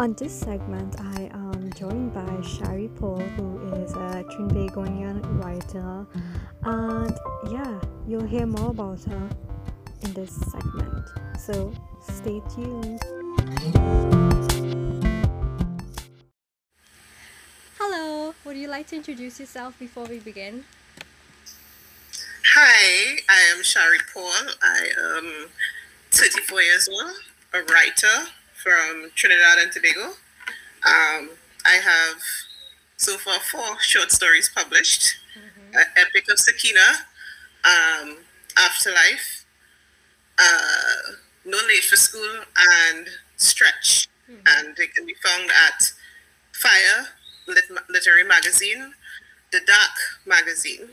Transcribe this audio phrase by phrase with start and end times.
[0.00, 6.06] On this segment, I am joined by Shari Paul, who is a Trinbagonian writer,
[6.62, 7.12] and
[7.52, 7.78] yeah,
[8.08, 9.28] you'll hear more about her
[10.00, 11.04] in this segment.
[11.38, 11.70] So
[12.00, 13.02] stay tuned.
[17.78, 20.64] Hello, would you like to introduce yourself before we begin?
[22.54, 24.32] Hi, I am Shari Paul.
[24.62, 24.88] I
[25.18, 25.50] am
[26.10, 27.12] 34 years old,
[27.52, 28.30] a writer
[28.62, 30.14] from Trinidad and Tobago.
[30.86, 31.30] Um,
[31.66, 32.20] I have
[32.96, 35.76] so far four short stories published mm-hmm.
[35.76, 37.06] uh, Epic of Sakina,
[37.64, 38.18] um,
[38.58, 39.44] Afterlife,
[40.38, 42.44] uh, No Late for School,
[42.90, 44.08] and Stretch.
[44.30, 44.40] Mm-hmm.
[44.46, 45.92] And they can be found at
[46.52, 47.06] FIYAH
[47.48, 48.92] Lit- Literary Magazine,
[49.52, 50.90] The Dark Magazine,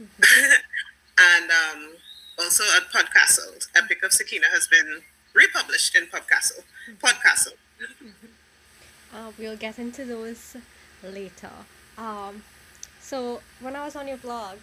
[0.00, 0.22] mm-hmm.
[1.18, 1.92] and um,
[2.38, 3.66] also at Podcastle.
[3.76, 5.02] Epic of Sakina has been
[5.38, 6.64] republished in Podcastle.
[7.02, 7.54] Podcastle.
[9.10, 10.54] Uh, we'll get into those
[11.02, 11.50] later.
[11.96, 12.42] Um,
[13.00, 14.58] so when I was on your blog,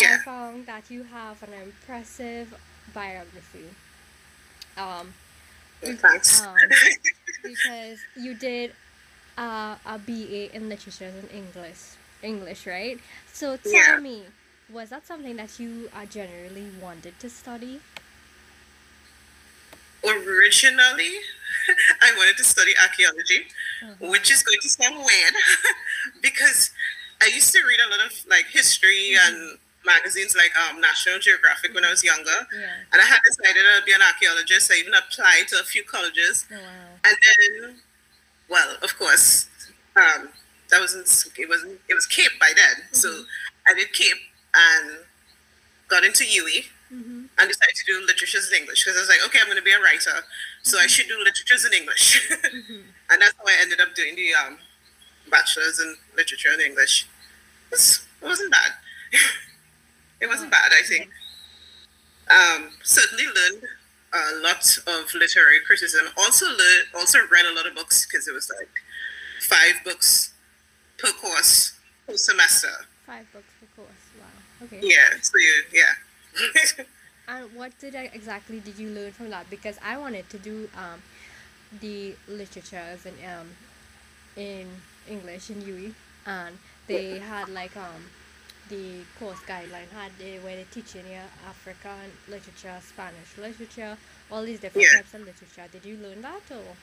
[0.00, 0.18] yeah.
[0.20, 2.52] I found that you have an impressive
[2.92, 3.68] biography.
[4.76, 5.14] Um,
[5.80, 6.42] Thanks.
[6.44, 6.56] Um,
[7.44, 8.72] because you did
[9.38, 12.98] uh, a BA in literature and English, English, right?
[13.32, 14.00] So tell yeah.
[14.00, 14.24] me,
[14.72, 17.80] was that something that you uh, generally wanted to study?
[20.08, 21.18] Originally
[22.02, 23.46] I wanted to study archaeology,
[23.84, 24.10] mm-hmm.
[24.10, 25.34] which is going to sound weird
[26.22, 26.70] because
[27.22, 29.34] I used to read a lot of like history mm-hmm.
[29.34, 32.46] and magazines like um, National Geographic when I was younger.
[32.52, 32.66] Yeah.
[32.92, 34.70] And I had decided I'd be an archaeologist.
[34.72, 36.46] I even applied to a few colleges.
[36.50, 36.60] Oh, wow.
[37.04, 37.76] And then,
[38.50, 39.48] well, of course,
[39.96, 40.28] um,
[40.70, 41.06] that wasn't,
[41.38, 42.84] it wasn't, it was CAPE by then.
[42.86, 42.94] Mm-hmm.
[42.94, 43.24] So
[43.66, 44.18] I did CAPE
[44.54, 44.98] and
[45.88, 47.26] got into UWI mm-hmm.
[47.38, 49.64] and decided to do literatures in English because I was like, okay, I'm going to
[49.64, 50.24] be a writer,
[50.62, 50.78] so.
[50.78, 52.28] I should do literatures in English.
[52.30, 52.82] mm-hmm.
[53.10, 54.58] And that's how I ended up doing the um,
[55.30, 57.06] bachelor's in literature and English.
[57.70, 58.72] It wasn't bad.
[60.20, 61.08] it wasn't oh, bad, I think.
[62.28, 63.62] Um, certainly learned
[64.12, 66.06] a lot of literary criticism.
[66.16, 68.70] Also learned, also read a lot of books because it was like
[69.40, 70.32] five books
[70.98, 72.70] per course per semester.
[73.06, 74.02] Five books per course.
[74.18, 74.66] Wow.
[74.66, 74.80] Okay.
[74.82, 75.20] Yeah.
[75.20, 75.92] So you, yeah.
[77.28, 79.48] And what did I exactly did you learn from that?
[79.50, 81.02] Because I wanted to do um,
[81.80, 83.48] the literatures and um,
[84.36, 84.68] in
[85.08, 85.94] English in UWI,
[86.26, 88.10] and they had like um
[88.68, 91.04] the course guideline had they where they teach in
[91.46, 93.96] African literature, Spanish literature,
[94.30, 94.98] all these different yeah.
[94.98, 95.64] types of literature.
[95.70, 96.76] Did you learn that or?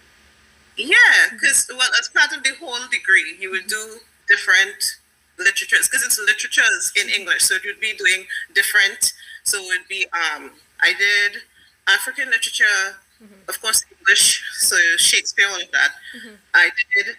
[0.76, 3.98] Yeah, because well, as part of the whole degree, you would do
[4.28, 4.98] different
[5.38, 8.26] literatures because it's literatures in English, so you'd be doing
[8.56, 11.42] different so it would be um, I did
[11.88, 13.50] African literature, mm-hmm.
[13.50, 15.92] of course English, so Shakespeare, all of that.
[16.16, 16.36] Mm-hmm.
[16.54, 17.16] I did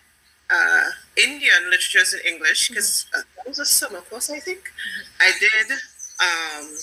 [0.51, 0.85] uh,
[1.17, 3.21] Indian literatures in English because mm-hmm.
[3.21, 4.61] uh, that was a summer course, I think.
[4.61, 5.23] Mm-hmm.
[5.23, 5.79] I did.
[6.21, 6.77] Um,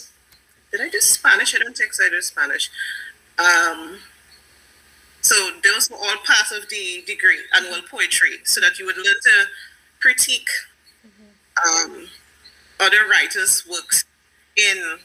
[0.71, 1.55] did I do Spanish?
[1.55, 2.05] I don't think so.
[2.05, 2.69] I did Spanish.
[3.39, 3.99] Um,
[5.21, 7.95] so those were all part of the degree, annual mm-hmm.
[7.95, 9.45] poetry, so that you would learn to
[9.99, 10.49] critique
[11.65, 12.07] um,
[12.79, 14.05] other writers' works
[14.57, 14.97] in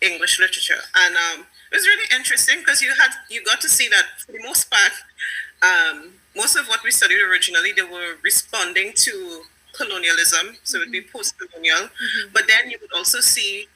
[0.00, 3.88] English literature, and um, it was really interesting because you had you got to see
[3.88, 4.92] that for the most part,
[5.62, 10.82] um, most of what we studied originally, they were responding to colonialism, so mm-hmm.
[10.82, 11.16] it'd be mm-hmm.
[11.16, 12.28] post-colonial, mm-hmm.
[12.32, 13.66] but then you would also see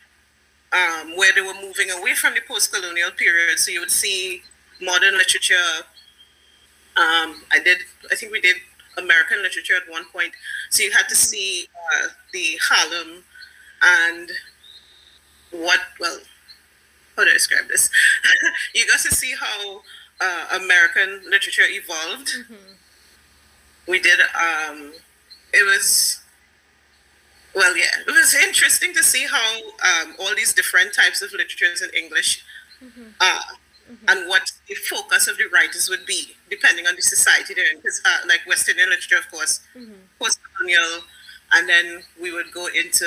[0.72, 3.58] um, where they were moving away from the post-colonial period.
[3.58, 4.42] So you would see
[4.80, 5.86] modern literature.
[6.96, 7.78] Um, I did,
[8.10, 8.56] I think we did
[8.98, 10.32] American literature at one point.
[10.70, 11.14] So you had to mm-hmm.
[11.14, 13.24] see uh, the Harlem
[13.82, 14.30] and
[15.54, 16.18] what well
[17.16, 17.90] how do I describe this?
[18.74, 19.82] you got to see how
[20.20, 22.28] uh, American literature evolved.
[22.28, 22.72] Mm-hmm.
[23.86, 24.18] We did.
[24.20, 24.92] Um,
[25.52, 26.24] it was
[27.54, 31.82] well, yeah, it was interesting to see how um, all these different types of literatures
[31.82, 32.44] in English
[32.82, 33.10] mm-hmm.
[33.20, 33.40] uh,
[33.90, 34.08] mm-hmm.
[34.08, 37.76] and what the focus of the writers would be, depending on the society they're in.
[37.76, 39.92] Because, uh, like Western literature, of course, mm-hmm.
[40.18, 41.04] post colonial,
[41.52, 43.06] and then we would go into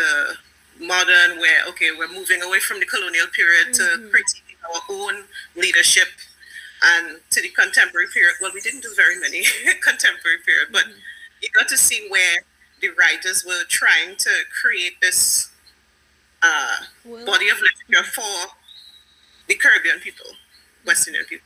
[0.80, 4.06] modern where okay we're moving away from the colonial period mm-hmm.
[4.06, 5.24] to critiquing our own
[5.56, 6.08] leadership
[6.84, 8.36] and to the contemporary period.
[8.42, 9.44] Well we didn't do very many
[9.82, 11.00] contemporary period but mm-hmm.
[11.42, 12.44] you got to see where
[12.82, 14.30] the writers were trying to
[14.62, 15.52] create this
[16.44, 18.52] uh, well, body of literature for
[19.48, 20.28] the caribbean people
[20.86, 21.46] west indian people.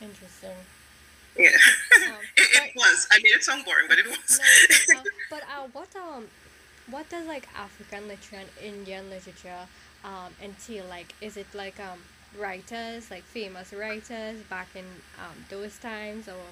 [0.00, 0.50] Interesting.
[1.38, 1.50] Yeah.
[2.02, 3.06] Um, it, it was.
[3.12, 4.40] I made it sound boring but it was.
[4.88, 6.26] No, uh, but uh, what um
[6.90, 9.66] what does like African literature and Indian literature
[10.04, 10.84] um, entail?
[10.88, 12.00] Like, is it like um,
[12.38, 14.84] writers, like famous writers back in
[15.18, 16.42] um, those times, or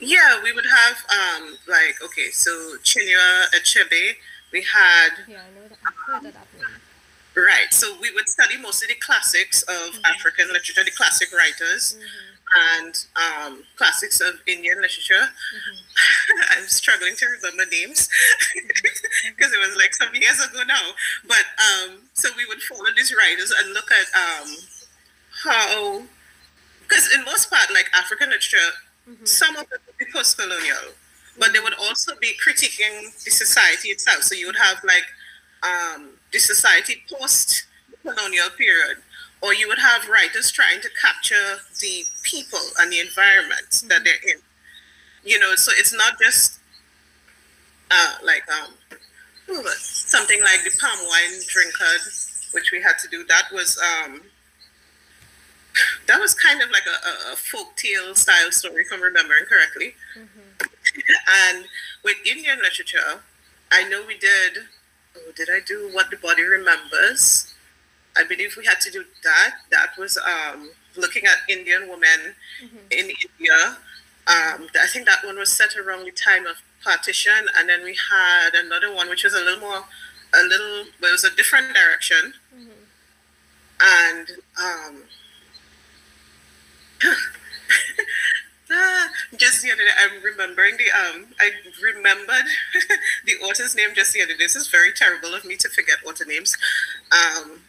[0.00, 2.50] Yeah, we would have um like okay, so
[2.82, 4.14] Chinua Achebe,
[4.52, 6.80] we had yeah, I know that I've heard of that name.
[7.36, 7.72] right.
[7.72, 11.96] So we would study mostly the classics of African literature, the classic writers,
[12.54, 15.14] and um, classics of Indian literature.
[16.56, 18.08] I'm struggling to remember names
[18.54, 20.94] because it was like some years ago now.
[21.26, 24.56] But um, so we would follow these writers and look at um,
[25.44, 26.02] how,
[26.82, 28.70] because in most part, like African literature,
[29.24, 30.94] some of it would be post-colonial,
[31.38, 34.22] but they would also be critiquing the society itself.
[34.22, 35.06] So you would have like
[35.62, 38.98] um, the society post-colonial period,
[39.46, 44.32] or you would have writers trying to capture the people and the environment that they're
[44.34, 44.40] in.
[45.24, 46.58] You know, so it's not just
[47.90, 48.74] uh, like um,
[49.76, 51.94] something like the palm wine drinker,
[52.54, 53.24] which we had to do.
[53.26, 54.22] That was um,
[56.08, 59.94] that was kind of like a, a, folk tale style story, if I'm remembering correctly.
[60.16, 61.66] and
[62.02, 63.22] with Indian literature,
[63.70, 64.58] I know we did.
[65.16, 67.54] Oh, did I do what the body remembers?
[68.18, 69.50] I believe we had to do that.
[69.70, 72.34] That was um, looking at Indian women
[72.90, 73.76] in India.
[74.26, 77.96] Um, I think that one was set around the time of partition, and then we
[78.10, 79.84] had another one which was a little more,
[80.34, 82.34] a little, but it was a different direction.
[83.78, 85.02] And um,
[88.70, 91.50] ah, just the other day, I'm remembering the um, I
[91.82, 92.46] remembered
[93.26, 94.38] the author's name just the other day.
[94.38, 96.56] This is very terrible of me to forget author names.
[97.12, 97.60] Um,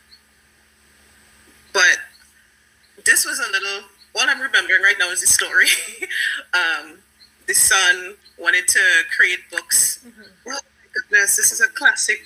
[1.77, 3.87] but this was a little.
[4.15, 5.67] All I'm remembering right now is the story.
[6.55, 6.97] um,
[7.45, 8.79] the son wanted to
[9.15, 10.03] create books.
[10.47, 10.59] Oh my
[10.91, 12.19] goodness, this is a classic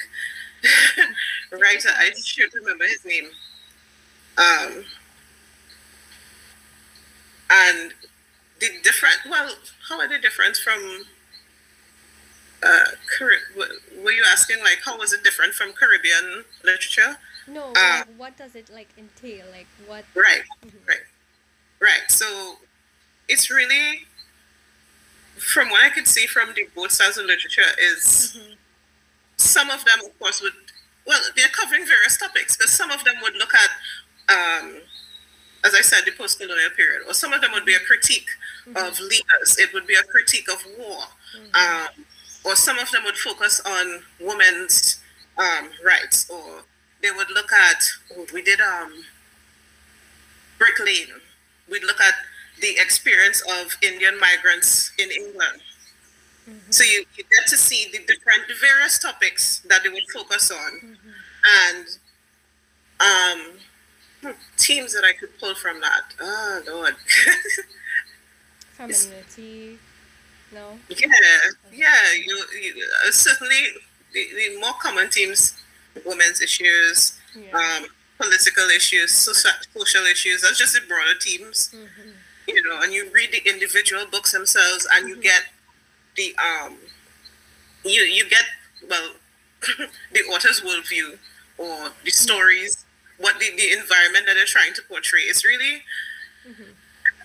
[1.51, 1.89] writer.
[1.98, 3.25] I should remember his name.
[4.38, 4.86] Um,
[7.50, 7.94] and
[8.62, 9.18] the different.
[9.30, 9.56] Well,
[9.89, 11.04] how are they different from?
[12.63, 12.92] Uh,
[14.01, 17.18] were you asking like how was it different from Caribbean literature?
[17.51, 19.45] No, Uh, like, what does it like entail?
[19.51, 20.06] Like what?
[20.15, 20.88] Right, Mhm.
[20.88, 21.06] right,
[21.80, 22.09] right.
[22.09, 22.59] So
[23.27, 24.07] it's really,
[25.38, 28.57] from what I could see from the both styles of literature, is Mhm.
[29.38, 30.56] some of them, of course, would
[31.03, 33.71] well, they're covering various topics, but some of them would look at,
[34.30, 34.81] um,
[35.63, 38.30] as I said, the post-colonial period, or some of them would be a critique
[38.75, 39.57] of leaders.
[39.57, 41.07] It would be a critique of war,
[41.56, 42.06] um,
[42.44, 45.00] or some of them would focus on women's
[45.38, 46.63] um, rights, or
[47.01, 47.83] they would look at.
[48.15, 49.06] Oh, we did um,
[50.57, 51.21] Brick Lane.
[51.69, 52.13] We'd look at
[52.62, 55.62] the experience of Indian migrants in England.
[56.69, 60.51] So you, you get to see the different, the various topics that they would focus
[60.51, 60.98] on,
[61.65, 61.88] and
[63.00, 66.04] um, themes that I could pull from that.
[66.19, 66.95] Oh Lord,
[68.74, 69.77] Femininity?
[70.54, 70.77] No.
[70.89, 71.07] yeah,
[71.71, 72.13] yeah.
[72.15, 73.68] You, you uh, certainly
[74.13, 75.61] the, the more common themes:
[76.06, 77.52] women's issues, Yeah.
[77.58, 80.42] um, political issues, social, social issues.
[80.42, 81.70] That's just the broader themes.
[81.74, 82.14] Mhm.
[82.48, 85.44] you know, and you read the individual books themselves, and you get
[86.18, 86.78] the um,
[87.86, 88.46] you you get
[88.90, 89.14] well,
[90.12, 91.18] the author's worldview
[91.58, 92.83] or the stories,
[93.19, 95.21] what the, the environment that they're trying to portray.
[95.21, 95.83] It's really,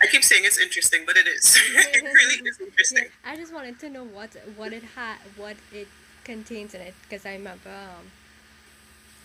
[0.03, 1.57] I keep saying it's interesting, but it is.
[1.75, 3.05] it really is Yeah, interesting.
[3.25, 5.89] I just wanted to know what what it had, what it
[6.25, 8.13] contains in it, because I remember, um,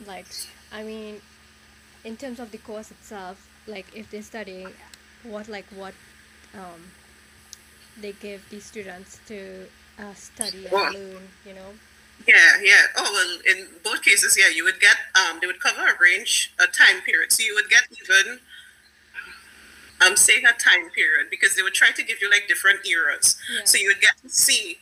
[0.06, 0.26] like,
[0.72, 1.22] I mean,
[2.04, 4.70] in terms of the course itself, like if they're studying,
[5.24, 5.94] what like what,
[6.56, 6.92] um,
[8.00, 9.68] they give the students to
[10.00, 11.74] uh, study and Well- learn, you know.
[12.28, 12.84] Yeah, yeah.
[12.98, 16.54] Oh well, in both cases, yeah, you would get um, they would cover a range,
[16.60, 17.32] a time period.
[17.32, 18.40] So you would get even
[20.06, 23.38] um, saying a time period because they would try to give you like different eras.
[23.52, 23.62] Yeah.
[23.66, 24.78] So you would get to see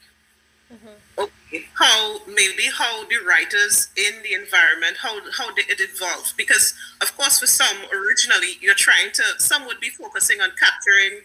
[0.72, 0.96] Mhm.
[1.18, 1.32] okay
[1.74, 7.16] how maybe how the writers in the environment how how they, it evolved because of
[7.18, 11.22] course for some originally you're trying to some would be focusing on capturing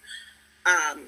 [0.65, 1.03] um,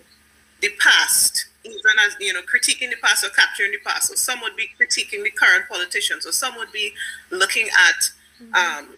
[0.60, 4.12] the past even as you know critiquing the past or capturing the past.
[4.12, 6.92] Or some would be critiquing the current politicians or some would be
[7.30, 8.10] looking at
[8.54, 8.96] um,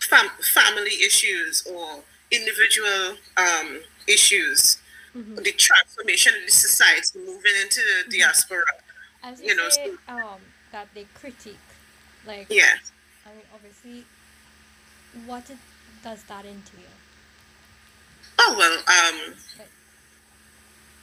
[0.00, 4.78] fam- family issues or individual um, issues.
[5.14, 5.44] Mhm.
[5.44, 8.64] the transformation of the society moving into the diaspora
[9.22, 10.40] As you you know, say, so- um,
[10.72, 11.56] that they critique,
[12.26, 12.74] like, yeah
[13.26, 14.04] I mean, obviously,
[15.26, 15.58] what it,
[16.02, 16.90] does that entail?
[18.38, 19.68] oh well um Like,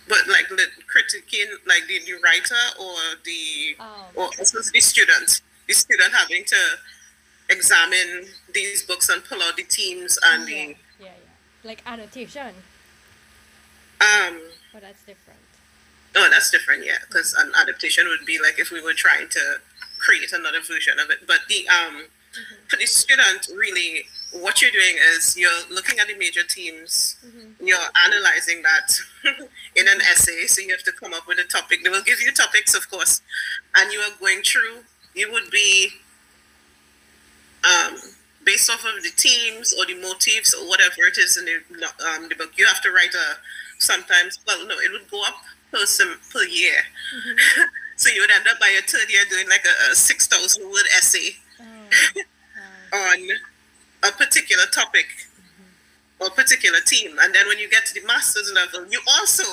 [0.07, 5.41] but like the critiquing like the, the writer or the um, or also the student
[5.67, 6.55] the student having to
[7.49, 11.11] examine these books and pull out the themes and Yeah, the yeah, yeah.
[11.63, 12.53] Like annotation,
[14.01, 14.39] um.
[14.73, 15.38] but that's different.
[16.16, 16.98] Oh, that's different, yeah.
[17.08, 19.62] Because an adaptation would be like if we were trying to
[20.00, 21.28] create another version of it.
[21.28, 22.06] But the um,
[22.68, 27.18] for the student, really, what you're doing is you're looking at the major themes.
[27.60, 28.94] You're analyzing that
[29.75, 30.46] in an essay.
[30.48, 31.84] So you have to come up with a topic.
[31.84, 33.22] They will give you topics, of course,
[33.75, 34.84] and you are going through.
[35.16, 35.89] You would be
[37.66, 37.98] um,
[38.46, 42.30] based off of the themes or the motifs or whatever it is in the, um,
[42.30, 42.51] the book.
[42.56, 43.38] You have to write a
[43.80, 44.39] sometimes.
[44.46, 46.75] Well, no, it would go up per sem, per year.
[47.95, 50.65] so you would end up by your third year doing like a, a six thousand
[50.65, 51.35] word essay
[52.91, 53.27] Oh, on
[54.03, 55.07] a particular topic
[56.19, 57.17] or particular team.
[57.19, 59.43] And then when you get to the master's level, you also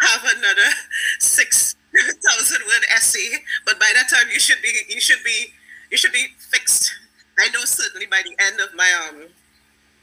[0.00, 0.70] have another
[1.18, 3.38] six thousand word essay.
[3.64, 5.52] But by that time, you should be you should be
[5.90, 6.92] you should be fixed.
[7.38, 9.26] I know certainly by the end of my um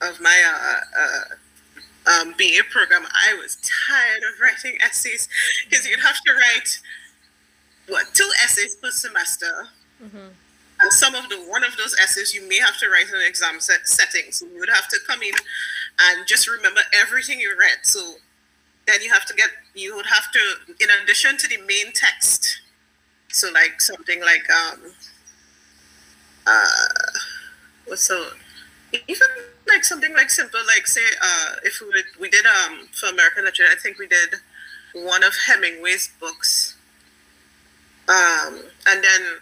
[0.01, 1.35] of my uh, uh
[2.07, 5.27] um BA program, I was tired of writing essays
[5.69, 6.79] because you'd have to write
[7.87, 9.67] what two essays per semester.
[10.81, 13.21] And some of the one of those essays you may have to write in an
[13.27, 14.31] exam set setting.
[14.31, 15.33] So you would have to come in
[15.99, 17.79] and just remember everything you read.
[17.83, 18.15] So
[18.87, 22.61] then you have to get you would have to in addition to the main text.
[23.29, 24.79] So like something like um
[26.47, 26.87] uh
[27.85, 28.31] what's so
[29.07, 29.27] even
[29.67, 33.45] like something like simple like say uh if we would, we did um for American
[33.45, 34.35] literature I think we did
[34.93, 36.77] one of Hemingway's books
[38.09, 39.39] um and then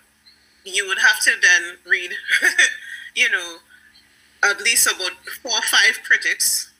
[0.65, 2.11] you would have to then read,
[3.15, 3.57] you know,
[4.43, 6.71] at least about four or five critics.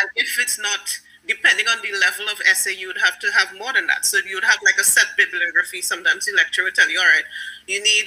[0.00, 3.58] And if it's not, depending on the level of essay, you would have to have
[3.58, 4.04] more than that.
[4.04, 5.82] So you would have like a set bibliography.
[5.82, 7.24] Sometimes the lecturer would tell you, all right,
[7.66, 8.06] you need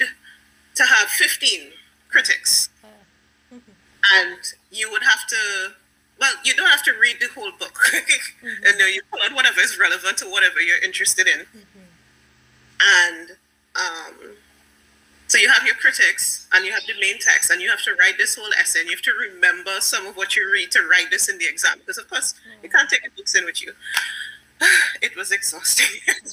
[0.74, 1.70] to have 15
[2.08, 2.70] critics.
[4.12, 4.38] And
[4.70, 5.72] you would have to,
[6.20, 7.78] well, you don't have to read the whole book.
[8.42, 11.46] and then you pull out whatever is relevant to whatever you're interested in.
[12.80, 13.30] And
[13.76, 14.36] um,
[15.26, 17.94] so you have your critics and you have the main text and you have to
[17.98, 20.82] write this whole essay and you have to remember some of what you read to
[20.86, 23.62] write this in the exam because of course you can't take the books in with
[23.62, 23.72] you.
[25.02, 25.86] It was exhausting.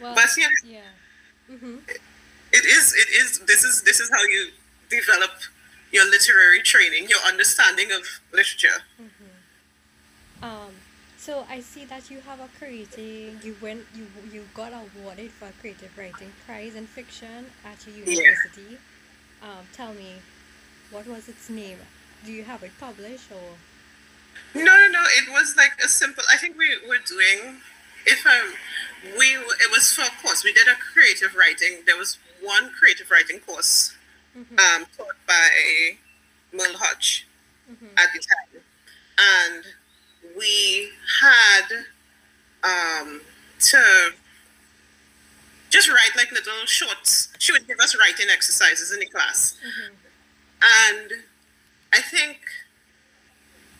[0.00, 0.80] Well, but yeah, yeah.
[1.52, 1.76] Mm-hmm.
[2.52, 4.48] it is it is this is this is how you
[4.88, 5.30] develop
[5.92, 8.82] your literary training, your understanding of literature.
[10.42, 10.72] Um,
[11.18, 13.40] so I see that you have a creating.
[13.42, 13.84] You went.
[13.94, 18.12] You you got awarded for a creative writing prize in fiction at your Yeah.
[18.22, 18.78] university.
[19.42, 20.14] Um, tell me,
[20.90, 21.78] what was its name?
[22.24, 23.56] Do you have it published or?
[24.54, 25.02] No, no, no.
[25.20, 26.24] It was like a simple.
[26.32, 27.60] I think we were doing.
[28.06, 28.54] If I'm,
[29.18, 30.42] we it was for a course.
[30.42, 31.82] We did a creative writing.
[31.84, 33.94] There was one creative writing course,
[34.36, 35.96] um, taught by
[36.52, 37.26] Merle Hodge
[37.96, 38.62] at the time,
[39.18, 39.64] and
[40.36, 40.90] we
[41.22, 41.84] had
[42.62, 43.20] um
[43.60, 44.12] to
[45.70, 47.28] just write like little shorts.
[47.38, 49.54] She would give us writing exercises in the class,
[50.62, 51.12] and
[51.92, 52.38] I think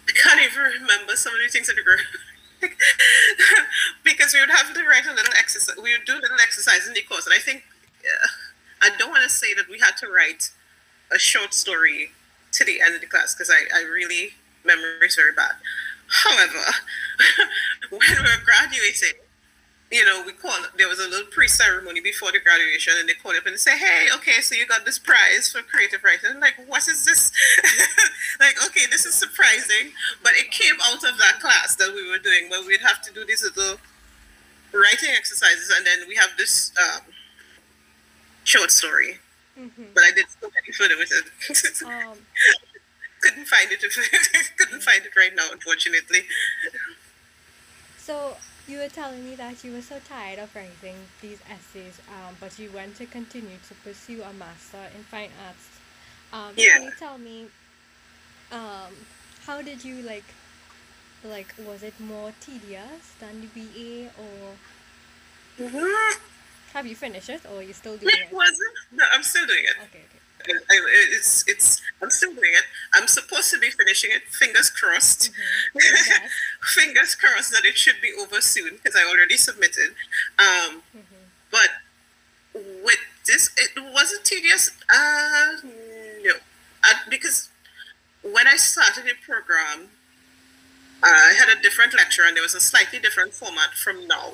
[0.08, 1.98] I can't even remember some of the things that we were
[4.04, 5.76] because we would have to write a little exercise.
[5.82, 7.64] We would do a little exercise in the course, and I think
[8.04, 8.26] uh,
[8.82, 10.50] I don't want to say that we had to write
[11.12, 12.12] a short story
[12.52, 14.34] to the end of the class because I, I really
[14.64, 15.52] memory is very bad.
[16.08, 16.64] However,
[17.90, 19.20] when we were graduating,
[19.90, 23.36] you know, we call there was a little pre-ceremony before the graduation, and they call
[23.36, 26.54] up and say, "Hey, okay, so you got this prize for creative writing." I'm like,
[26.66, 27.32] what is this?
[28.40, 32.18] like, okay, this is surprising, but it came out of that class that we were
[32.18, 33.78] doing, where we'd have to do these little
[34.72, 37.02] writing exercises, and then we have this um,
[38.50, 39.18] short story.
[39.94, 41.26] But I did so many further with it.
[41.86, 42.16] Um,
[43.22, 43.80] couldn't find it.
[44.58, 46.22] couldn't find it right now, unfortunately.
[47.98, 48.34] so
[48.66, 52.58] you were telling me that you were so tired of writing these essays, um, but
[52.58, 55.68] you want to continue to pursue a master in fine arts.
[56.32, 56.74] Um, Yeah.
[56.78, 57.46] Can you tell me,
[58.52, 58.92] um,
[59.46, 60.24] how did you like,
[61.24, 64.56] like, was it more tedious than the BA, or
[65.58, 66.16] Mhm.
[66.72, 68.32] Have you finished it, or are you still doing It it?
[68.32, 68.74] wasn't.
[68.92, 69.76] No, I'm still doing it.
[69.84, 70.04] Okay,
[70.44, 70.54] okay.
[70.70, 71.82] I, I- it's it's.
[72.02, 72.64] I'm still doing it.
[72.94, 74.22] I'm supposed to be finishing it.
[74.28, 75.30] Fingers crossed.
[75.74, 76.08] Yes.
[76.62, 79.90] Fingers crossed that it should be over soon because I already submitted.
[80.38, 80.82] Um,
[81.50, 81.68] but
[82.54, 84.70] with this, it wasn't tedious.
[84.92, 85.56] Uh,
[86.24, 86.32] no,
[86.84, 87.48] uh, because
[88.22, 89.88] when I started the program,
[91.02, 94.32] I had a different lecture and there was a slightly different format from now.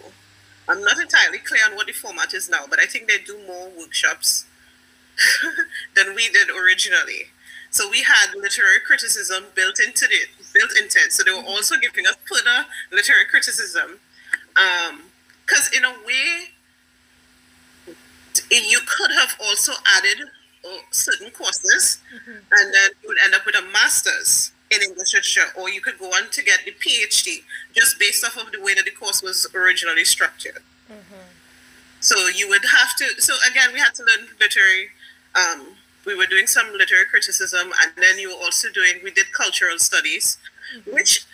[0.69, 3.39] I'm not entirely clear on what the format is now, but I think they do
[3.47, 4.47] more workshops
[5.97, 7.31] than we did originally.
[7.71, 11.13] So we had literary criticism built into it, built into it.
[11.13, 11.49] So they were mm-hmm.
[11.49, 14.01] also giving us further literary criticism.
[14.55, 16.57] Because um, in a way,
[18.51, 20.29] you could have also added
[20.65, 22.31] uh, certain courses, mm-hmm.
[22.31, 25.99] and then you would end up with a master's in English literature, or you could
[25.99, 27.43] go on to get the PhD
[27.75, 30.63] just based off of the way that the course was originally structured.
[30.91, 31.27] Mm-hmm.
[32.01, 33.21] So you would have to.
[33.21, 34.89] So again, we had to learn literary.
[35.35, 39.01] Um, we were doing some literary criticism, and then you were also doing.
[39.03, 40.39] We did cultural studies,
[40.77, 40.95] mm-hmm.
[40.95, 41.25] which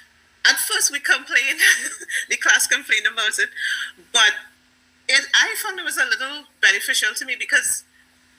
[0.47, 1.61] at first we complained.
[2.29, 3.49] the class complained about it,
[4.13, 4.33] but
[5.09, 7.85] it, I found it was a little beneficial to me because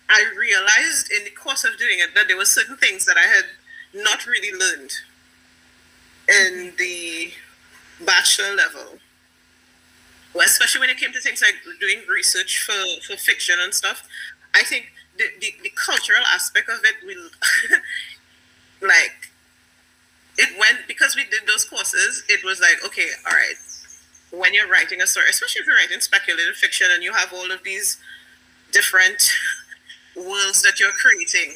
[0.09, 3.27] I realized in the course of doing it that there were certain things that I
[3.27, 3.45] had
[3.93, 4.91] not really learned
[6.27, 7.31] in the
[8.05, 8.99] bachelor level.
[10.33, 12.73] Well, especially when it came to things like doing research for,
[13.05, 14.07] for fiction and stuff.
[14.55, 17.29] I think the, the, the cultural aspect of it will
[18.87, 19.31] like
[20.37, 23.55] it went because we did those courses, it was like, okay, all right,
[24.31, 27.51] when you're writing a story, especially if you're writing speculative fiction and you have all
[27.51, 27.97] of these
[28.71, 29.29] different
[30.15, 31.53] worlds that you're creating,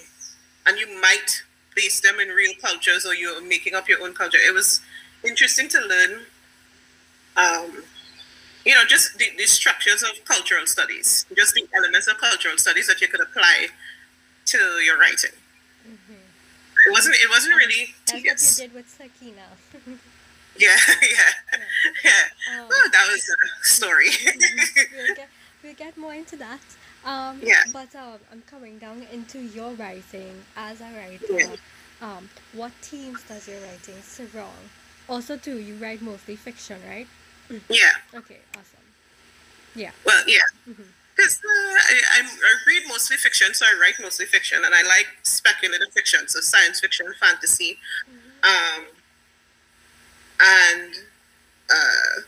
[0.67, 1.43] and you might
[1.77, 4.39] base them in real cultures or you're making up your own culture.
[4.39, 4.81] It was
[5.23, 6.21] interesting to learn,
[7.37, 7.83] um,
[8.65, 12.87] you know, just the, the structures of cultural studies, just the elements of cultural studies
[12.87, 13.67] that you could apply
[14.47, 15.37] to your writing.
[15.87, 16.13] Mm-hmm.
[16.87, 17.15] It wasn't.
[17.15, 17.93] It wasn't really.
[18.05, 18.59] That's tedious.
[18.59, 19.47] what you did with Sakina.
[20.59, 21.59] yeah, yeah,
[22.03, 22.61] yeah.
[22.61, 24.09] Um, oh, that was a story.
[24.25, 25.29] we'll, get,
[25.63, 26.59] we'll get more into that.
[27.05, 27.63] Um, yeah.
[27.71, 31.39] But um, I'm coming down into your writing as a writer.
[31.39, 31.55] Yeah.
[32.01, 34.69] Um, what themes does your writing surround?
[35.09, 37.07] Also, too, you write mostly fiction, right?
[37.69, 37.91] Yeah.
[38.13, 38.77] Okay, awesome.
[39.73, 39.91] Yeah.
[40.05, 40.39] Well, yeah.
[40.65, 42.17] Because mm-hmm.
[42.17, 45.93] uh, I, I read mostly fiction, so I write mostly fiction, and I like speculative
[45.93, 47.77] fiction, so science fiction, fantasy.
[48.09, 48.81] Mm-hmm.
[48.83, 48.85] Um,
[50.39, 50.93] and
[51.69, 52.21] uh,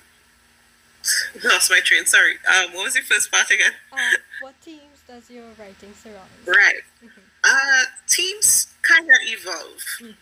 [1.44, 2.06] lost my train.
[2.06, 2.36] Sorry.
[2.48, 3.72] Um, what was your first part again?
[3.91, 3.98] Uh,
[4.41, 6.30] what teams does your writing surround?
[6.45, 6.82] Right.
[7.04, 7.21] Mm-hmm.
[7.43, 10.15] Uh, teams kind of evolve.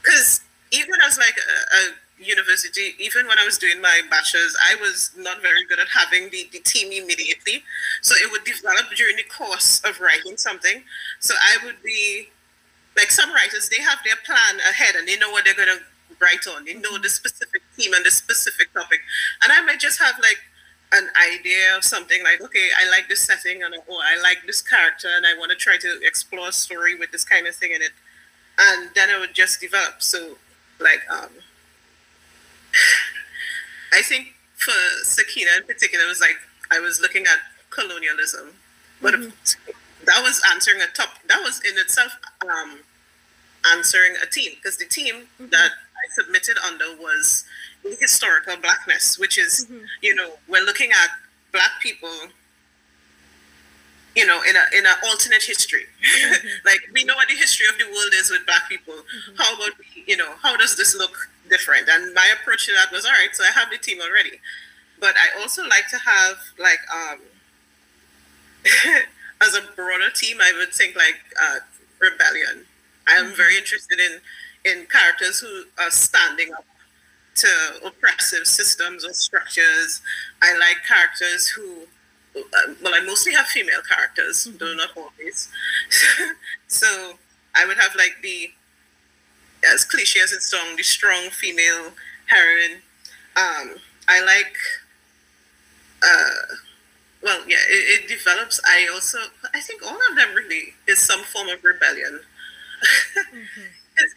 [0.00, 0.80] Because mm-hmm.
[0.80, 5.10] even as like a, a, university, even when I was doing my bachelor's, I was
[5.16, 7.64] not very good at having the, the theme immediately.
[8.02, 10.82] So it would develop during the course of writing something.
[11.20, 12.28] So I would be
[12.94, 15.80] like some writers, they have their plan ahead and they know what they're going to
[16.20, 16.64] write on.
[16.64, 19.00] They know the specific theme and the specific topic.
[19.42, 20.38] And I might just have like
[20.92, 24.60] an idea of something like, okay, I like this setting and oh, I like this
[24.60, 27.72] character and I want to try to explore a story with this kind of thing
[27.72, 27.92] in it.
[28.58, 30.02] And then it would just develop.
[30.02, 30.36] So
[30.80, 31.30] like um
[33.92, 36.36] I think for Sakina in particular, it was like
[36.70, 37.38] I was looking at
[37.70, 38.54] colonialism.
[39.00, 39.30] But mm-hmm.
[40.06, 42.80] that was answering a top that was in itself um
[43.72, 45.50] answering a team because the team mm-hmm.
[45.50, 45.70] that
[46.04, 47.44] I submitted under was
[47.98, 49.84] historical blackness, which is, mm-hmm.
[50.02, 51.10] you know, we're looking at
[51.52, 52.10] black people,
[54.14, 55.86] you know, in a in an alternate history.
[56.02, 56.46] Mm-hmm.
[56.66, 58.94] like we know what the history of the world is with black people.
[58.94, 59.36] Mm-hmm.
[59.36, 59.72] How about
[60.06, 61.16] you know, how does this look
[61.48, 61.88] different?
[61.88, 64.40] And my approach to that was all right, so I have the team already.
[64.98, 67.18] But I also like to have like um
[69.40, 71.60] as a broader team, I would think like uh,
[71.98, 72.66] rebellion
[73.10, 74.20] I am very interested in
[74.64, 76.64] in characters who are standing up
[77.36, 77.48] to
[77.84, 80.00] oppressive systems or structures.
[80.42, 81.86] I like characters who,
[82.36, 84.58] uh, well, I mostly have female characters, mm-hmm.
[84.58, 85.48] though not always.
[86.68, 87.14] so
[87.54, 88.50] I would have like the,
[89.72, 91.92] as cliche as it's strong, the strong female
[92.26, 92.82] heroine.
[93.36, 93.76] Um,
[94.08, 94.56] I like,
[96.02, 96.56] uh,
[97.22, 98.60] well, yeah, it, it develops.
[98.66, 99.18] I also,
[99.54, 102.20] I think all of them really is some form of rebellion
[103.34, 103.62] mm-hmm.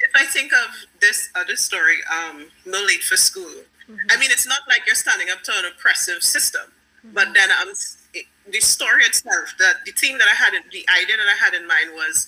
[0.01, 3.95] If I think of this other story, um, No Late for School, mm-hmm.
[4.09, 6.71] I mean, it's not like you're standing up to an oppressive system,
[7.05, 7.13] mm-hmm.
[7.13, 7.69] but then um,
[8.13, 11.53] it, the story itself, that the theme that I had, the idea that I had
[11.53, 12.27] in mind was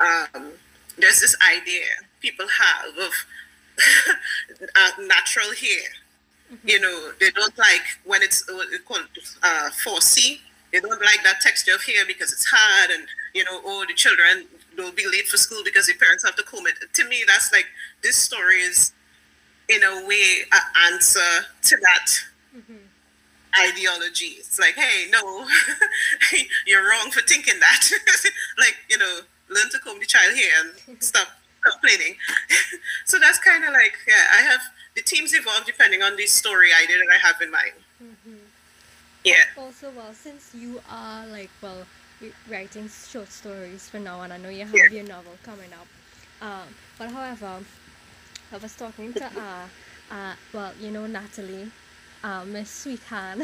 [0.00, 0.52] um,
[0.98, 1.84] there's this idea
[2.20, 3.12] people have of
[4.74, 5.88] uh, natural hair.
[6.52, 6.68] Mm-hmm.
[6.68, 8.98] You know, they don't like when it's what they call
[9.42, 10.40] uh, 4C.
[10.72, 13.94] They don't like that texture of hair because it's hard and, you know, oh, the
[13.94, 14.46] children
[14.78, 16.76] they'll be late for school because their parents have to comb it.
[16.94, 17.66] To me, that's like
[18.02, 18.92] this story is,
[19.68, 22.10] in a way, an answer to that
[22.56, 23.68] mm-hmm.
[23.68, 24.38] ideology.
[24.38, 25.46] It's like, hey, no,
[26.66, 27.90] you're wrong for thinking that.
[28.58, 30.50] like, you know, learn to comb the child hair
[30.88, 31.26] and stop
[31.70, 32.16] complaining.
[33.04, 34.60] so that's kind of like, yeah, I have
[34.94, 37.72] the teams evolve depending on the story idea that I have in mind.
[38.02, 38.36] Mm-hmm.
[39.24, 39.44] Yeah.
[39.56, 41.84] Also, well, since you are like, well,
[42.50, 44.90] writing short stories for now, and I know you have Yeah.
[44.90, 45.86] your novel coming up.
[46.40, 47.60] Um, but however,
[48.52, 49.66] I was talking to uh,
[50.10, 51.70] uh, well, you know Natalie,
[52.24, 53.42] uh, Miss Sweet Hand,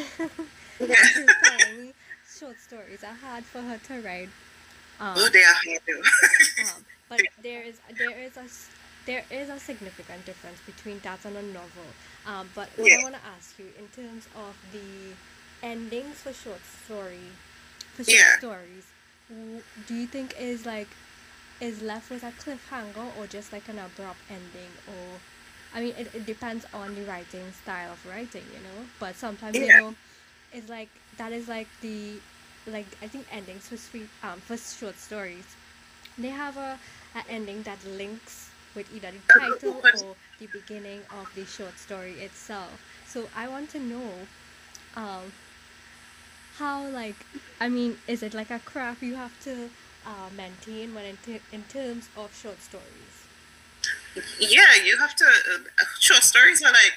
[0.81, 0.97] Yeah.
[1.15, 1.95] she was telling me
[2.39, 4.29] short stories are hard for her to write.
[5.01, 5.81] Oh, Um, they are hard
[6.61, 8.45] um, but there is there is a
[9.07, 11.89] there is a significant difference between that and a novel.
[12.27, 15.13] Um, but what I want to ask you in terms of the
[15.63, 17.29] endings for short story
[17.95, 18.39] for short Yeah.
[18.39, 18.87] stories,
[19.87, 20.89] do you think is like
[21.61, 25.19] is left with a cliffhanger or just like an abrupt ending or
[25.75, 28.87] I mean it, it depends on the writing style of writing, you know.
[29.01, 29.95] But sometimes you know
[30.53, 32.15] it's like that is like the
[32.67, 35.57] like I think endings for sweet um for short stories
[36.19, 36.79] they have a,
[37.15, 42.13] a ending that links with either the title or the beginning of the short story
[42.21, 42.83] itself.
[43.07, 44.11] So I want to know
[44.97, 45.33] um
[46.59, 47.17] how like
[47.61, 49.71] I mean is it like a craft you have to
[50.07, 53.15] uh, maintain when in, t- in terms of short stories?
[54.39, 55.25] Yeah, you have to.
[55.25, 56.95] Uh, short stories are like,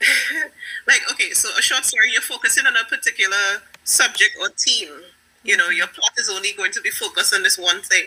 [0.86, 5.02] like okay, so a short story you're focusing on a particular subject or theme.
[5.44, 8.06] You know, your plot is only going to be focused on this one thing,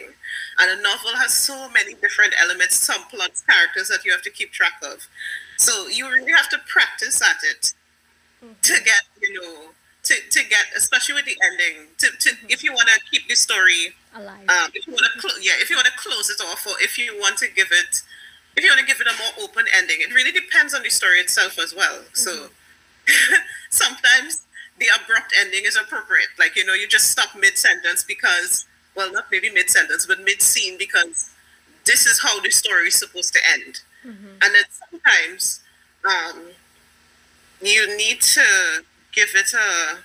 [0.60, 4.30] and a novel has so many different elements, some plots characters that you have to
[4.30, 5.08] keep track of.
[5.58, 7.74] So you really have to practice at it
[8.62, 9.70] to get, you know,
[10.06, 11.88] to, to get, especially with the ending.
[12.00, 14.48] To, to if you want to keep the story Alive.
[14.50, 16.74] um, if you want to clo- yeah if you want to close it off or
[16.80, 18.02] if you want to give it
[18.56, 20.90] if you want to give it a more open ending it really depends on the
[20.90, 22.48] story itself as well so
[23.70, 24.46] sometimes
[24.80, 28.66] the abrupt ending is appropriate like you know you just stop mid-sentence because
[28.96, 31.30] well not maybe mid-sentence but mid-scene because
[31.86, 34.38] this is how the story is supposed to end Mhm.
[34.44, 35.62] and then sometimes
[36.06, 36.52] um,
[37.62, 38.44] you need to
[39.16, 39.98] give it a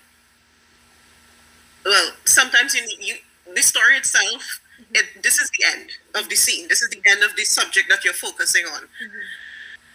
[1.85, 3.14] well sometimes you need you
[3.55, 4.61] the story itself
[4.94, 7.88] it this is the end of the scene this is the end of the subject
[7.88, 8.83] that you're focusing on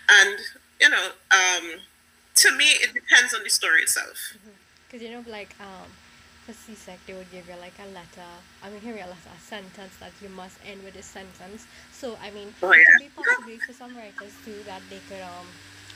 [0.09, 0.37] and
[0.81, 1.65] you know um
[2.35, 4.17] to me it depends on the story itself
[4.85, 5.89] Because you know, like um,
[6.45, 8.29] for CSEC, they would give you like a letter.
[8.63, 11.65] I mean, here a letter, a sentence that you must end with a sentence.
[11.91, 12.85] So I mean, Oh, it yeah.
[12.85, 15.47] could be possibly for some writers too that they could um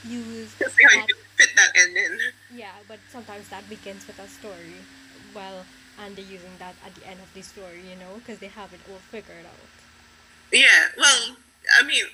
[0.04, 2.18] use to see how you can fit that end in.
[2.50, 4.74] Yeah, but sometimes that begins with a story.
[5.34, 5.64] Well,
[5.98, 8.72] and they're using that at the end of the story, you know, because they have
[8.72, 9.68] it all figured out.
[10.52, 11.36] yeah well
[11.78, 12.04] i mean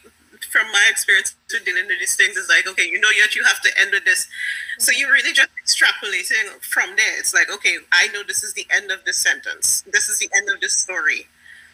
[0.50, 3.42] from my experience with dealing with these things is like okay you know yet you
[3.44, 4.28] have to end with this.
[4.78, 7.18] So you're really just extrapolating from there.
[7.18, 9.82] It's like okay i know this is the end of this sentence.
[9.90, 11.26] This is the end of this story.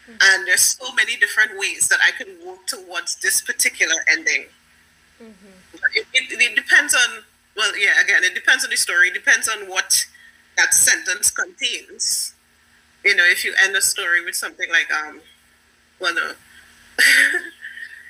[0.07, 4.45] And there's so many different ways that i can work towards this particular ending.
[5.21, 5.52] Mm-hmm.
[5.95, 7.23] It, it, it depends on
[7.55, 9.07] well yeah again it depends on the story.
[9.09, 10.05] It depends on what
[10.57, 12.33] that sentence contains.
[13.03, 15.21] You know if you end a story with something like um
[15.99, 16.33] well no.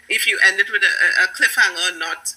[0.09, 2.35] If you end it with a, a cliffhanger or not.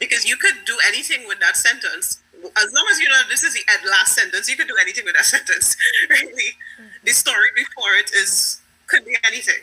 [0.00, 2.20] Because you could do anything with that sentence.
[2.56, 5.14] As long as you know this is the last sentence you could do anything with
[5.14, 5.76] that sentence
[6.08, 6.56] really.
[7.04, 9.62] The story before it is could be anything.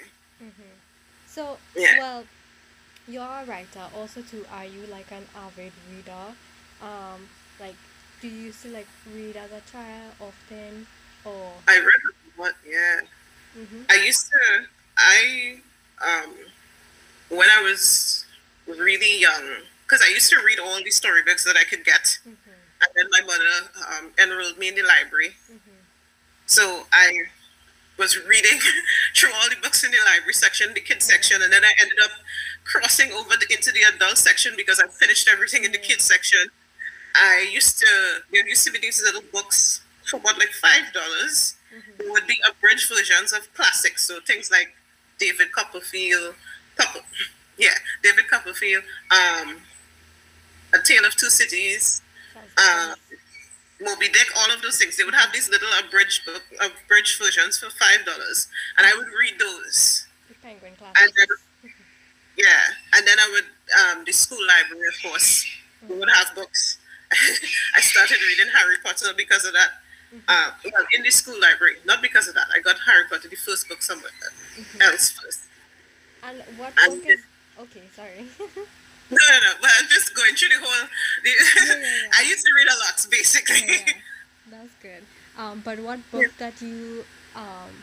[1.28, 2.00] So, Yeah.
[2.00, 2.24] well,
[3.10, 3.84] you're a writer.
[3.96, 6.36] Also, too, are you like an avid reader?
[6.82, 7.28] Um,
[7.60, 7.76] like,
[8.22, 10.88] do you used to like read as a child often,
[11.26, 11.52] or?
[11.68, 12.02] i read
[12.38, 13.00] a lot yeah
[13.58, 13.82] Mm-hmm.
[13.90, 14.66] I used to
[14.98, 15.58] I
[16.06, 16.32] um
[17.30, 18.26] when I was
[18.68, 19.44] really young
[19.86, 22.82] because I used to read all the storybooks that I could get Mm-hmm.
[22.82, 25.82] and then my mother um, enrolled me in the library Mm-hmm.
[26.46, 27.24] so I
[27.98, 28.60] was reading
[29.16, 31.98] through all the books in the library section the kids section and then I ended
[32.04, 32.12] up
[32.66, 36.50] crossing over the, into the adult section because I finished everything in the kids section
[37.16, 37.88] I used to
[38.32, 41.56] there used to be these little books for about like five dollars
[41.98, 44.74] there would be abridged versions of classics, so things like
[45.20, 46.36] David Copperfield,
[46.76, 47.00] Copper,
[47.58, 49.58] yeah, David Copperfield, um,
[50.74, 52.02] A Tale of Two Cities,
[52.58, 52.96] uh,
[53.82, 54.98] Moby Dick, all of those things.
[54.98, 59.08] They would have these little abridged book, abridged versions for five dollars, and I would
[59.08, 60.08] read those.
[60.28, 61.14] the Penguin classics.
[62.40, 62.64] Yeah,
[62.96, 63.46] and then I would
[63.98, 65.46] um, the school library, of course,
[65.88, 66.78] we would have books.
[67.76, 69.70] I started reading Harry Potter because of that.
[70.28, 72.48] Uh, well, in the school library, not because of that.
[72.56, 74.12] I got Harry Potter, the first book somewhere
[74.82, 75.42] else first.
[76.24, 77.20] And what and book is?
[77.60, 78.26] Okay, sorry.
[79.12, 79.54] No, no, no.
[79.60, 80.88] But I'm just going through the whole.
[81.24, 82.10] The, Yeah, yeah, yeah.
[82.20, 83.94] I used to read a lot, basically.
[84.52, 85.04] that's good.
[85.36, 87.04] Um, but what book that you
[87.36, 87.74] um?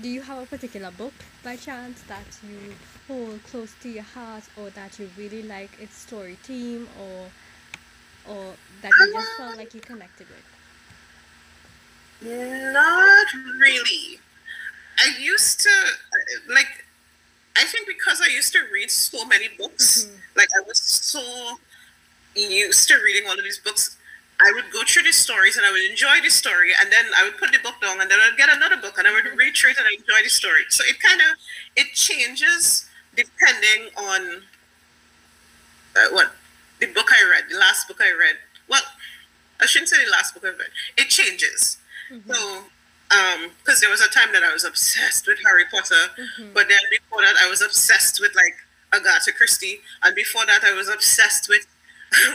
[0.00, 1.12] Do you have a particular book
[1.42, 2.74] by chance that you
[3.08, 7.28] hold close to your heart, or that you really like its story theme, or
[8.28, 10.44] or that you just felt like you connected with?
[12.72, 13.26] Not
[13.60, 14.18] really.
[14.98, 15.70] I used to
[16.48, 16.86] like.
[17.56, 20.16] I think because I used to read so many books, mm-hmm.
[20.36, 21.58] like I was so
[22.34, 23.98] used to reading all of these books.
[24.40, 27.24] I would go through the stories and I would enjoy the story, and then I
[27.24, 29.54] would put the book down, and then I'd get another book, and I would read
[29.56, 30.62] through it and I enjoy the story.
[30.70, 31.38] So it kind of
[31.76, 34.42] it changes depending on
[35.96, 36.32] uh, what
[36.80, 38.36] the book I read, the last book I read.
[38.68, 38.82] Well,
[39.60, 40.72] I shouldn't say the last book I read.
[40.96, 41.78] It changes.
[42.10, 42.32] Mm-hmm.
[42.32, 42.64] So,
[43.08, 46.52] because um, there was a time that I was obsessed with Harry Potter, mm-hmm.
[46.54, 48.56] but then before that I was obsessed with like
[48.92, 51.66] Agatha Christie, and before that I was obsessed with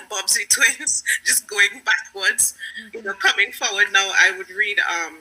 [0.09, 1.03] Bobbsey Twins.
[1.23, 2.55] Just going backwards,
[2.93, 3.87] you know, coming forward.
[3.91, 5.17] Now I would read um,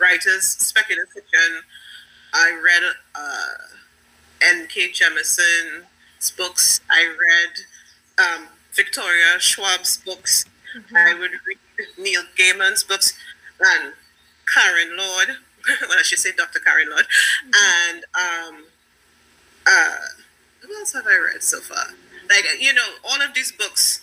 [0.00, 1.62] writers, speculative fiction.
[2.32, 2.82] I read
[3.14, 3.54] uh,
[4.42, 4.90] N.K.
[4.90, 6.80] Jemisin's books.
[6.90, 10.44] I read um, Victoria Schwab's books.
[10.76, 10.96] Mm-hmm.
[10.96, 13.16] I would read Neil Gaiman's books
[13.60, 13.92] and
[14.52, 15.28] Karen Lord.
[15.82, 16.58] well, I should say Dr.
[16.58, 17.04] Karen Lord.
[17.04, 17.90] Mm-hmm.
[17.90, 18.64] And um,
[19.66, 19.96] uh,
[20.60, 21.86] who else have I read so far?
[22.28, 24.02] Like, you know, all of these books,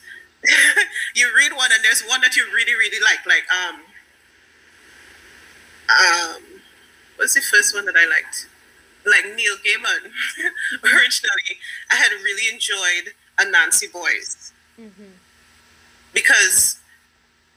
[1.15, 3.25] you read one and there's one that you really, really like.
[3.25, 3.81] Like, um,
[5.89, 6.41] um,
[7.17, 8.47] what's the first one that I liked?
[9.05, 10.11] Like Neil Gaiman.
[10.83, 11.57] Originally,
[11.89, 14.53] I had really enjoyed Anansi Boys.
[14.79, 15.11] Mm-hmm.
[16.13, 16.79] Because,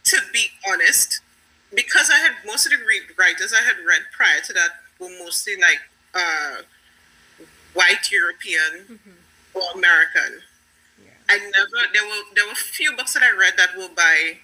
[0.05, 1.21] to be honest,
[1.75, 2.79] because I had most of the
[3.19, 5.81] writers I had read prior to that were mostly like
[6.15, 6.63] uh,
[7.75, 9.59] white European mm-hmm.
[9.59, 10.41] or American.
[11.29, 14.39] I never there were there were a few books that I read that were by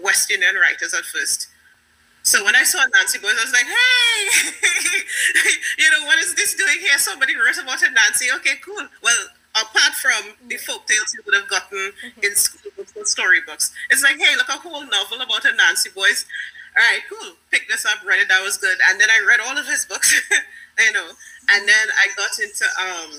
[0.00, 1.48] West Indian writers at first.
[2.22, 5.02] So when I saw Nancy Boys, I was like, hey,
[5.78, 6.96] you know, what is this doing here?
[6.98, 8.30] Somebody wrote about it, Nancy.
[8.36, 8.86] Okay, cool.
[9.02, 9.26] Well,
[9.58, 12.22] apart from the folk tales you would have gotten mm-hmm.
[12.22, 15.90] in school books or storybooks, it's like, hey, look, a whole novel about a Nancy
[15.90, 16.24] Boys.
[16.76, 17.34] All right, cool.
[17.50, 18.28] Pick this up, read it.
[18.28, 18.78] That was good.
[18.88, 20.14] And then I read all of his books,
[20.78, 21.10] you know.
[21.50, 23.10] And then I got into um,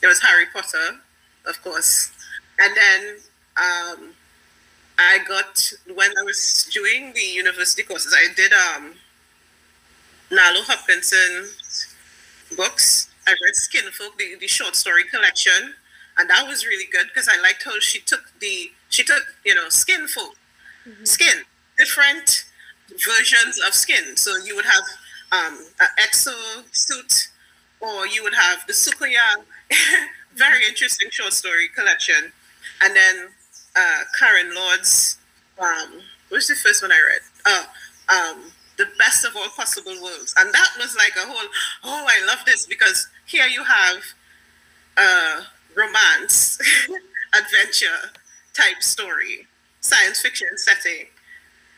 [0.00, 0.98] there was Harry Potter,
[1.46, 2.10] of course,
[2.58, 3.16] and then
[3.56, 4.12] um,
[4.98, 8.94] I got when I was doing the university courses, I did um,
[10.30, 11.48] Nalo Hopkinson
[12.56, 13.08] books.
[13.26, 15.74] I read Skinfolk, the, the short story collection,
[16.18, 19.54] and that was really good because I liked how she took the she took you
[19.54, 20.34] know Skinfolk,
[20.86, 21.04] mm-hmm.
[21.04, 21.44] skin
[21.80, 22.44] different
[22.90, 24.16] versions of skin.
[24.16, 24.84] So you would have
[25.32, 26.34] um, an exo
[26.72, 27.28] suit,
[27.80, 29.44] or you would have the soucouyant.
[30.34, 32.32] Very interesting short story collection,
[32.82, 33.28] and then
[33.76, 35.18] uh, Karen Lord's.
[35.58, 37.20] Um, what's the first one I read?
[37.46, 37.66] Oh,
[38.08, 41.48] um, the best of all possible worlds, and that was like a whole.
[41.84, 44.02] Oh, I love this because here you have
[44.96, 45.40] a
[45.76, 46.58] romance,
[47.34, 48.10] adventure
[48.54, 49.46] type story,
[49.80, 51.06] science fiction setting,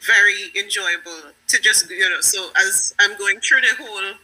[0.06, 2.20] very enjoyable to just you know.
[2.20, 4.14] So as I'm going through the whole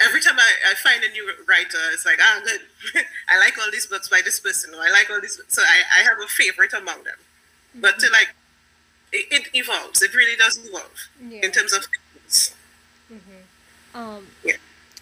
[0.00, 2.60] every time I, I find a new writer, it's like, ah, good.
[3.28, 4.74] I like all these books by this person.
[4.74, 5.40] Or I like all these.
[5.48, 7.14] So I, I have a favorite among them.
[7.16, 7.80] Mm-hmm.
[7.80, 8.14] But to mm-hmm.
[8.14, 8.34] like,
[9.12, 10.02] it, it, evolves.
[10.02, 11.44] It really does evolve yeah.
[11.44, 11.86] in terms of.
[13.12, 13.98] Mm-hmm.
[13.98, 14.56] Um, yeah.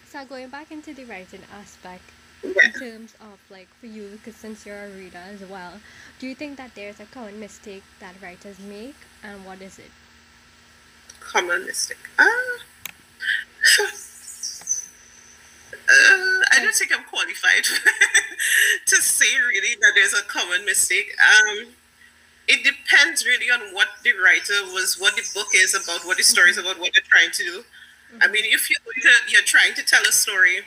[0.08, 2.02] So going back into the writing aspect,
[2.42, 2.52] yeah.
[2.64, 5.74] in terms of like for you, because since you're a reader as well,
[6.18, 9.90] do you think that there's a common mistake that writers make, and what is it?
[11.20, 11.98] Common mistake.
[12.18, 12.24] Ah.
[15.88, 17.64] Uh, I don't think I'm qualified
[18.86, 21.16] to say really that there's a common mistake.
[21.16, 21.68] Um,
[22.46, 26.22] it depends really on what the writer was, what the book is about, what the
[26.22, 26.66] story is mm-hmm.
[26.66, 27.58] about, what they're trying to do.
[27.60, 28.22] Mm-hmm.
[28.22, 28.80] I mean, if you're,
[29.28, 30.60] you're trying to tell a story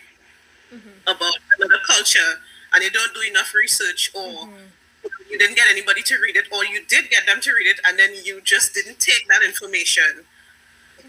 [0.74, 0.90] mm-hmm.
[1.04, 2.42] about another culture
[2.74, 5.30] and you don't do enough research or mm-hmm.
[5.30, 7.80] you didn't get anybody to read it or you did get them to read it
[7.86, 10.26] and then you just didn't take that information,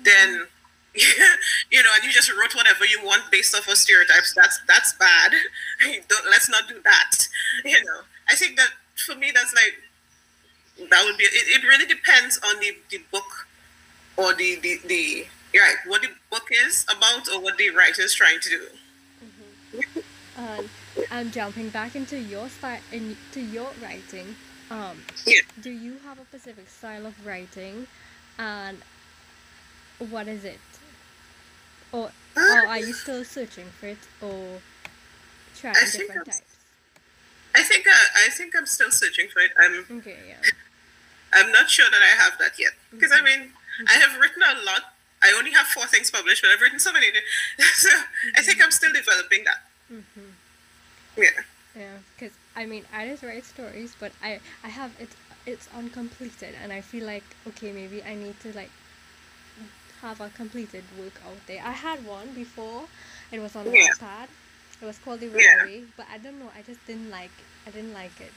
[0.05, 0.47] then
[1.71, 4.35] you know, and you just wrote whatever you want based off of stereotypes.
[4.35, 5.33] That's that's bad.
[6.09, 7.29] Don't, let's not do that.
[7.65, 8.01] You know,
[8.31, 8.71] I think that
[9.07, 11.25] for me, that's like that would be.
[11.25, 13.47] It, it really depends on the, the book
[14.17, 18.15] or the the the right what the book is about or what the writer is
[18.15, 18.61] trying to do.
[19.77, 20.01] Mm-hmm.
[20.39, 20.69] um,
[21.11, 24.35] I'm jumping back into your style into your writing.
[24.71, 25.41] Um, yeah.
[25.61, 27.87] Do you have a specific style of writing,
[28.39, 28.79] and
[29.99, 30.61] what is it?
[31.93, 34.61] Or, or are you still searching for it or
[35.57, 36.43] trying I different types?
[37.55, 39.53] I think uh, I think I'm still searching for it.
[39.59, 40.17] I'm okay.
[40.27, 40.41] Yeah.
[41.35, 43.27] I'm not sure that I have that yet because mm-hmm.
[43.27, 43.85] I mean mm-hmm.
[43.89, 44.95] I have written a lot.
[45.23, 47.07] I only have four things published, but I've written so many.
[47.75, 48.31] so mm-hmm.
[48.37, 49.61] I think I'm still developing that.
[49.93, 50.31] Mm-hmm.
[51.19, 51.45] Yeah.
[51.77, 55.11] Yeah, because I mean I just write stories, but I I have it
[55.45, 58.71] it's uncompleted and I feel like okay maybe I need to like
[60.03, 61.63] have a completed work out there.
[61.65, 62.85] I had one before.
[63.31, 63.89] It was on Yeah.
[63.89, 64.29] Wattpad.
[64.81, 65.57] It was called The Yeah.
[65.57, 66.51] Runaway, but I don't know.
[66.57, 67.31] I just didn't like.
[67.67, 68.33] I didn't like it.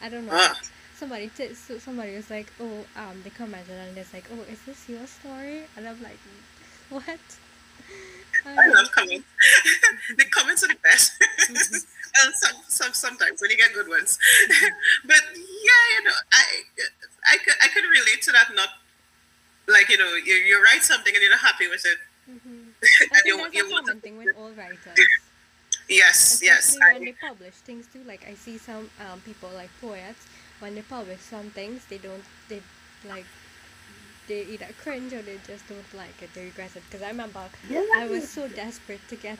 [0.00, 0.32] I don't know.
[0.34, 0.58] Ah.
[0.96, 4.60] Somebody t- so somebody was like, oh, um, they commented and it's like, oh, is
[4.64, 5.62] this your story?
[5.76, 6.18] And I'm like,
[6.90, 7.06] what?
[8.46, 8.74] I I don't know.
[8.74, 9.26] love comments.
[10.16, 11.12] the comments are the best.
[11.50, 14.18] well, some, some, sometimes when you get good ones.
[15.04, 16.44] but yeah, you know, I,
[17.26, 18.54] I could, I could relate to that.
[18.54, 18.68] Not
[19.68, 21.98] like you know, you, you write something and you're not happy with it,
[22.30, 22.72] Mhm.
[23.00, 24.98] and I you, think you that's a common thing with all writers.
[25.88, 26.76] Yes, yes.
[26.80, 28.02] When I, they publish things too.
[28.06, 30.26] Like I see some um, people like poets
[30.60, 32.62] when they publish some things they don't they
[33.06, 33.26] like
[34.26, 36.32] they either cringe or they just don't like it.
[36.32, 36.82] They regret it.
[36.88, 37.44] Because I remember
[37.96, 39.38] I was so desperate to get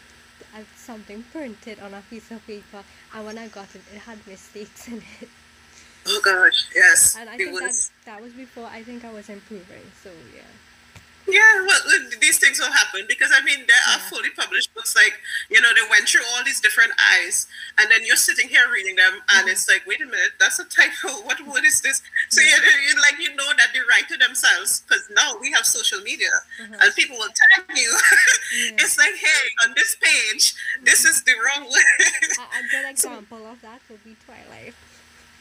[0.54, 2.84] uh, something printed on a piece of paper,
[3.14, 5.28] and when I got it, it had mistakes in it.
[6.06, 7.16] oh gosh, yes.
[7.18, 7.90] And I think that was.
[8.04, 9.82] that was before I think I was improving.
[10.02, 10.42] So yeah.
[11.26, 11.80] Yeah, well,
[12.20, 14.94] these things will happen because I mean there are fully published books.
[14.94, 15.14] Like
[15.48, 17.46] you know, they went through all these different eyes,
[17.78, 20.64] and then you're sitting here reading them, and it's like, wait a minute, that's a
[20.68, 21.24] typo.
[21.24, 22.02] What word is this?
[22.28, 25.64] So you, you like you know that they write it themselves because now we have
[25.64, 26.28] social media,
[26.60, 26.76] Uh-huh.
[26.84, 27.88] and people will tag you.
[28.54, 28.84] Yeah.
[28.84, 32.04] it's like, hey, on this page, this is the wrong word.
[32.38, 34.74] a, a good example of that would be Twilight.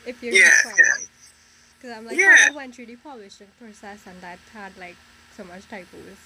[0.06, 0.84] If you're Yeah, yeah.
[1.78, 2.48] Because I'm like, Yeah.
[2.50, 4.96] I went through the publishing process and that had like
[5.36, 6.18] so much typos.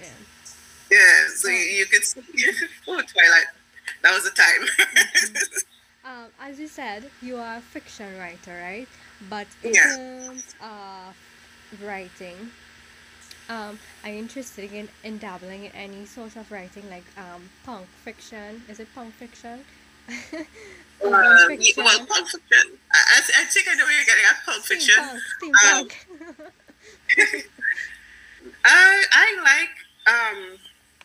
[0.00, 0.06] Yeah.
[0.90, 2.20] yeah, so you, you could see,
[2.88, 3.46] oh, Twilight,
[4.02, 5.48] that was the time.
[6.02, 8.88] Um, as you said, you are a fiction writer, right?
[9.28, 9.96] But in Yeah.
[9.96, 11.14] terms of
[11.84, 12.50] writing,
[13.50, 17.86] um, are you interested in, in dabbling in any sort of writing like um, punk
[18.02, 18.62] fiction?
[18.70, 19.62] Is it punk fiction?
[21.02, 22.76] Um, yeah, well, Pulp Fiction.
[22.92, 25.02] I, I, think I know where you're getting at Pulp Fiction.
[25.42, 25.92] Steampunk,
[27.16, 27.44] steampunk.
[28.64, 30.58] I I like um,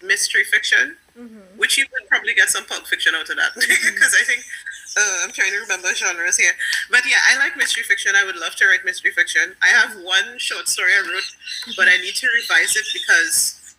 [0.06, 1.58] mystery fiction, mm-hmm.
[1.58, 4.44] which you could probably get some Pulp Fiction out of that because I think
[4.98, 6.52] uh, I'm trying to remember genres here.
[6.90, 8.14] But yeah, I like mystery fiction.
[8.16, 9.56] I would love to write mystery fiction.
[9.62, 13.76] I have one short story I wrote, but I need to revise it because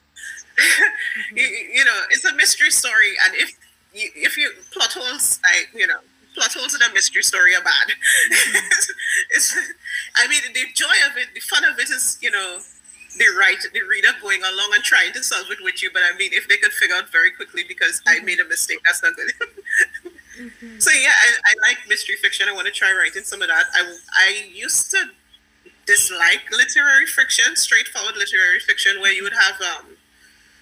[1.34, 3.52] you, you know it's a mystery story, and if
[3.96, 6.00] you, if you plot holes, I you know
[6.34, 7.88] plot holes in a mystery story are bad.
[9.30, 9.56] it's,
[10.16, 12.58] I mean, the joy of it, the fun of it is you know
[13.18, 15.90] the right the reader going along and trying to solve it with you.
[15.92, 18.80] But I mean, if they could figure out very quickly because I made a mistake,
[18.84, 19.32] that's not good.
[20.36, 20.78] Mm-hmm.
[20.78, 22.46] so yeah, I, I like mystery fiction.
[22.46, 23.64] I want to try writing some of that.
[23.74, 25.00] I I used to
[25.86, 29.95] dislike literary fiction, straightforward literary fiction, where you would have um,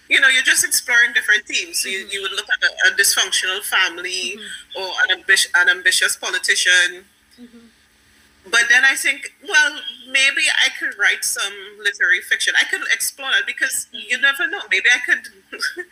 [0.08, 1.80] you know, you're just exploring different themes.
[1.82, 4.36] So you, you would look at a, a dysfunctional family
[4.76, 7.04] or an, ambi- an ambitious politician.
[7.40, 7.68] Mhm.
[8.50, 12.52] But then I think, well, maybe I could write some literary fiction.
[12.60, 14.60] I could explore it because you never know.
[14.70, 15.22] Maybe I could.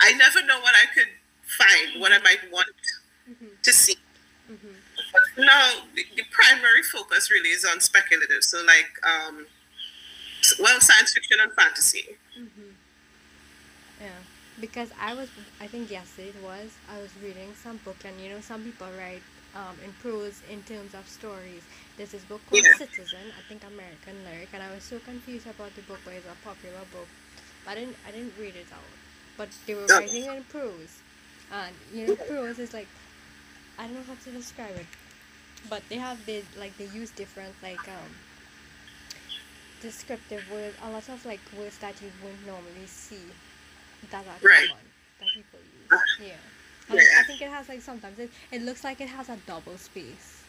[0.00, 1.08] I never know what I could
[1.46, 2.68] find, what I might want
[3.62, 3.96] to see.
[4.50, 4.74] Mhm.
[5.12, 8.42] But no, the, the primary focus really is on speculative.
[8.44, 9.46] So, like, um,
[10.60, 12.16] well, science fiction and fantasy.
[12.38, 12.73] Mhm.
[14.00, 14.10] Yeah,
[14.60, 15.28] because I was,
[15.60, 18.88] I think yesterday it was, I was reading some book, and you know, some people
[18.98, 19.22] write
[19.54, 21.62] um, in prose in terms of stories.
[21.96, 22.72] There's this book called Yeah.
[22.74, 26.26] Citizen, I think American Lyric, and I was so confused about the book, but it's
[26.26, 27.08] a popular book.
[27.64, 28.92] But I didn't, I didn't read it out.
[29.36, 31.00] But they were writing in prose,
[31.52, 32.88] and you know, prose is like,
[33.78, 34.86] I don't know how to describe it,
[35.68, 38.10] but they have they like they use different like um
[39.80, 43.26] descriptive words, a lot of like words that you wouldn't normally see
[44.10, 44.68] that are Right.
[44.68, 44.84] common
[45.20, 46.00] that people use.
[46.20, 46.34] Yeah.
[46.88, 47.20] And Yeah.
[47.20, 50.42] I think it has like sometimes it, it looks like it has a double space.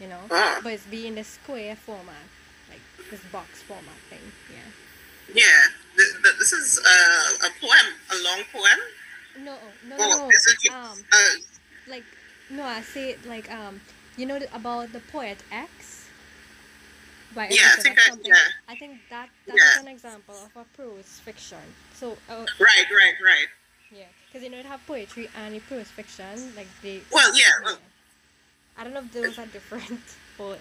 [0.00, 0.20] You know?
[0.30, 0.60] Ah.
[0.62, 2.26] But it's be in the square format.
[2.68, 4.32] Like this box format thing.
[4.52, 4.70] Yeah.
[5.34, 8.78] Yeah, th- th- this is uh, a poem, a long poem.
[9.38, 9.56] No,
[9.88, 10.30] no, Oh,
[10.68, 10.74] no.
[10.74, 11.16] Um Uh,
[11.88, 12.04] like
[12.50, 13.80] no, I say it like um
[14.16, 16.05] you know about the poet X?
[17.36, 18.34] By Yeah, I think I- yeah.
[18.66, 19.80] I think that that Yeah.
[19.80, 21.60] an example of a prose fiction.
[21.94, 23.48] So uh, right, right, right.
[23.92, 27.02] Yeah, because you know it have poetry and it prose fiction, like they.
[27.12, 27.78] Well, yeah, well-
[28.78, 30.00] I don't know if those are different,
[30.38, 30.60] but.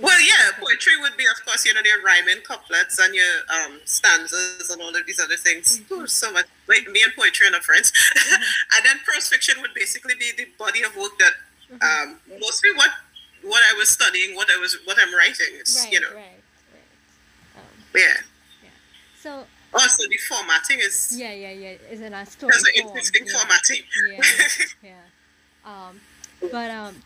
[0.00, 3.80] Well, yeah, poetry would be, of course, you know, your rhyming couplets and your um,
[3.84, 5.80] stanzas and all of these other things.
[5.80, 5.94] Mm-hmm.
[5.94, 6.46] Oh, so much.
[6.68, 7.92] Wait, me and poetry are not friends.
[8.76, 11.34] and then prose fiction would basically be the body of work that
[11.68, 11.82] Mhm.
[11.82, 12.90] um, mostly what
[13.42, 15.52] what I was studying, what I was, what I'm writing.
[15.60, 17.56] It's right, you know, right, right.
[17.56, 17.62] Um,
[17.94, 18.02] yeah.
[18.62, 18.70] Yeah.
[19.20, 21.74] So Also, the formatting is yeah, yeah, yeah.
[21.90, 23.38] Is in a story there's an interesting yeah.
[23.38, 23.82] formatting.
[24.10, 24.22] yeah,
[24.90, 25.68] yeah.
[25.88, 26.00] Um,
[26.50, 27.02] but um,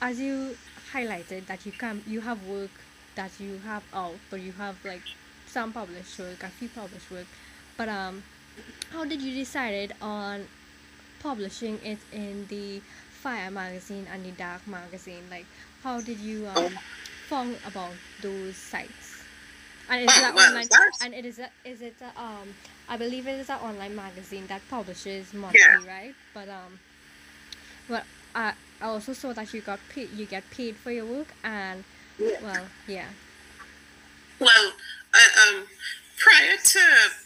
[0.00, 0.56] as you
[0.92, 2.70] highlighted that you come you have work
[3.16, 5.02] that you have out, but you have like
[5.46, 7.26] some published work, a few published work.
[7.76, 8.22] But um,
[8.90, 10.46] how did you decide on
[11.20, 12.80] publishing it in the
[13.24, 15.24] FIYAH magazine and the Dark magazine?
[15.30, 15.46] Like,
[15.82, 16.70] how did you um, Oh,
[17.28, 19.22] found about those sites?
[19.88, 20.68] And is oh, that well, online?
[21.00, 22.54] And it is a, is it a, um
[22.88, 25.40] I believe it is an online magazine that publishes yeah.
[25.40, 26.14] monthly, right?
[26.34, 26.80] But um,
[27.88, 28.02] well,
[28.34, 30.10] I I also saw that you got paid.
[30.12, 31.84] You get paid for your work, and
[32.18, 32.40] Yeah.
[32.42, 33.08] well, yeah.
[34.38, 34.72] Well,
[35.14, 35.66] uh, um,
[36.18, 36.80] prior to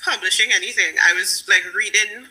[0.05, 2.27] publishing anything, I was like reading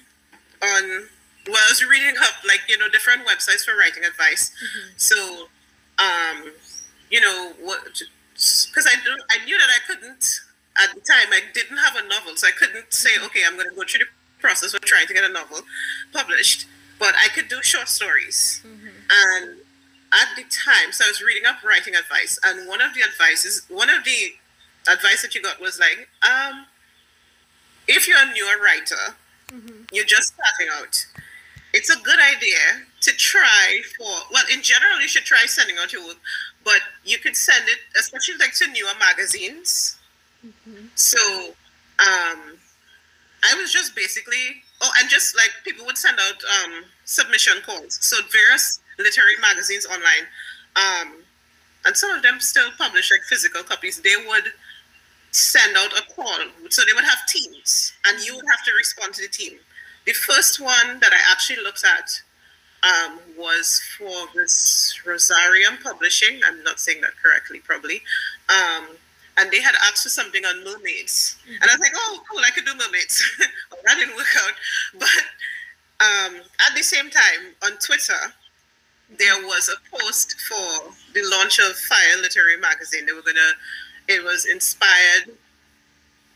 [0.61, 1.07] on.
[1.47, 4.51] Well, I was reading up like you know different websites for writing advice.
[4.63, 4.89] Mhm.
[4.97, 5.49] So,
[5.99, 6.51] um,
[7.09, 7.83] you know what?
[8.33, 10.39] Because I do, I knew that I couldn't
[10.77, 11.27] at the time.
[11.31, 13.99] I didn't have a novel, so I couldn't say, okay, I'm going to go through
[14.05, 15.59] the process of trying to get a novel
[16.13, 16.65] published.
[16.99, 18.91] But I could do short stories, Mhm.
[19.09, 19.59] and
[20.11, 23.63] at the time, so I was reading up writing advice, and one of the advices,
[23.69, 24.35] one of the
[24.87, 26.65] advice that you got was like, um,
[27.87, 29.15] if you're a newer writer,
[29.51, 29.87] Mhm.
[29.91, 31.05] you're just starting out,
[31.73, 35.93] it's a good idea to try for, well, in general, you should try sending out
[35.93, 36.17] your work,
[36.63, 39.97] but you could send it, especially like to newer magazines.
[40.45, 40.89] Mhm.
[40.95, 41.55] So,
[41.99, 42.59] um,
[43.43, 47.97] I was just basically, oh, and just like people would send out um, submission calls.
[48.01, 50.27] So various literary magazines online,
[50.75, 51.23] um,
[51.85, 54.01] and some of them still publish like physical copies.
[54.01, 54.51] They would
[55.31, 56.39] send out a call.
[56.69, 59.59] So they would have teams, and you would have to respond to the team.
[60.09, 62.23] The first one that I actually looked at
[62.81, 66.41] um, was for this Rosarium Publishing.
[66.43, 68.01] I'm not saying that correctly, probably.
[68.49, 68.97] Um,
[69.37, 71.37] and they had asked for something on mermaids.
[71.47, 73.21] And I was like, oh, cool, I could do mermaids.
[73.71, 74.53] well, that didn't work out.
[74.97, 78.33] But um, at the same time, on Twitter,
[79.15, 83.05] there was a post for the launch of FIYAH Literary Magazine.
[83.05, 83.51] They were gonna,
[84.07, 85.37] it was inspired,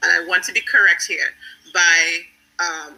[0.04, 1.34] and I want to be correct here,
[1.74, 2.20] by
[2.60, 2.94] um,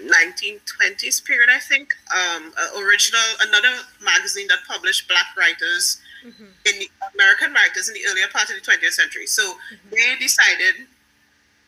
[0.00, 1.94] 1920s period, I think.
[2.14, 6.48] Um, original, another magazine that published Black writers Mhm.
[6.66, 9.26] in the American writers in the earlier part of the 20th century.
[9.26, 9.58] So
[9.90, 10.86] they decided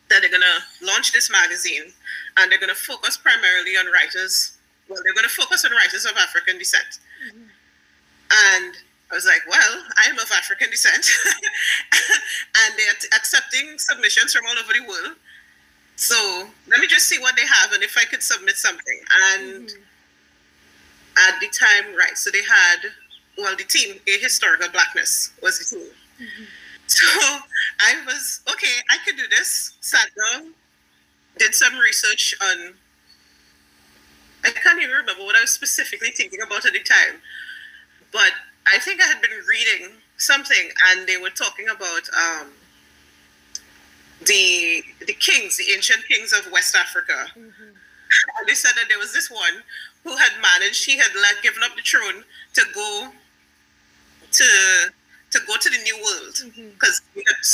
[0.08, 1.92] that they're gonna launch this magazine
[2.36, 4.52] and they're gonna focus primarily on writers.
[4.88, 6.98] Well, they're gonna focus on writers of African descent.
[7.26, 7.50] Mhm.
[8.30, 8.76] And
[9.10, 11.06] I was like, well, I'm of African descent.
[12.56, 15.16] and they're t- accepting submissions from all over the world.
[15.96, 19.00] So let me just see what they have and if I could submit something.
[19.32, 19.82] And Mhm.
[21.16, 22.92] at the time, right, so they had,
[23.38, 25.94] well, the team, a historical blackness was the team.
[26.20, 26.46] Mhm.
[26.86, 27.06] So
[27.80, 29.72] I was, okay, I could do this.
[29.80, 30.54] Sat down,
[31.38, 32.78] did some research on,
[34.44, 37.22] I can't even remember what I was specifically thinking about at the time,
[38.12, 38.32] but
[38.66, 42.52] I think I had been reading something and they were talking about um,
[44.20, 47.32] the the kings, the ancient kings of West Africa.
[47.36, 47.74] Mhm.
[48.38, 49.64] And they said that there was this one
[50.04, 53.12] who had managed, he had like given up the throne to go
[54.32, 54.90] to
[55.30, 56.38] to go to the new world
[56.78, 57.02] because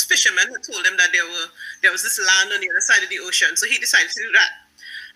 [0.05, 1.47] fishermen had told him that there were
[1.81, 3.57] there was this land on the other side of the ocean.
[3.57, 4.51] So he decided to do that.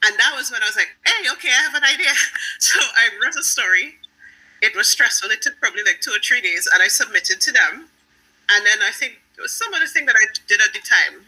[0.04, 2.12] And that was when I was like, hey, okay, I have an idea.
[2.60, 3.96] So I wrote a story.
[4.62, 5.30] It was stressful.
[5.32, 7.90] It took probably like two or three days, and I submitted to them.
[8.50, 11.26] And then I think there was some other thing that I did at the time,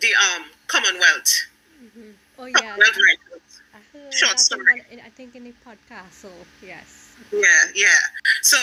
[0.00, 1.46] the um Commonwealth,
[1.82, 2.14] Mhm.
[2.38, 3.62] Oh yeah, Commonwealth.
[3.74, 4.64] I heard short story.
[4.64, 6.12] one, I think in a podcast.
[6.12, 6.30] So
[6.62, 7.12] yes.
[7.32, 7.98] Yeah, yeah.
[8.42, 8.58] So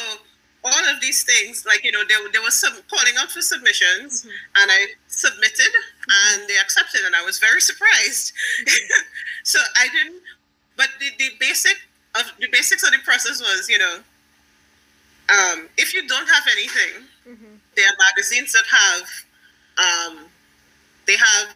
[0.63, 4.23] all of these things, like you know, there there was some calling out for submissions,
[4.25, 4.31] Mhm.
[4.59, 5.73] and I submitted,
[6.09, 8.33] and they accepted, and I was very surprised.
[9.43, 10.21] so I didn't,
[10.75, 11.77] but the, the basic
[12.15, 13.95] of the basics of the process was, you know,
[15.29, 17.59] um, if you don't have anything, Mhm.
[17.75, 19.07] there are magazines that have,
[19.77, 20.31] um,
[21.07, 21.55] they have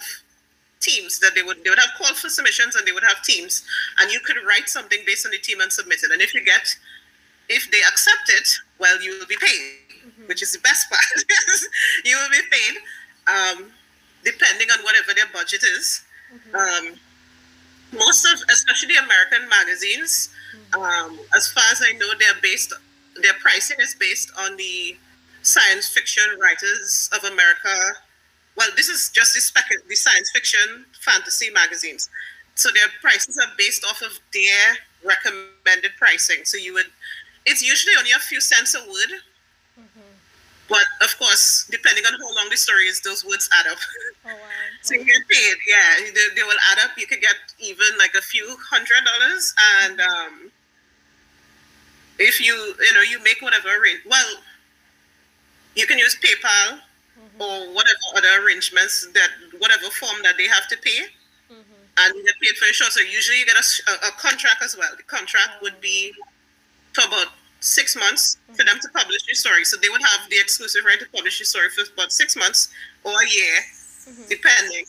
[0.79, 3.63] teams that they would they would have call for submissions and they would have teams.
[3.99, 6.11] And you could write something based on the team and submit it.
[6.11, 6.75] And if you get
[7.49, 8.47] if they accept it
[8.79, 10.27] well you will be paid Mhm.
[10.29, 11.03] which is the best part.
[12.05, 12.75] You will be paid
[13.27, 13.71] um,
[14.23, 16.01] depending on whatever their budget is.
[16.33, 16.55] Mhm.
[16.55, 16.99] um,
[17.91, 20.29] most of especially american magazines
[20.73, 22.71] um, as far as i know they're based
[23.23, 24.95] their pricing is based on the
[25.41, 27.75] science fiction writers of america
[28.59, 32.09] well this is just the, spec- the science fiction fantasy magazines
[32.55, 34.65] so their prices are based off of their
[35.05, 36.91] recommended pricing so you would
[37.47, 39.13] it's usually only a few cents a word
[39.79, 40.03] Mhm.
[40.67, 43.79] but of course depending on how long the story is those words add up
[44.25, 44.39] Oh wow.
[44.83, 46.11] So you get paid, yeah.
[46.15, 46.91] They, they will add up.
[46.97, 50.51] You could get even like a few hundred dollars, and um,
[52.19, 54.31] if you you know you make whatever arrange well,
[55.75, 56.79] you can use PayPal
[57.39, 60.99] or whatever other arrangements that whatever form that they have to pay,
[61.97, 62.89] and you get paid for your show.
[62.89, 64.89] So usually you get a contract as well.
[64.95, 66.13] The contract would be
[66.93, 67.27] for about
[67.61, 69.65] six months for them to publish your story.
[69.65, 72.69] So they would have the exclusive right to publish your story for about six months
[73.03, 73.55] or a year,
[74.29, 74.85] depending.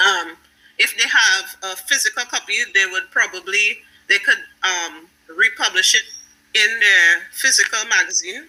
[0.00, 0.36] Um,
[0.78, 5.06] if they have a physical copy, they would probably they could um,
[5.36, 6.02] republish it
[6.54, 8.48] in their physical magazine.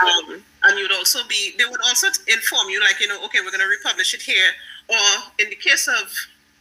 [0.00, 3.50] Um, and you'd also be they would also inform you like you know okay we're
[3.50, 4.50] going to republish it here.
[4.88, 4.96] Or
[5.38, 6.10] in the case of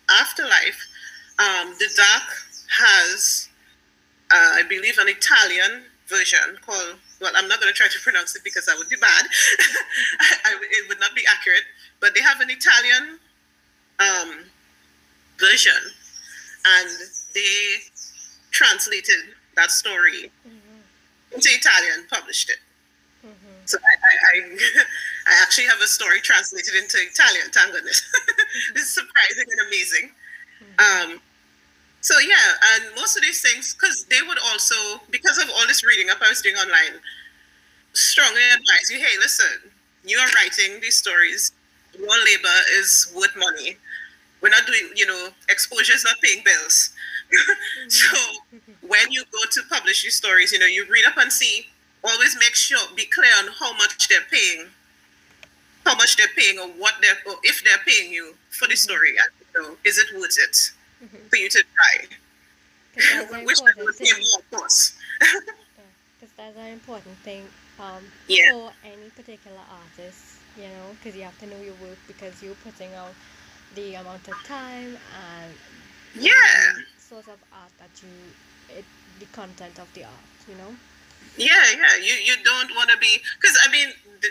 [0.10, 0.80] After Life
[1.40, 2.28] um, the dark
[2.78, 3.50] has
[4.32, 8.36] uh, i believe an italian version called well i'm not going to try to pronounce
[8.36, 9.26] it because that would be bad.
[10.20, 11.64] I, I- it would not be accurate
[12.00, 13.20] but they have an italian
[14.00, 14.46] um,
[15.40, 15.74] version.
[16.66, 16.90] And
[17.34, 17.76] they
[18.52, 20.32] translated that story
[21.34, 22.58] into italian published it
[23.70, 24.58] so I, I, I,
[25.28, 27.54] I actually have a story translated into Italian.
[27.54, 28.02] Thank goodness.
[28.74, 30.06] this is surprising and amazing.
[30.80, 31.22] Um,
[32.02, 34.76] so yeah, and most of these things, because they would also,
[35.12, 37.00] because of all this reading up I was doing online,
[37.94, 39.70] strongly advise you, hey, listen,
[40.04, 41.52] you are writing these stories.
[41.94, 43.78] Your labor is worth money.
[44.42, 46.92] We're not doing, you know, exposure is not paying bills.
[47.90, 48.18] so
[48.82, 51.68] when you go to publish your stories, you know, you read up and see.
[52.04, 54.68] Always make sure, be clear on how much they're paying,
[55.86, 59.10] how much they're paying, or what they're, or if they're paying you for the story.
[59.18, 60.72] And, you know, is it worth it
[61.30, 62.08] for you to try?
[62.96, 64.24] 'Cause that's an We wish that important would thing.
[64.32, 64.94] more, of course.
[66.20, 67.48] Because that's an important thing
[67.80, 68.52] um, Yeah.
[68.52, 72.56] for any particular artist, you know, because you have to know your work because you're
[72.56, 73.16] putting out
[73.76, 75.54] the amount of time and
[76.16, 76.74] Yeah.
[76.98, 78.10] sort of art that you,
[78.78, 78.84] it,
[79.20, 80.76] the content of the art, you know.
[81.38, 81.96] Yeah, yeah.
[81.98, 83.90] You you don't want to be because I mean,
[84.22, 84.30] the,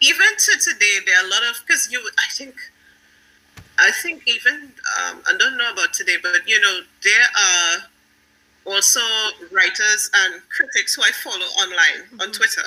[0.00, 2.00] even to today, there are a lot of because you.
[2.18, 2.54] I think,
[3.78, 7.78] I think even um, I don't know about today, but you know there are
[8.66, 9.00] also
[9.52, 12.62] writers and critics who I follow online on Twitter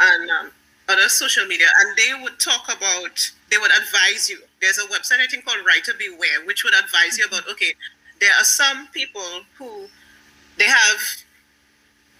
[0.00, 0.52] and um,
[0.88, 3.32] other social media, and they would talk about.
[3.50, 4.38] They would advise you.
[4.62, 7.74] There's a website I think called Writer Beware, which would advise you about okay,
[8.20, 9.88] there are some people who
[10.58, 11.00] they have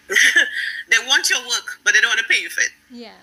[0.91, 2.73] they want your work, but they don't want to pay you for it.
[2.91, 3.19] Yeah.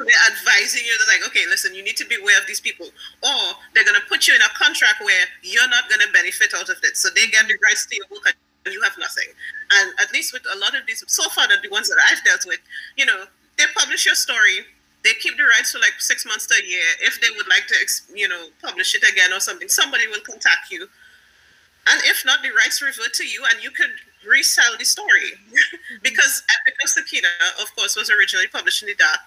[0.00, 0.96] So they're advising you.
[0.96, 2.88] They're like, okay, listen, you need to be aware of these people,
[3.22, 3.40] or
[3.74, 6.96] they're gonna put you in a contract where you're not gonna benefit out of it.
[6.96, 7.64] So they get the mm-hmm.
[7.64, 8.32] rights to your work,
[8.64, 9.28] and you have nothing.
[9.76, 12.24] And at least with a lot of these, so far, that the ones that I've
[12.24, 12.60] dealt with,
[12.96, 13.24] you know,
[13.58, 14.64] they publish your story.
[15.04, 16.84] They keep the rights for like six months to a year.
[17.00, 17.76] If they would like to,
[18.14, 20.88] you know, publish it again or something, somebody will contact you.
[21.88, 23.92] And if not, the rights revert to you, and you could
[24.26, 25.32] resell the story.
[25.50, 25.96] Mm-hmm.
[26.02, 27.28] because Epic of Sakina,
[27.60, 29.20] of course, was originally published in the dark,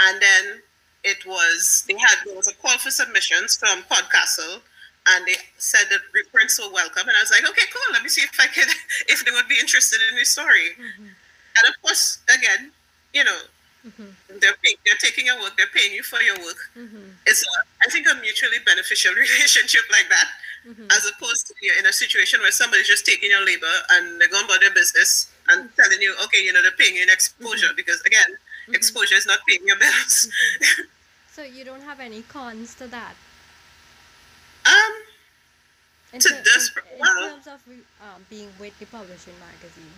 [0.00, 0.62] and then
[1.04, 4.60] it was they had there was a call for submissions from Podcastle,
[5.08, 7.92] and they said that reprints were welcome, and I was like, okay, cool.
[7.92, 8.68] Let me see if I could,
[9.08, 10.74] if they would be interested in the story.
[10.74, 11.06] Mm-hmm.
[11.06, 12.72] And of course, again,
[13.14, 13.38] you know,
[13.86, 14.38] mm-hmm.
[14.40, 16.58] they're pay, they're taking your work, they're paying you for your work.
[17.24, 17.50] It's a,
[17.86, 20.28] I think a mutually beneficial relationship like that,
[20.90, 24.28] as opposed to you're in a situation where somebody's just taking your labor and they're
[24.28, 27.68] going about their business and telling you, okay, you know, they're paying you in exposure
[27.76, 28.36] because again,
[28.74, 30.28] exposure is not paying your bills.
[31.30, 33.14] So you don't have any cons to that.
[34.64, 34.92] um,
[36.14, 37.60] In, To ter- this- in, in terms of
[38.00, 39.92] um, being with the publishing magazine,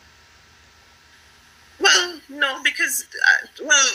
[1.80, 3.88] well, no, because uh, well,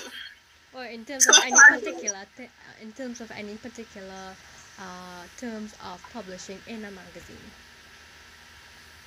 [0.74, 4.36] or in terms So of any particular, th- uh, in terms of any particular
[4.80, 7.51] uh, terms of publishing in a magazine.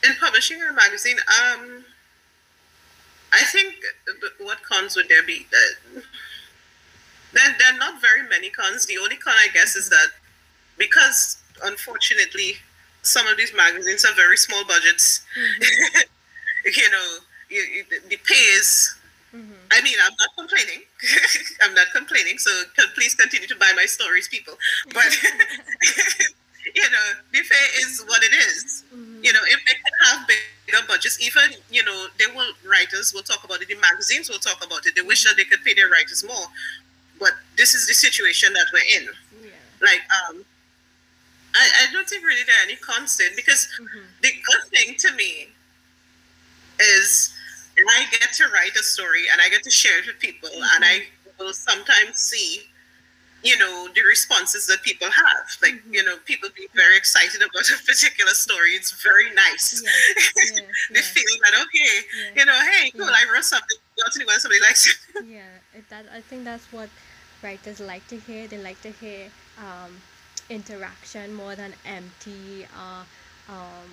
[0.05, 1.85] in publishing in a magazine, um,
[3.33, 3.75] I think
[4.41, 5.47] what cons would there be?
[5.53, 6.01] Uh,
[7.33, 8.87] there, there are not very many cons.
[8.87, 10.09] The only con, I guess, is that
[10.79, 12.57] because unfortunately
[13.03, 15.23] some of these magazines have very small budgets.
[16.65, 18.96] you know, you, you, the pay is.
[19.35, 19.53] Mm-hmm.
[19.73, 20.83] I mean, I'm not complaining.
[21.63, 22.39] I'm not complaining.
[22.39, 22.51] So
[22.95, 24.55] please continue to buy my stories, people.
[24.95, 25.07] But
[26.75, 28.85] you know, the pay is what it is.
[28.95, 29.25] Mm-hmm.
[29.25, 33.23] You know, if they can have bigger budgets, even you know, they will writers will
[33.23, 33.69] talk about it.
[33.69, 34.95] The magazines will talk about it.
[34.95, 36.47] They wish that they could pay their writers more.
[37.19, 39.09] But this is the situation that we're in
[39.43, 39.51] Yeah.
[39.81, 40.45] like um
[41.55, 44.05] I, I don't think really there are any constant because mm-hmm.
[44.23, 45.49] the good thing to me
[46.79, 47.33] is
[47.79, 50.85] I get to write a story and I get to share it with people and
[50.85, 51.03] I
[51.39, 52.63] will sometimes see
[53.43, 55.95] you know the responses that people have like mm-hmm.
[55.95, 59.91] you know people be very excited about a particular story it's very nice yeah.
[60.43, 60.61] Yeah.
[60.91, 61.03] they yeah.
[61.03, 61.95] feel that okay
[62.35, 63.77] you know hey cool i wrote something
[64.27, 66.89] when somebody likes it yeah that i think that's what
[67.43, 69.93] writers like to hear they like to hear um,
[70.51, 73.05] interaction more than empty uh,
[73.49, 73.89] um,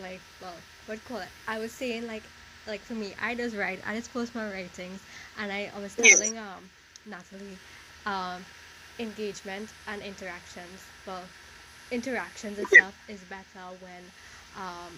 [0.00, 0.54] like well
[0.86, 2.22] what call it i was saying like
[2.66, 5.00] like for me i just write i just post my writings
[5.38, 6.68] and i, was telling um
[7.06, 7.58] natalie
[8.06, 8.44] um,
[8.98, 10.86] engagement and interactions.
[11.06, 11.22] Well,
[11.90, 14.02] interactions itself is better when,
[14.56, 14.92] um,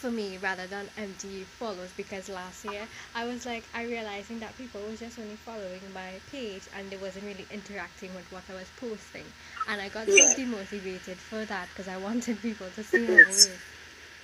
[0.00, 1.90] for me, rather than empty follows.
[1.96, 2.82] Because last year
[3.14, 6.96] I was like, I realizing that people was just only following my page and they
[6.96, 9.24] wasn't really interacting with what I was posting,
[9.68, 13.60] and I got so demotivated for that because I wanted people to see my work,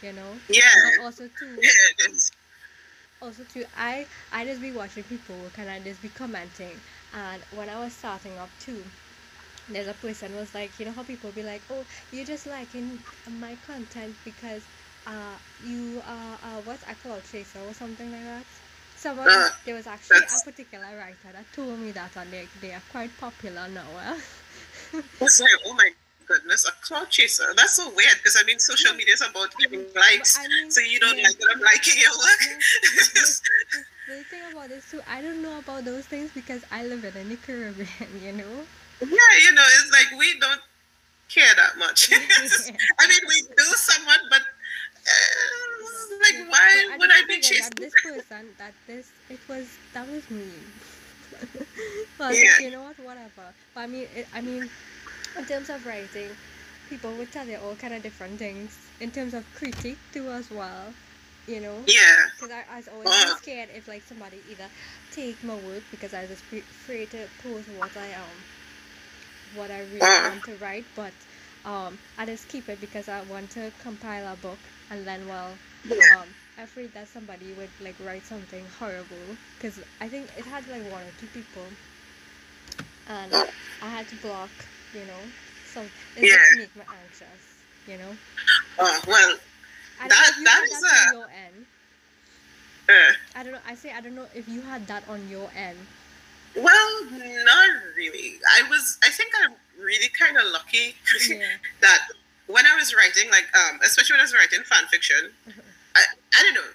[0.03, 0.37] you know.
[0.49, 0.95] Yeah.
[0.97, 1.59] But also too.
[3.23, 6.81] Also too, I I just be watching people work and I just be commenting
[7.15, 8.85] and when I was starting up too,
[9.69, 12.99] there's a person was like, you know how people be like, oh, you're just liking
[13.39, 14.63] my content because
[15.07, 18.45] uh you are uh what I call tracer or something like that.
[18.97, 22.73] Someone uh, there was actually a particular writer that told me that and they they
[22.73, 23.87] are quite popular now.
[25.19, 25.91] What's like, oh my
[26.31, 27.51] goodness, a clout chaser.
[27.57, 30.39] That's so weird because I mean social media is about getting likes.
[30.39, 31.25] I mean, so you don't yeah.
[31.25, 32.41] like that I'm liking your work.
[32.47, 34.15] Yeah.
[34.17, 37.29] the thing about this too, I don't know about those things because I live in
[37.29, 37.89] the Caribbean,
[38.23, 38.55] you know?
[39.03, 40.61] Yeah, you know, it's like we don't
[41.29, 42.11] care that much.
[42.13, 45.35] I mean, we do somewhat, but uh,
[46.23, 47.71] like, why I would I be chasing?
[47.71, 50.47] That this person, that this, it was, that was me.
[52.19, 52.59] but yeah.
[52.61, 53.51] you know what, whatever.
[53.75, 54.69] But I mean, it, I mean,
[55.37, 56.37] in terms of writing,
[56.89, 58.77] people would tell you all kind of different things.
[59.01, 60.93] In terms of critique too as well
[61.47, 61.83] you know?
[61.87, 62.17] Yeah.
[62.37, 63.35] Because I, I was always uh.
[63.43, 64.67] scared if like somebody either
[65.11, 68.29] take my work because I was afraid to post what I um
[69.57, 70.31] what I really uh.
[70.31, 71.13] want to write but
[71.65, 74.59] um I just keep it because I want to compile a book
[74.91, 75.51] and then well
[76.15, 76.29] um
[76.59, 79.37] afraid that somebody would like write something horrible.
[79.59, 81.63] Because I think it had like one or two people.
[83.09, 83.33] And
[83.83, 84.51] I had to block
[84.95, 85.23] you know
[85.73, 86.37] so it yeah.
[86.37, 87.43] just make me anxious
[87.87, 88.17] you know
[88.79, 89.37] uh, well
[90.09, 91.15] that that is a.
[91.15, 91.67] Your end.
[92.89, 93.59] Uh, I don't know.
[93.67, 95.79] I say I don't know if you had that on your end.
[96.57, 98.41] Well, not really.
[98.57, 98.99] I was.
[99.05, 100.97] I think I'm really kind of lucky
[101.29, 101.61] yeah.
[101.81, 102.09] that
[102.47, 105.61] when I was writing, like, um, especially when I was writing fan fiction, mm-hmm.
[105.95, 106.03] I,
[106.35, 106.71] I don't know.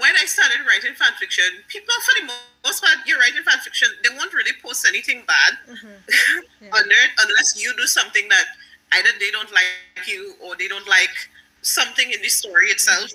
[0.00, 2.32] When I started writing fan fiction, people, for the
[2.64, 6.64] most part, you're writing fan fiction, they won't really post anything bad mm-hmm.
[6.64, 7.06] yeah.
[7.22, 8.44] unless you do something that
[8.92, 11.14] either they don't like you or they don't like
[11.62, 13.12] something in the story itself.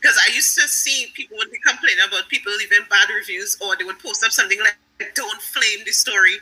[0.00, 0.32] Because mm-hmm.
[0.32, 3.84] I used to see people would be complaining about people leaving bad reviews, or they
[3.84, 4.76] would post up something like
[5.14, 6.36] "Don't flame the story,"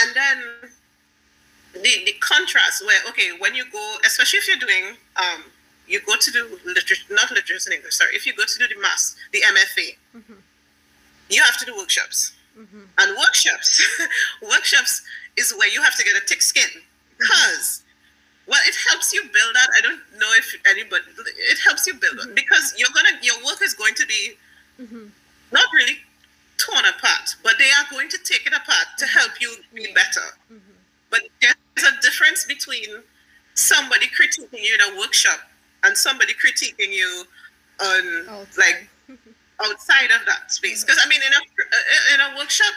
[0.00, 0.36] and then
[1.74, 5.44] the the contrast where okay, when you go, especially if you're doing um,
[5.88, 7.94] you go to do literature, not literature in English.
[7.94, 10.34] Sorry, if you go to do the mass, the MFA, mm-hmm.
[11.30, 12.32] you have to do workshops.
[12.58, 12.80] Mm-hmm.
[12.98, 13.80] And workshops,
[14.42, 15.02] workshops
[15.36, 16.82] is where you have to get a thick skin
[17.18, 17.82] because
[18.48, 19.68] well, it helps you build that.
[19.76, 21.04] I don't know if anybody.
[21.50, 22.34] It helps you build mm-hmm.
[22.34, 23.16] because you're gonna.
[23.22, 24.32] Your work is going to be
[24.80, 25.06] mm-hmm.
[25.52, 25.98] not really
[26.56, 29.18] torn apart, but they are going to take it apart to mm-hmm.
[29.18, 30.26] help you be better.
[30.50, 30.72] Mm-hmm.
[31.10, 33.02] But there's a difference between
[33.54, 35.40] somebody critiquing you in a workshop
[35.84, 37.24] and somebody critiquing you
[37.80, 38.58] on outside.
[38.58, 38.88] like
[39.60, 40.84] outside of that space.
[40.84, 41.00] Because.
[41.02, 42.72] I mean, in a uh, in a workshop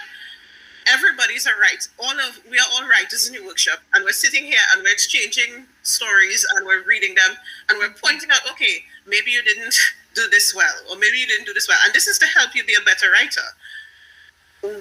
[0.88, 1.90] everybody's a writer.
[2.00, 4.92] All of we are all writers in the workshop, and we're sitting here and we're
[4.92, 7.36] exchanging stories and we're reading them
[7.70, 9.76] and we're pointing out, okay, maybe you didn't
[10.16, 12.56] do this well, or maybe you didn't do this well, and this is to help
[12.56, 13.42] you be a better writer.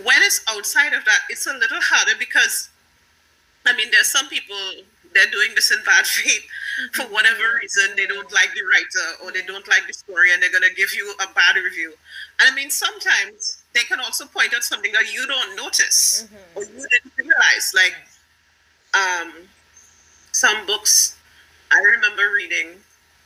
[0.04, 2.68] When it's outside of that, it's a little harder because,
[3.66, 4.56] I mean, there's some people
[5.14, 6.46] they're doing this in bad faith
[6.92, 10.42] for whatever reason they don't like the writer or they don't like the story and
[10.42, 11.92] they're going to give you a bad review
[12.40, 16.58] and i mean sometimes they can also point out something that you don't notice mm-hmm.
[16.58, 17.72] or you didn't realize.
[17.74, 17.94] Like
[18.94, 19.32] um,
[20.32, 21.16] some books,
[21.70, 22.80] I remember reading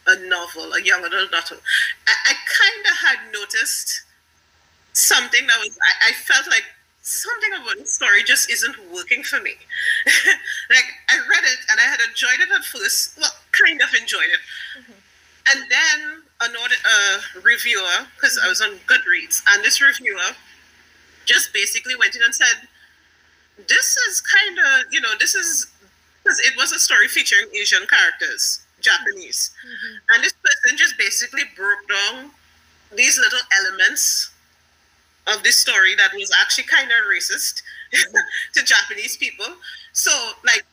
[0.07, 1.59] a novel, a young adult novel.
[2.07, 4.03] I, I kind of had noticed
[4.93, 6.65] something that was, I, I felt like
[7.05, 9.53] something about the story just isn't working for me.
[10.71, 14.33] like I read it and I had enjoyed it at first, well, kind of enjoyed
[14.33, 14.41] it.
[14.81, 14.99] Mm-hmm.
[15.53, 20.33] And then another uh, reviewer, because I was on Goodreads, and this reviewer
[21.27, 22.67] just basically went in and said,
[23.69, 25.67] "This is kind of, you know, this is
[26.23, 30.15] because it was a story featuring Asian characters, Japanese, mm-hmm.
[30.15, 32.31] and this person just basically broke down
[32.97, 34.31] these little elements
[35.27, 37.63] of this story that was actually kind of racist
[38.55, 39.47] to Japanese people.
[39.93, 40.11] So
[40.45, 40.65] like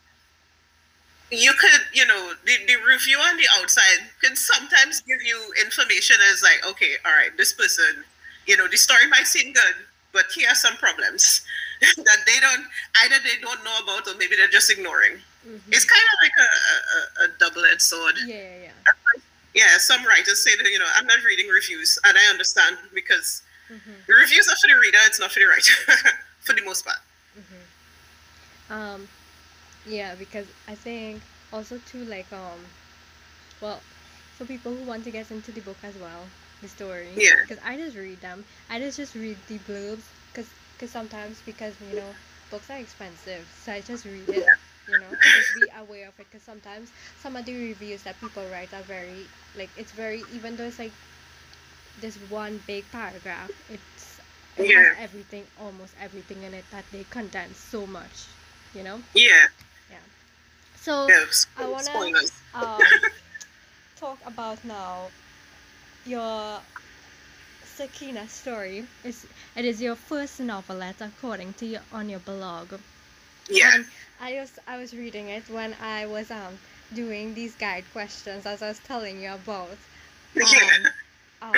[1.32, 6.18] you could, you know, the, the review on the outside can sometimes give you information
[6.32, 8.04] as like, okay, all right, this person,
[8.46, 9.76] you know, the story might seem good,
[10.12, 11.42] but here are some problems
[11.98, 12.66] that they don't
[13.04, 15.14] either they don't know about or maybe they're just ignoring.
[15.48, 15.72] Mm-hmm.
[15.74, 18.16] It's kind of like a, a, a double-edged sword.
[18.28, 19.22] Yeah, yeah, yeah.
[19.54, 23.42] Yeah, some writers say that you know I'm not reading reviews, and I understand because
[23.72, 23.92] mm-hmm.
[24.08, 25.74] the reviews are for the reader, it's not for the writer,
[26.42, 26.98] for the most part.
[27.38, 28.74] Mm-hmm.
[28.74, 29.08] Um,
[29.86, 32.60] yeah, because I think also too like um,
[33.62, 33.80] well,
[34.38, 36.26] for people who want to get into the book as well,
[36.62, 37.08] the story.
[37.16, 37.36] Yeah.
[37.42, 38.44] Because I just read them.
[38.70, 42.10] I just just read the blurbs because because sometimes because you know
[42.50, 44.46] books are expensive, so I just read it.
[44.88, 46.92] You know, just be aware of it because sometimes
[47.22, 50.80] some of the reviews that people write are very like it's very even though it's
[50.80, 50.92] like
[52.00, 54.20] this one big paragraph, it's
[54.58, 54.84] it Yeah.
[54.84, 58.28] has everything almost everything in it that they condense so much.
[58.74, 59.02] You know.
[59.14, 59.48] Yeah.
[59.90, 59.98] Yeah.
[60.76, 61.08] So.
[61.58, 62.14] I wanna-
[62.54, 62.80] um,
[63.96, 65.12] talk about now
[66.06, 66.62] your
[67.64, 68.86] Sakina story.
[69.04, 69.26] Is
[69.56, 72.80] it is your first novelette according to your on your blog.
[73.50, 73.74] Yeah.
[73.76, 73.86] And
[74.20, 76.60] I was I was reading it when I was um
[76.94, 79.78] doing these guide questions as I was telling you about.
[80.36, 80.92] Yeah.
[81.42, 81.54] Um,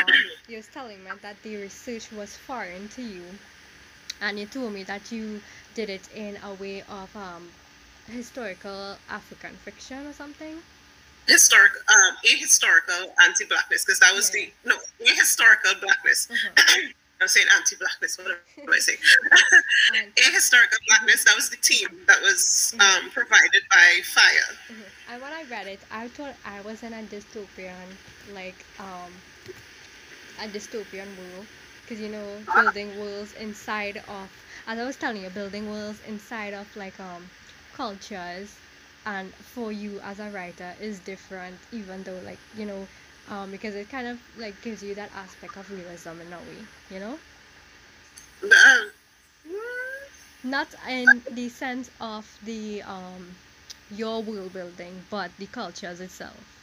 [0.47, 3.23] you was telling me that the research was foreign to you,
[4.21, 5.41] and you told me that you
[5.75, 7.49] did it in a way of um
[8.07, 10.57] historical African fiction or something.
[11.27, 14.45] historic, um, ahistorical anti-blackness, because that was Yeah.
[14.65, 14.75] the no
[15.05, 16.27] ahistorical blackness.
[16.29, 16.81] Uh-huh.
[17.21, 18.17] I'm saying anti-blackness.
[18.17, 18.97] What am I saying?
[20.17, 21.23] Ahistorical blackness.
[21.23, 22.81] That was the team that was Mhm.
[22.81, 24.51] um, provided by FIYAH.
[24.69, 24.83] Mhm.
[25.09, 27.95] And when I read it, I thought I was in a dystopian,
[28.33, 29.13] like um,
[30.37, 31.47] a dystopian world,
[31.83, 34.29] because you know, building worlds inside of,
[34.67, 37.29] as I was telling you, building worlds inside of like um,
[37.73, 38.59] cultures,
[39.05, 42.87] and for you as a writer is different, even though like you know,
[43.27, 46.65] um, because it kind of like gives you that aspect of realism in a way,
[46.89, 47.19] you know,
[50.43, 53.35] not in the sense of the um,
[53.89, 56.62] your world building, but the cultures itself.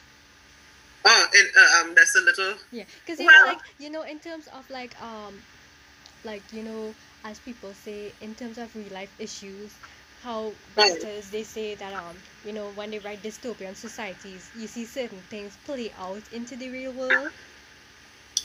[1.05, 2.53] Oh, and, uh, um, that's a little.
[2.71, 5.41] Yeah, because you Well- know, like you know, in terms of like um,
[6.23, 6.93] like you know,
[7.25, 9.71] as people say, in terms of real life issues,
[10.23, 14.85] how writers they say that um, you know, when they write dystopian societies, you see
[14.85, 17.31] certain things play out into the real world.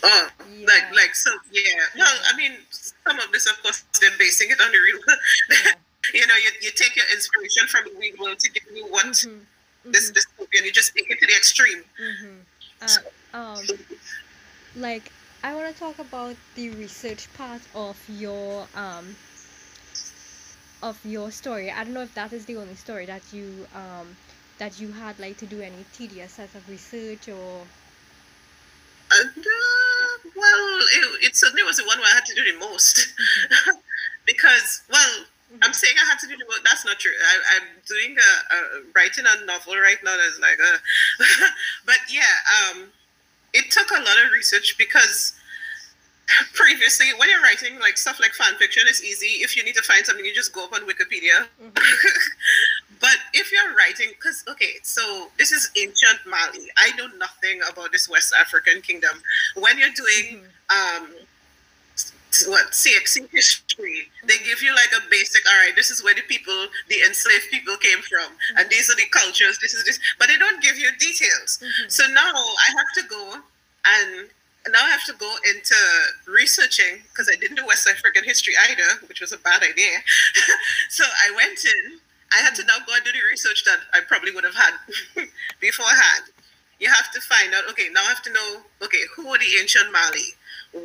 [0.02, 0.66] Oh, Yeah.
[0.66, 1.30] like like so.
[1.50, 1.62] Yeah.
[1.96, 5.00] Well, I mean, some of this, of course, they're basing it on the real.
[5.50, 5.72] Yeah.
[6.20, 9.24] you know, you, you take your inspiration from the real world to give you what
[9.86, 10.64] Mhm, this mhm, dystopian.
[10.64, 11.84] You just take it to the extreme.
[11.98, 12.44] mhm.
[12.86, 13.00] So-
[13.32, 13.66] Uh, um,
[14.74, 15.10] like
[15.42, 19.16] I want to talk about the research part of your um
[20.82, 21.70] of your story.
[21.70, 24.16] I don't know if that is the only story that you um
[24.58, 27.66] that you had like to do any tedious set of research or
[29.12, 32.58] And, uh, well, it, it certainly was the one where I had to do the
[32.58, 33.06] most.
[34.26, 35.24] because, well,
[35.62, 36.62] I'm saying I had to do the most.
[36.64, 37.12] That's not true.
[37.12, 38.58] I, I'm doing a, a
[38.94, 40.72] writing a novel right now that's like a.
[41.86, 42.34] but yeah,
[42.70, 42.88] um,
[43.54, 45.34] it took a lot of research because
[46.54, 49.42] previously, when you're writing like stuff like fan fiction, it's easy.
[49.42, 51.46] If you need to find something, you just go up on Wikipedia.
[51.62, 51.72] Mhm.
[53.00, 56.68] but if you're writing, because okay, so this is ancient Mali.
[56.76, 59.22] I know nothing about this West African kingdom.
[59.54, 60.96] When you're doing Mhm.
[60.96, 61.10] um,
[62.46, 65.48] what CXC history, they give you like a basic.
[65.48, 68.28] All right, this is where the people, the enslaved people, came from,
[68.58, 69.58] and these are the cultures.
[69.62, 71.58] This is this, but they don't give you details.
[71.62, 71.90] Mhm.
[71.90, 73.42] So now I have to go
[73.86, 74.30] and
[74.72, 75.76] now I have to go into
[76.26, 80.02] researching because I didn't do West African history either, which was a bad idea.
[80.90, 82.00] so I went in.
[82.32, 84.74] I had to now go and do the research that I probably would have had
[85.60, 86.24] beforehand.
[86.80, 87.64] You have to find out.
[87.70, 88.62] Okay, now I have to know.
[88.82, 90.34] Okay, who were the ancient Mali?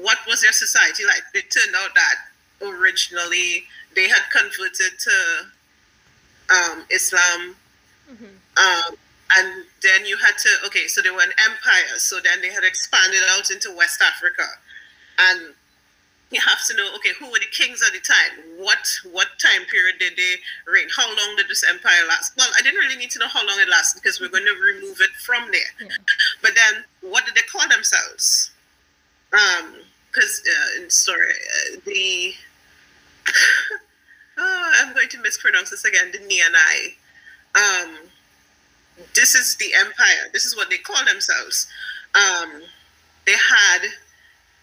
[0.01, 1.23] What was their society like?
[1.33, 2.15] It turned out that
[2.61, 3.65] originally
[3.95, 5.15] they had converted to
[6.49, 7.55] um, Islam.
[8.11, 8.35] Mhm.
[8.57, 8.97] um,
[9.37, 11.97] and then you had to okay so they were an empire.
[11.97, 14.43] So then they had expanded out into west africa.
[15.19, 15.53] And
[16.31, 18.43] you have to know okay who were the kings at the time?
[18.57, 20.35] What what time period did they
[20.67, 20.87] reign?
[20.95, 22.33] How long did this empire last?
[22.37, 24.55] Well i didn't really need to know how long it lasted because we're going to
[24.59, 25.71] remove it from there.
[25.79, 25.95] Yeah.
[26.41, 28.50] but then what did they call themselves
[29.33, 29.75] um
[30.11, 32.33] because uh, in story uh, the
[34.37, 36.95] oh, i'm going to mispronounce this again the Nianai.
[37.55, 37.97] um
[39.15, 40.29] this is the empire.
[40.33, 41.67] This is what they call themselves.
[42.15, 42.61] Um,
[43.25, 43.79] they had,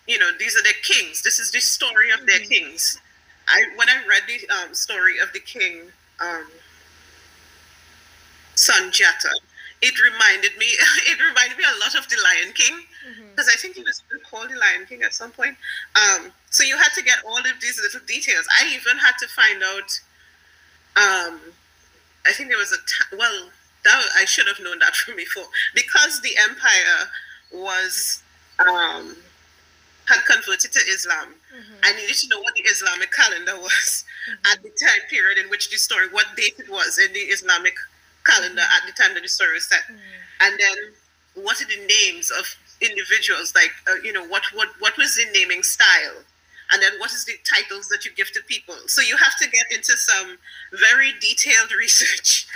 [0.07, 1.23] you know, these are their kings.
[1.23, 2.49] This is the story of their Mhm.
[2.49, 3.01] kings.
[3.49, 6.51] I when I read the um, story of the king um,
[8.55, 9.33] Sundiata,
[9.81, 10.67] it reminded me
[11.11, 12.85] it reminded me a lot of the Lion King
[13.31, 13.55] because mm-hmm.
[13.55, 15.57] I think he was called the Lion King at some point.
[15.97, 18.47] Um, so you had to get all of these little details.
[18.61, 19.91] I even had to find out.
[20.97, 21.41] Um,
[22.27, 23.51] I think there was a t- well
[23.85, 27.09] that I should have known that from before because the empire
[27.53, 28.23] was
[28.59, 29.17] um,
[30.07, 31.35] had converted to Islam.
[31.55, 31.75] Mm-hmm.
[31.85, 34.53] I needed to know what the Islamic calendar was mm-hmm.
[34.53, 37.77] at the time period in which the story, what date it was in the Islamic
[38.25, 39.97] calendar at the time that the story was set, mm.
[40.41, 42.45] and then what are the names of
[42.81, 43.55] individuals?
[43.55, 46.25] Like, uh, you know, what what what was the naming style?
[46.71, 49.49] and then what is the titles that you give to people so you have to
[49.51, 50.39] get into some
[50.73, 52.47] very detailed research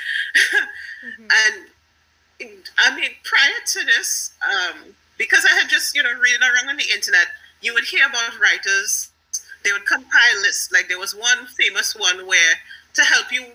[1.04, 1.22] mm-hmm.
[1.22, 6.68] and i mean prior to this um, because i had just you know reading around
[6.68, 7.26] on the internet
[7.60, 9.10] you would hear about writers
[9.64, 12.54] they would compile lists like there was one famous one where
[12.94, 13.46] to help you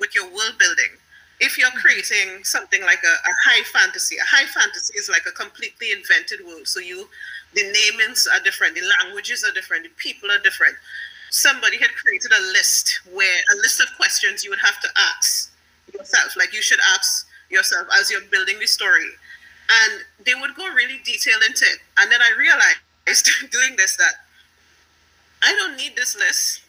[0.00, 0.96] with your world building
[1.40, 1.80] if you're mm.
[1.80, 6.40] creating something like a, a, high fantasy, a high fantasy is like a completely invented
[6.46, 6.66] world.
[6.68, 7.08] So you,
[7.54, 10.76] the namings are different, the languages are different, the people are different.
[11.30, 15.52] Somebody had created a list where a list of questions you would have to ask
[15.92, 19.10] yourself, like you should ask yourself as you're building the story.
[19.70, 21.78] And they would go really detailed into it.
[21.98, 24.14] And then I realized doing this that
[25.42, 26.63] I don't need this list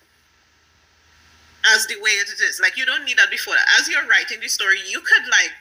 [1.74, 2.60] as the way it is.
[2.62, 3.56] Like you don't need that before.
[3.80, 5.56] As you're writing the story, you could like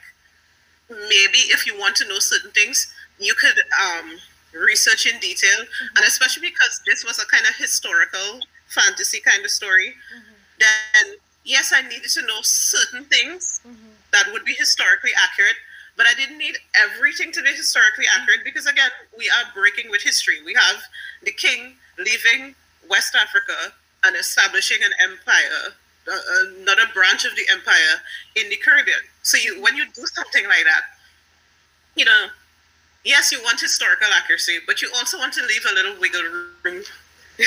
[1.09, 4.17] maybe if you want to know certain things, you could um,
[4.53, 5.97] research in detail, mm-hmm.
[5.97, 10.33] and especially because this was a kind of historical fantasy kind of story, mm-hmm.
[10.59, 13.93] then yes, I needed to know certain things mm-hmm.
[14.11, 15.55] that would be historically accurate.
[15.97, 20.01] But I didn't need everything to be historically accurate because, again, we are breaking with
[20.01, 20.43] history.
[20.43, 20.83] We have
[21.23, 22.53] the king leaving
[22.89, 23.71] West Africa
[24.03, 25.73] and establishing an empire
[26.11, 26.17] uh,
[26.59, 28.01] another branch of the empire
[28.35, 28.99] in the Caribbean.
[29.23, 30.83] So you, when you do something like that,
[31.95, 32.27] you know,
[33.03, 36.23] yes, you want historical accuracy, but you also want to leave a little wiggle
[36.63, 36.83] room.
[37.39, 37.45] yeah.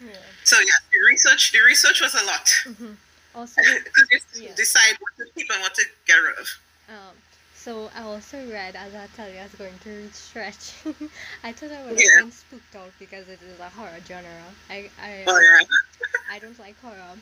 [0.44, 2.46] So yeah, the research, the research was a lot.
[2.64, 2.92] Mm-hmm.
[3.34, 3.60] Also,
[4.40, 4.54] yeah.
[4.54, 6.48] decide what to keep and what to get rid of.
[6.88, 7.14] Um,
[7.54, 10.72] so I also read, as I tell you, I was going to read Stretch.
[11.44, 12.22] I thought I would have yeah.
[12.22, 14.24] been spooked out because it is a horror genre.
[14.70, 15.66] I I, oh, yeah.
[16.32, 17.18] I don't like horror.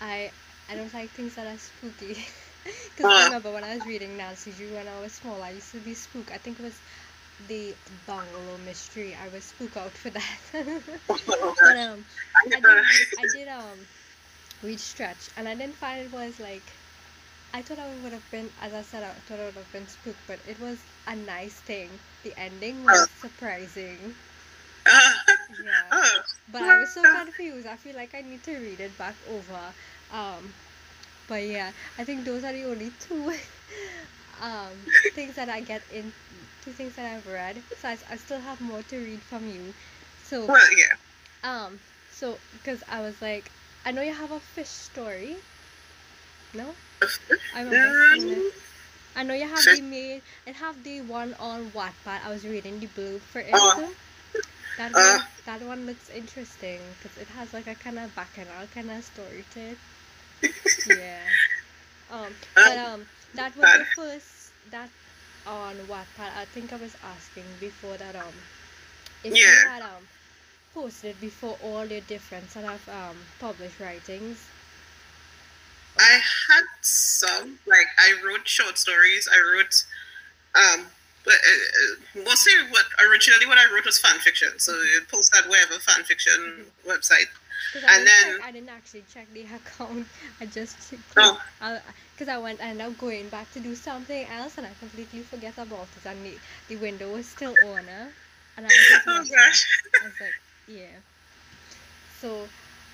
[0.00, 0.32] I
[0.68, 2.24] I don't like things that are spooky.
[2.90, 5.72] Because I remember when I was reading Nancy Drew when I was small, I used
[5.72, 6.30] to be spooked.
[6.30, 6.82] I think it was
[7.48, 7.74] the
[8.06, 9.14] Bungalow Mystery.
[9.14, 10.40] I was spooked out for that.
[11.62, 12.04] but um,
[12.54, 12.86] I did,
[13.18, 13.86] I did um
[14.62, 16.78] read Stretch, and I didn't find it was like.
[17.52, 19.88] I thought I would have been, as I said, I thought I would have been
[19.88, 21.98] spooked, but it was a nice thing.
[22.22, 24.14] The ending was surprising.
[25.64, 26.12] Yeah.
[26.52, 27.66] But I was so confused.
[27.66, 29.60] I feel like I need to read it back over.
[30.12, 30.52] Um,
[31.28, 33.32] but yeah, I think those are the only two
[34.42, 34.70] um,
[35.14, 36.12] things that I get in,
[36.64, 37.56] two things that I've read.
[37.80, 39.72] So I, I still have more to read from you.
[40.24, 40.96] So, well, yeah.
[41.44, 41.78] Um,
[42.10, 43.50] so, because I was like,
[43.84, 45.36] I know you have a fish story.
[46.52, 46.74] No?
[47.54, 48.50] I remember
[49.16, 52.24] I know you have the made and have the one on Wattpad.
[52.24, 53.52] I was reading the blue for it.
[53.52, 53.88] Uh,
[54.80, 58.66] that uh, one, that one looks interesting because it has like a kind of bacchanal
[58.74, 59.78] kind of story to it.
[60.88, 61.20] yeah.
[62.10, 64.88] Um, but um, that was the first that
[65.46, 66.32] on Wattpad.
[66.34, 68.32] I think I was asking before that um,
[69.22, 69.40] if yeah.
[69.40, 70.02] you had um
[70.72, 74.46] posted before all your different sort of um published writings.
[75.98, 79.28] I had some like I wrote short stories.
[79.30, 79.84] I wrote
[80.54, 80.86] um
[81.24, 84.58] but uh, uh, mostly what originally what I wrote was fan fiction.
[84.58, 86.90] So you post that wherever fan fiction mm-hmm.
[86.90, 87.28] website.
[87.74, 90.06] And then check, I didn't actually check the account.
[90.40, 92.32] I just because oh.
[92.32, 95.88] I went and I'm going back to do something else and I completely forget about
[95.96, 96.34] it and the,
[96.68, 97.88] the window was still on.
[97.88, 98.08] Uh,
[98.56, 99.66] and I was oh gosh.
[100.02, 100.30] I was like,
[100.68, 100.96] yeah.
[102.20, 102.48] So,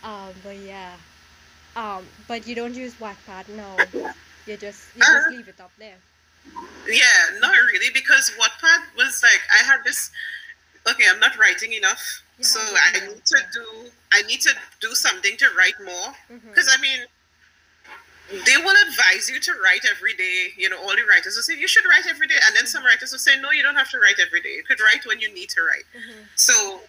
[0.05, 0.95] um, but yeah,
[1.75, 3.77] um, but you don't use Wattpad no.
[4.47, 5.97] You just you just uh, leave it up there.
[6.89, 10.11] Yeah, not really, because Wattpad was like I had this.
[10.89, 13.91] Okay, I'm not writing enough, so I need to do.
[14.13, 16.79] I need to do something to write more, because mm-hmm.
[16.79, 20.53] I mean, they will advise you to write every day.
[20.57, 22.83] You know, all the writers will say you should write every day, and then some
[22.83, 22.89] mm-hmm.
[22.89, 24.55] writers will say no, you don't have to write every day.
[24.55, 25.85] You could write when you need to write.
[25.91, 26.23] Mm-hmm.
[26.37, 26.81] So,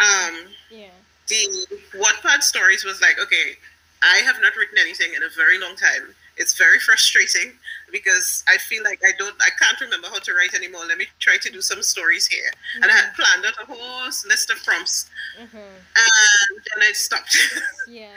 [0.00, 0.34] um,
[0.70, 0.90] yeah,
[1.28, 3.54] the Wattpad stories was like, okay,
[4.02, 6.14] I have not written anything in a very long time.
[6.36, 7.52] It's very frustrating
[7.92, 10.82] because I feel like I don't, I can't remember how to write anymore.
[10.86, 12.50] Let me try to do some stories here.
[12.50, 12.82] Mm-hmm.
[12.82, 15.10] And I had planned out a whole list of prompts,
[15.40, 15.56] mm-hmm.
[15.56, 17.36] and then I stopped.
[17.88, 18.08] yeah,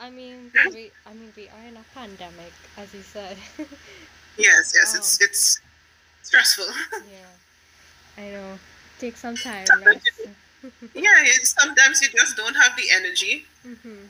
[0.00, 3.36] I mean, we, I mean, we are in a pandemic, as you said.
[4.36, 5.60] yes, yes, um, it's it's
[6.22, 6.66] stressful.
[7.12, 8.58] yeah, I know.
[8.98, 9.66] Take some time.
[10.94, 13.46] yeah, sometimes you just don't have the energy.
[13.66, 14.06] Mm-hmm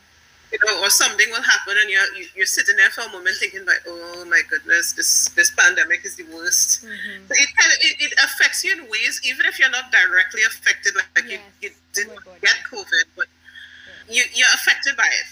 [0.53, 2.05] you know, or something will happen and you're,
[2.36, 6.16] you're sitting there for a moment thinking like, oh my goodness, this, this pandemic is
[6.16, 6.84] the worst.
[6.84, 7.24] Mm-hmm.
[7.26, 10.42] So it kind of, it, it, affects you in ways, even if you're not directly
[10.44, 11.40] affected, like, like yes.
[11.61, 13.26] you, you didn't oh get COVID, but
[14.09, 14.20] yeah.
[14.20, 15.28] you, you're affected by it.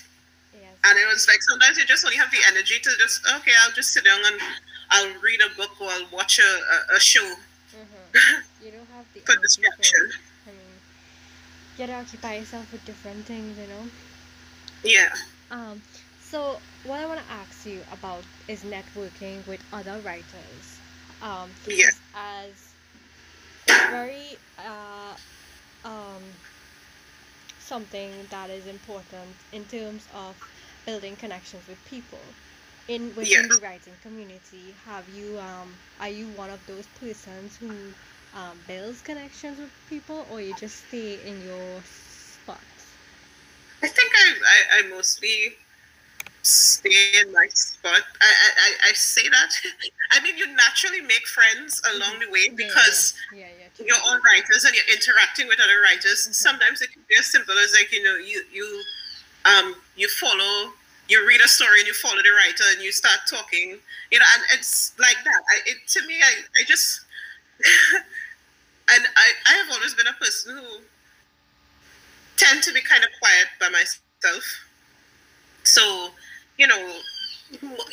[0.57, 0.73] Yes.
[0.85, 3.77] And it was like, sometimes you just only have the energy to just, okay, I'll
[3.77, 4.41] just sit down and
[4.89, 7.29] I'll read a book or I'll watch a, a, a show.
[7.77, 8.65] Mm-hmm.
[8.65, 10.17] You don't have the for distraction.
[10.49, 10.73] I mean,
[11.77, 13.85] you gotta occupy yourself with different things, you know?
[14.83, 15.13] Yeah.
[15.51, 15.83] Um,
[16.23, 20.79] so what I want to ask you about is networking with other writers.
[21.23, 21.91] Um, yeah.
[22.15, 22.53] As
[23.91, 25.15] very uh,
[25.85, 26.23] um,
[27.59, 30.35] something that is important in terms of
[30.87, 32.19] building connections with people
[32.89, 33.49] in within yeah.
[33.49, 34.75] the writing community.
[34.87, 37.71] Have you um, are you one of those persons who
[38.35, 41.81] um, builds connections with people, or you just stay in your?
[43.83, 45.57] I think I, I, I mostly
[46.43, 48.01] stay in my spot.
[48.21, 49.53] I, I, I say that.
[50.13, 53.69] I mean, you naturally make friends along the way because yeah, yeah.
[53.79, 56.25] Yeah, you're all writers and you're interacting with other writers.
[56.25, 56.33] Mm-hmm.
[56.33, 58.83] Sometimes it can be as simple as like you know you you
[59.45, 60.73] um you follow
[61.09, 63.79] you read a story and you follow the writer and you start talking
[64.11, 65.43] you know and it's like that.
[65.49, 67.01] I, it to me I I just
[68.93, 70.81] and I I have always been a person who
[72.41, 74.45] tend to be kind of quiet by myself.
[75.65, 76.11] So,
[76.57, 76.93] you know,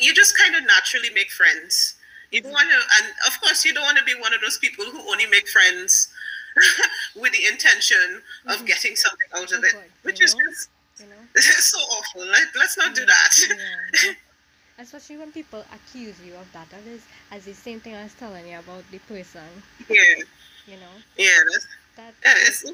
[0.00, 1.96] you just kind of naturally make friends.
[2.30, 4.58] You don't want to, and of course, you don't want to be one of those
[4.58, 6.08] people who only make friends
[7.16, 8.66] with the intention of mm-hmm.
[8.66, 10.70] getting something out of it, which is just
[11.00, 11.22] you know?
[11.40, 12.26] so awful.
[12.26, 13.36] Like, let's not do that.
[13.48, 14.12] Yeah.
[14.80, 16.68] Especially when people accuse you of that.
[16.70, 19.42] That is as the same thing I was telling you about the person.
[19.88, 20.22] Yeah.
[20.66, 20.94] You know?
[21.16, 21.66] Yeah, that's
[21.98, 22.14] that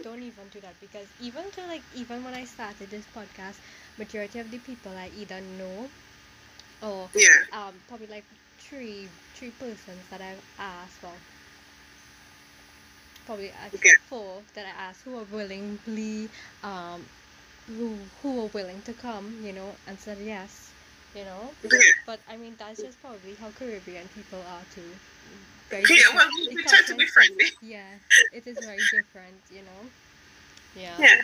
[0.02, 3.56] don't even do that because even to like even when I started this podcast,
[3.98, 5.88] majority of the people I either know
[6.82, 7.42] or yeah.
[7.52, 8.24] um probably like
[8.58, 11.16] three three persons that I've asked well
[13.26, 13.96] probably okay.
[14.08, 16.28] four that I asked who are willingly
[16.62, 17.04] um
[17.66, 20.73] who who are willing to come, you know, and said yes,
[21.14, 21.50] you know.
[22.06, 24.90] But I mean that's just probably how Caribbean people are too
[25.70, 27.46] very yeah, well, we try to be friendly.
[27.62, 27.86] Yeah,
[28.32, 29.80] it is very different, you know.
[30.76, 30.94] Yeah.
[30.98, 31.22] Yeah.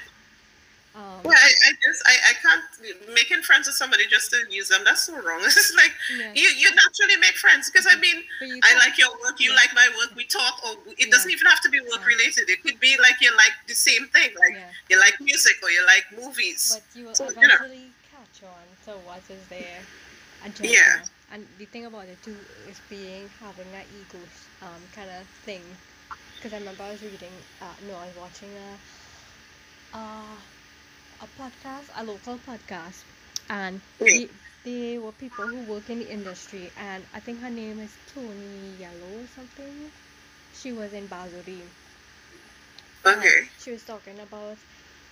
[0.92, 4.68] Um, well, I, I just I, I can't making friends with somebody just to use
[4.70, 4.80] them.
[4.84, 5.40] That's so wrong.
[5.44, 6.32] It's like yeah.
[6.34, 9.56] you you naturally make friends because I mean I like your work, you yeah.
[9.56, 10.16] like my work.
[10.16, 11.06] We talk, or it yeah.
[11.10, 12.50] doesn't even have to be work related.
[12.50, 15.86] It could be like you like the same thing, like you like music or you
[15.86, 16.74] like movies.
[16.74, 17.99] But you will so, eventually you know.
[18.42, 19.80] On to what is there.
[20.62, 21.02] Yeah.
[21.32, 22.36] and the thing about it too
[22.68, 24.18] is being having that ego
[24.62, 25.62] um kind of thing.
[26.36, 28.78] Because I remember I was reading uh no I was watching a
[29.96, 30.36] uh,
[31.20, 33.04] a podcast a local podcast.
[33.48, 34.28] And they,
[34.64, 36.70] they were people who work in the industry.
[36.76, 39.90] And I think her name is Tony Yellow or something.
[40.52, 41.62] She was in Basuri
[43.04, 43.48] okay.
[43.58, 44.56] She was talking about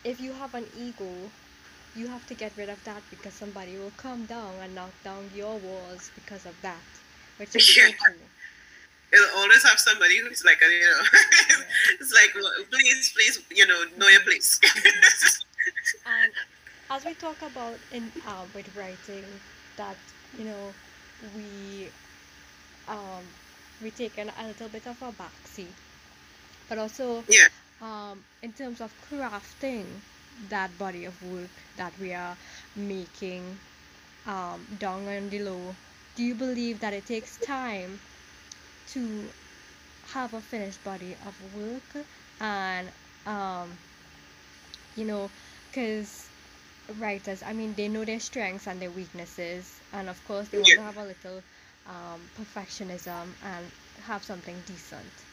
[0.05, 1.31] if you have an ego
[1.99, 5.29] you have to get rid of that because somebody will come down and knock down
[5.35, 6.87] your walls because of that,
[7.39, 7.89] which is yeah.
[7.89, 8.17] so cool.
[9.13, 11.65] You'll always have somebody who's like, you know, yeah.
[12.01, 12.31] it's like,
[12.71, 14.61] please, please, you know, know your place.
[16.07, 16.33] and
[16.91, 19.25] as we talk about in um, with writing,
[19.77, 19.97] that
[20.39, 20.73] you know,
[21.35, 21.89] we
[22.87, 23.25] um,
[23.83, 25.67] we taken a little bit of a backseat,
[26.69, 27.49] but also yeah.
[27.81, 29.87] um, in terms of crafting
[30.49, 32.37] that body of work that we are
[32.75, 33.61] making.
[34.27, 35.77] Um, down and below
[36.15, 38.01] do you believe that it takes time
[38.87, 39.33] to
[40.09, 41.97] have a finished body of work?
[42.41, 42.93] And
[43.27, 43.79] um,
[44.95, 45.31] you know
[45.71, 46.31] because
[46.99, 49.83] writers i mean they know their strengths and their weaknesses.
[49.93, 51.45] And of course they want to have a little
[51.87, 55.28] um, perfectionism and have something decent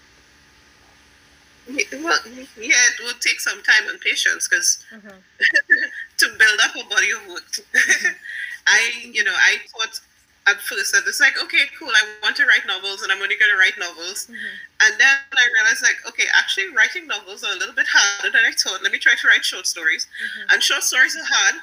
[1.68, 2.20] well,
[2.57, 5.09] yeah, it will take some time and patience because mm-hmm.
[6.18, 7.51] to build up a body of work.
[7.51, 8.07] Mm-hmm.
[8.68, 9.99] I, you know, I thought
[10.47, 13.38] at first that it's like, okay, cool, I want to write novels and I'm only
[13.38, 14.26] going to write novels.
[14.26, 14.55] Mm-hmm.
[14.82, 18.45] And then I realized, like, okay, actually, writing novels are a little bit harder than
[18.45, 18.82] I thought.
[18.82, 20.05] Let me try to write short stories.
[20.05, 20.53] Mm-hmm.
[20.53, 21.55] And short stories are hard,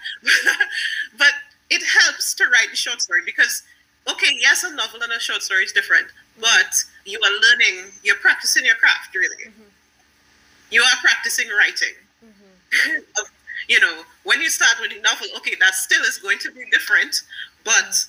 [1.18, 1.34] but
[1.70, 3.62] it helps to write the short story because
[4.08, 6.06] okay, okay, yes, a novel and a short story is different,
[6.40, 9.52] but you are learning, you're practicing your craft, really.
[10.72, 10.74] Mm-hmm.
[10.74, 11.94] You are practicing writing.
[12.24, 13.22] Mm-hmm.
[13.68, 16.64] you know, when you start with a novel, okay, that still is going to be
[16.70, 17.22] different,
[17.64, 18.06] but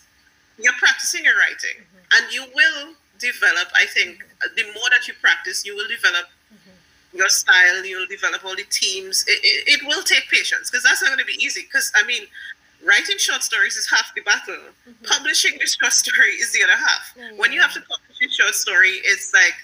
[0.58, 1.84] you're practicing your writing,
[2.14, 3.68] and you will develop.
[3.76, 4.24] I think
[4.56, 6.28] the more that you practice, you will develop
[7.14, 7.86] your style.
[7.86, 9.26] You will develop all the themes.
[9.28, 11.62] It, it, it will take patience because that's not going to be easy.
[11.64, 12.24] Because I mean,
[12.86, 14.58] writing short stories is half the battle.
[15.04, 17.14] Publishing the short story is the other half.
[17.18, 19.56] Yeah, When you have to publish a short story, it's like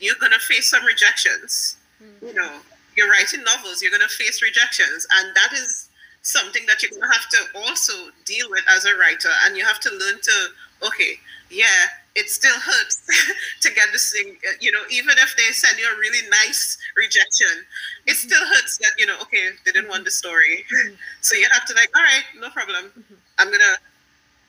[0.00, 1.77] you're gonna face some rejections.
[2.02, 2.28] Mm.
[2.28, 2.50] You know,
[2.96, 5.88] you're writing novels, you're gonna face rejections, and that is
[6.22, 7.92] something that you're gonna have to also
[8.24, 9.30] deal with as a writer.
[9.44, 11.20] And you have to learn to, okay,
[11.50, 13.06] yeah, it still hurts
[13.62, 14.36] to get this thing.
[14.48, 17.64] uh, You know, even if they send you a really nice rejection,
[18.06, 18.28] it mm-hmm.
[18.28, 20.28] still hurts that you know, okay, they didn't want the mm-hmm.
[20.28, 20.64] story.
[20.72, 20.94] Mm-hmm.
[21.20, 22.92] So you have to like, all right, no problem.
[23.38, 23.74] I'm gonna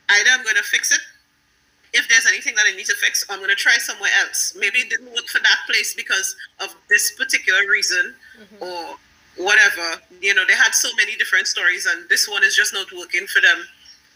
[0.10, 1.02] either I'm gonna fix it
[1.94, 4.56] if there's anything that I need to fix, I'm gonna try somewhere else.
[4.58, 8.64] Maybe it didn't work for that place because of this particular reason mm-hmm.
[8.64, 8.98] or
[9.44, 10.02] whatever.
[10.22, 13.26] You know, they had so many different stories and this one is just not working
[13.28, 13.66] for them.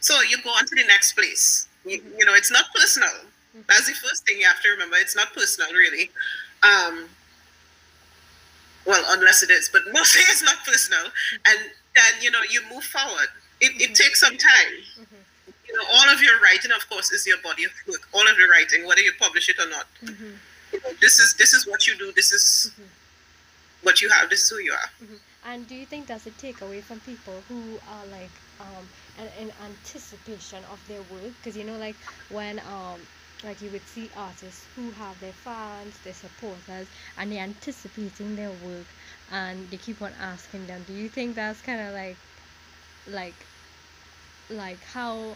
[0.01, 1.67] So you go on to the next place.
[1.85, 2.19] You, mm-hmm.
[2.19, 3.09] you know, it's not personal.
[3.09, 3.61] Mm-hmm.
[3.67, 4.97] That's the first thing you have to remember.
[4.97, 6.11] It's not personal really.
[6.61, 7.09] Um,
[8.85, 11.05] well, unless it is, but mostly it's not personal.
[11.45, 11.59] And
[11.95, 13.27] then, you know, you move forward.
[13.61, 15.07] It, it takes some time.
[15.73, 18.07] You know, all of your writing, of course, is your body of work.
[18.13, 19.87] All of your writing, whether you publish it or not.
[20.03, 22.11] You know, this is this is what you do.
[22.11, 22.71] This is
[23.81, 24.29] what you have.
[24.29, 24.89] This is who you are.
[25.45, 28.87] And do you think that's a takeaway from people who are like um
[29.19, 31.33] in, in anticipation of their work?
[31.41, 31.95] Because you know, like
[32.29, 32.99] when um
[33.43, 38.51] like you would see artists who have their fans, their supporters, and they're anticipating their
[38.65, 38.85] work,
[39.31, 40.83] and they keep on asking them.
[40.87, 42.17] Do you think that's kind of like
[43.07, 43.35] like
[44.49, 45.35] like how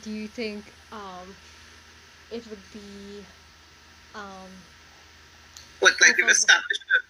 [0.00, 1.36] do you think um
[2.30, 3.26] it would be
[4.14, 4.62] um
[5.80, 6.84] What like established.
[6.94, 7.02] it.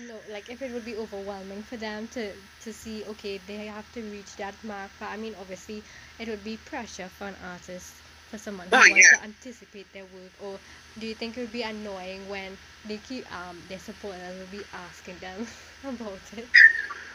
[0.00, 3.90] no like if it would be overwhelming for them to to see okay they have
[3.92, 5.84] to reach that mark but i mean obviously
[6.18, 9.10] it would be pressure for an artist for someone who Oh, wants yeah.
[9.10, 10.60] to anticipate their work or
[10.98, 14.66] do you think it would be annoying when they keep um their supporters will be
[14.72, 15.46] asking them
[15.84, 16.48] about it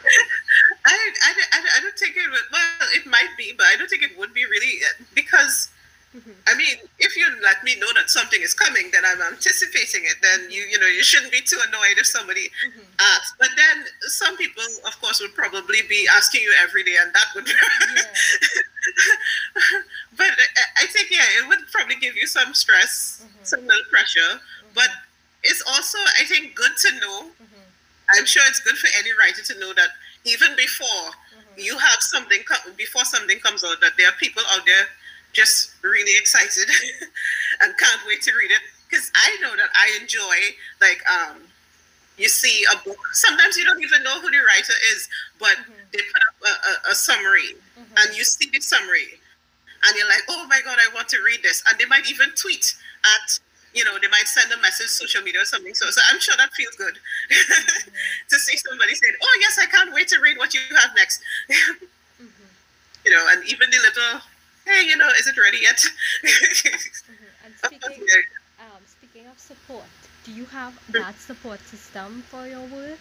[0.94, 2.46] I, I, I, I don't think it would.
[2.52, 5.70] Well, it might be, but I don't think it would be really uh, because.
[6.14, 6.30] Mm-hmm.
[6.46, 10.14] I mean, if you let me know that something is coming, then I'm anticipating it.
[10.22, 12.86] Then you, you know, you shouldn't be too annoyed if somebody mm-hmm.
[13.00, 13.34] asks.
[13.36, 17.26] But then some people, of course, would probably be asking you every day, and that
[17.34, 17.46] would.
[20.16, 23.42] but uh, I, I think yeah, it would probably give you some stress, mm-hmm.
[23.42, 24.38] some little pressure.
[24.72, 24.90] But
[25.42, 27.26] it's also, I think, good to know.
[28.10, 29.88] I'm sure it's good for any writer to know that
[30.24, 31.58] even before mm-hmm.
[31.60, 34.86] you have something co- before something comes out, that there are people out there
[35.32, 36.68] just really excited
[37.60, 38.60] and can't wait to read it.
[38.88, 40.36] Because I know that I enjoy
[40.80, 41.42] like um,
[42.16, 42.98] you see a book.
[43.12, 45.08] Sometimes you don't even know who the writer is,
[45.38, 45.72] but mm-hmm.
[45.92, 47.94] they put up a, a, a summary, mm-hmm.
[47.98, 49.18] and you see the summary,
[49.84, 51.62] and you're like, oh my god, I want to read this.
[51.68, 53.38] And they might even tweet at,
[53.74, 55.74] you know, they might send a message social media or something.
[55.74, 56.94] So, so I'm sure that feels good
[58.30, 61.20] to see somebody saying, oh yes, I can't wait to read what you have next.
[63.04, 64.20] you know, and even the little,
[64.66, 65.80] hey, you know, is it ready yet?
[67.44, 68.04] and speaking
[68.60, 69.84] um speaking of support
[70.24, 72.98] do you have that support system for your work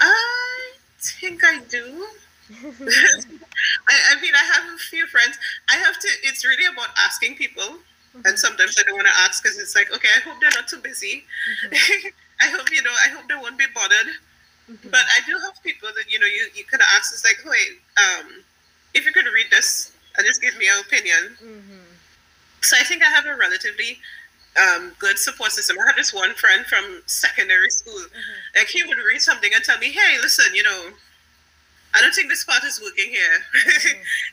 [0.00, 2.06] I think I do.
[2.52, 5.36] I, I mean, I have a few friends.
[5.68, 6.08] I have to.
[6.22, 7.78] It's really about asking people,
[8.24, 10.68] and sometimes I don't want to ask because it's like, okay, I hope they're not
[10.68, 11.24] too busy.
[12.40, 12.90] I hope you know.
[13.04, 14.12] I hope they won't be bothered.
[14.90, 17.12] But I do have people that you know you you can ask.
[17.12, 18.42] It's like, wait, um,
[18.94, 21.36] if you could read this and just give me your opinion.
[21.38, 21.86] mm-hmm.
[22.62, 23.98] So I think I have a relatively
[24.58, 25.76] um, good support system.
[25.78, 28.00] I have this one friend from secondary school.
[28.56, 30.90] Like he would read something and tell me, "Hey, listen, you know,
[31.94, 33.38] I don't think this part is working here."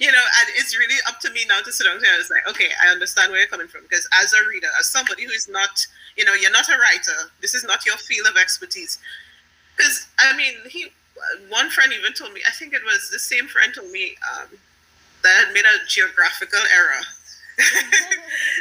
[0.00, 2.12] you know, and it's really up to me now to sit down here.
[2.18, 5.24] It's like, okay, I understand where you're coming from because as a reader, as somebody
[5.24, 7.30] who is not, you know, you're not a writer.
[7.40, 8.98] This is not your field of expertise.
[9.76, 10.86] Because I mean, he
[11.48, 12.40] one friend even told me.
[12.46, 14.48] I think it was the same friend told me um,
[15.22, 17.02] that I had made a geographical error.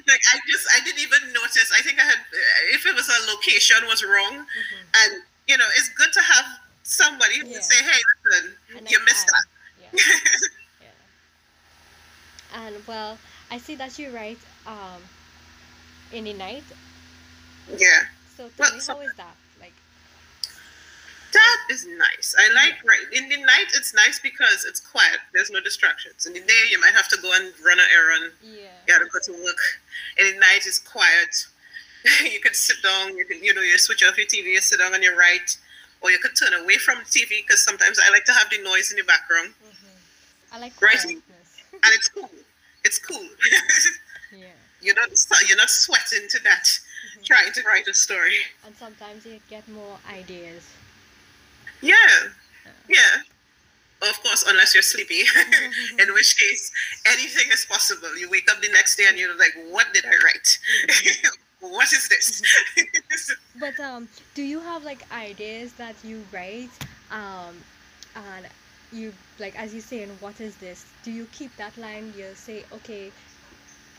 [0.07, 1.71] like I just I didn't even notice.
[1.77, 2.19] I think I had
[2.73, 5.11] if it was a location was wrong, and
[5.47, 6.45] you know it's good to have
[6.83, 7.53] somebody who Yeah.
[7.53, 9.45] can say, "Hey, listen, And you missed that."
[9.81, 9.99] yeah.
[12.53, 13.17] yeah and well
[13.51, 15.01] i see that you write um
[16.11, 16.63] in the night
[17.69, 18.01] yeah,
[18.35, 19.71] so tell Well, me so- how is that like
[21.33, 22.35] that is nice.
[22.37, 23.65] I like right in the night.
[23.73, 25.17] It's nice because it's quiet.
[25.33, 26.27] There's no distractions.
[26.27, 28.33] In the day, you might have to go and run an errand.
[28.43, 28.69] Yeah.
[28.85, 29.57] You gotta go to work.
[30.19, 31.47] In the night, it's quiet.
[32.31, 33.17] you can sit down.
[33.17, 34.45] You can, you know, you switch off your TV.
[34.53, 35.57] You sit down on your right,
[36.01, 38.61] or you could turn away from the TV because sometimes I like to have the
[38.61, 39.53] noise in the background.
[39.65, 40.55] Mm-hmm.
[40.55, 41.23] I like Writing.
[41.83, 42.29] And it's cool.
[42.83, 43.27] It's cool.
[44.31, 44.47] yeah.
[44.81, 45.09] you're not
[45.47, 46.65] you're not sweating to that
[47.03, 47.25] Mhm.
[47.25, 48.39] trying to write a story.
[48.65, 50.63] And sometimes you get more ideas.
[51.81, 52.29] Yeah,
[52.87, 53.21] yeah.
[54.01, 55.23] Of course, unless you're sleepy,
[55.99, 56.71] in which case
[57.05, 58.17] anything is possible.
[58.17, 60.59] You wake up the next day and you're like, "What did I write?
[61.59, 62.41] what is this?"
[63.59, 66.71] But um, do you have like ideas that you write
[67.11, 67.55] um,
[68.15, 68.45] and
[68.93, 70.85] you like as you say, and what is this?
[71.03, 72.13] Do you keep that line?
[72.17, 73.11] You'll say, okay,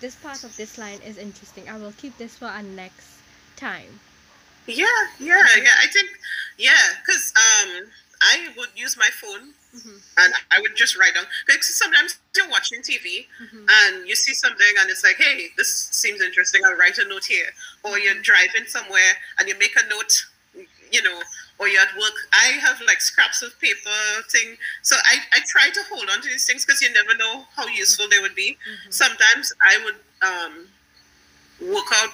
[0.00, 1.68] this part of this line is interesting.
[1.68, 3.18] I will keep this for our next
[3.56, 4.00] time.
[4.66, 4.86] yeah,
[5.20, 5.76] yeah, yeah.
[5.82, 6.08] I think,
[6.58, 6.72] yeah,
[7.04, 7.84] because um,
[8.22, 9.96] I would use my phone Mm-hmm.
[10.18, 11.24] and I would just write down.
[11.46, 13.66] Because sometimes you're watching TV Mm-hmm.
[13.68, 16.62] and you see something and it's like, hey, this seems interesting.
[16.64, 17.48] I'll write a note here.
[17.82, 20.26] Or you're driving somewhere and you make a note,
[20.92, 21.20] you know,
[21.58, 22.14] or you're at work.
[22.32, 23.98] I have like scraps of paper
[24.30, 24.56] thing.
[24.82, 27.66] So I, I try to hold on to these things because you never know how
[27.68, 28.56] useful they would be.
[28.58, 28.90] Mm-hmm.
[28.90, 29.98] Sometimes I would
[30.28, 30.66] um,
[31.72, 32.10] work out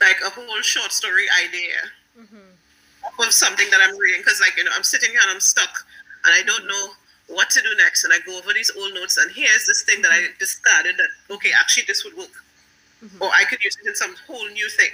[0.00, 1.76] like a whole short story idea
[2.14, 3.20] Mm-hmm.
[3.26, 5.84] of something that I'm reading because, like, you know, I'm sitting here and I'm stuck
[6.24, 6.90] and I don't know
[7.26, 8.04] what to do next.
[8.04, 11.34] And I go over these old notes, and here's this thing that I discarded that,
[11.34, 12.30] okay, actually, this would work.
[13.04, 13.20] Mhm.
[13.20, 14.92] Or I could use it in some whole new thing.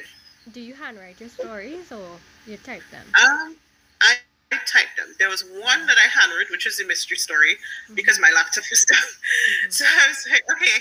[0.49, 3.07] Do you handwrite your stories or you type them?
[3.15, 3.57] Um,
[4.01, 4.17] I,
[4.53, 5.15] I typed them.
[5.19, 7.57] There was one that I handwrote, which was a mystery story
[7.95, 8.99] because my laptop is down.
[9.71, 10.77] So I was like, okay,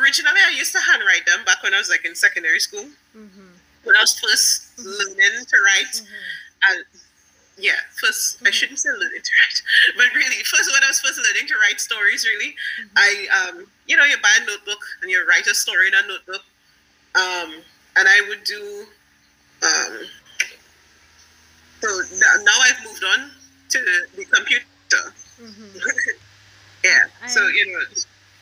[0.00, 2.84] originally I used to handwrite them back when I was like in secondary school.
[3.16, 3.50] Mm-hmm.
[3.84, 4.84] When I was 1st Mhm.
[5.18, 6.70] learning to write, Mm-hmm.
[6.70, 6.84] and
[7.58, 8.52] yeah, 1st I Mhm.
[8.52, 9.62] shouldn't say learning to write,
[9.98, 12.56] but really, first when I was first learning to write stories, really,
[12.96, 16.06] I um, you know, you buy a notebook and you write a story in a
[16.06, 16.42] notebook,
[17.14, 17.62] um,
[17.96, 18.86] and I would do,
[19.62, 20.06] um,
[21.80, 21.88] so
[22.44, 23.30] now I've moved on
[23.70, 23.78] to
[24.16, 24.64] the computer.
[25.40, 25.78] Mm-hmm.
[26.84, 27.84] yeah, so you know,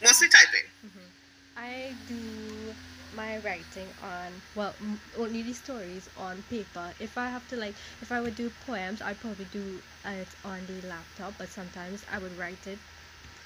[0.03, 0.69] mostly typing.
[0.87, 1.09] Mm-hmm.
[1.57, 2.75] I do
[3.17, 6.93] my writing on well m- only the stories on paper.
[7.01, 10.61] If I have to like if I would do poems, I'd probably do it on
[10.67, 11.35] the laptop.
[11.39, 12.79] But sometimes I would write it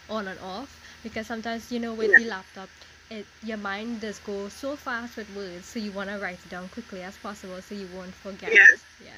[0.09, 0.71] on and off
[1.03, 2.69] because sometimes you know with the laptop.
[3.09, 6.51] It, your mind does go so fast with words, so you want to write it
[6.51, 8.53] down quickly as possible, so you won't forget.
[8.53, 8.83] Yes.
[9.05, 9.11] Yeah.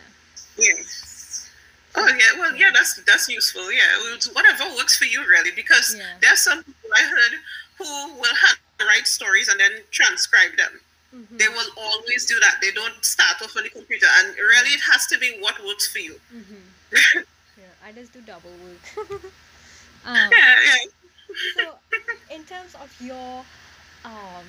[0.58, 0.82] Yeah.
[1.96, 3.72] Oh yeah, well yeah, that's that's useful.
[3.72, 6.04] Yeah, It's whatever works for you really, because Yeah.
[6.20, 7.32] there's some people I heard
[7.78, 10.80] who will write stories and then transcribe them.
[11.14, 11.36] Mm-hmm.
[11.38, 12.56] They will always do that.
[12.60, 15.90] They don't start off on the computer, and really it has to be what works
[15.90, 16.20] for you.
[16.34, 17.18] Mm-hmm.
[17.58, 19.22] yeah, I just do double work.
[20.04, 20.76] um, Yeah, yeah.
[21.56, 21.74] so
[22.34, 23.44] in terms of your
[24.04, 24.44] um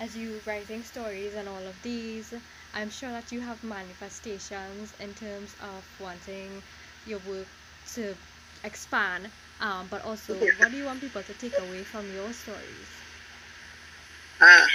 [0.00, 2.32] as you writing stories and all of these
[2.74, 6.62] i'm sure that you have manifestations in terms of wanting
[7.06, 7.46] your work
[7.94, 8.14] to
[8.64, 9.28] expand
[9.60, 12.90] um, but also what do you want people to take away from your stories
[14.40, 14.66] Uh,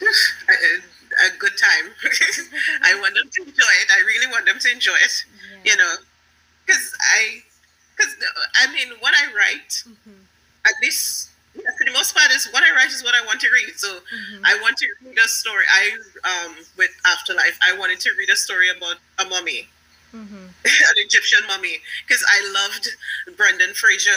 [0.00, 0.06] a,
[1.26, 1.90] a good time.
[2.84, 3.88] I want them to enjoy it.
[3.92, 5.24] I really want them to enjoy it.
[5.64, 5.72] yeah.
[5.72, 5.94] You know,
[6.66, 7.42] because I,
[7.96, 8.14] because
[8.56, 9.84] I mean, what I write.
[9.86, 10.26] Mhm,
[10.66, 13.40] at least yeah, for the most part is what I write is what I want
[13.40, 13.74] to read.
[13.76, 15.64] So mhm, I want to read a story.
[15.70, 15.92] I
[16.24, 19.68] um with After Life, I wanted to read a story about a mummy,
[20.14, 22.88] mhm, an Egyptian mummy, because I loved
[23.36, 24.10] Brendan Fraser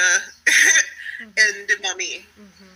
[1.22, 2.72] mhm, in the Mummy, mhm,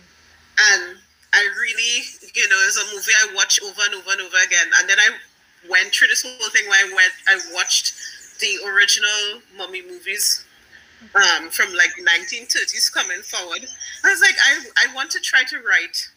[0.72, 0.98] and
[1.32, 2.02] I really,
[2.34, 4.66] you know, it's a movie I watch over and over and over again.
[4.78, 5.10] And then I
[5.70, 7.94] went through this whole thing where I went, I watched
[8.40, 10.44] the original Mummy movies
[11.14, 13.66] um, from like 1930s coming forward.
[14.04, 16.08] I was like, I, I want to try to write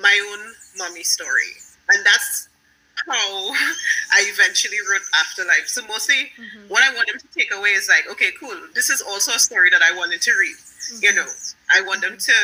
[0.00, 1.52] my own mommy story.
[1.90, 2.48] And that's
[3.06, 3.50] how
[4.12, 5.66] I eventually wrote After Life.
[5.68, 8.56] So mostly mhm, what I want them to take away is like, okay, cool.
[8.74, 10.56] This is also a story that I wanted to read.
[11.02, 11.16] You mhm.
[11.16, 11.26] know,
[11.72, 12.34] I want them to,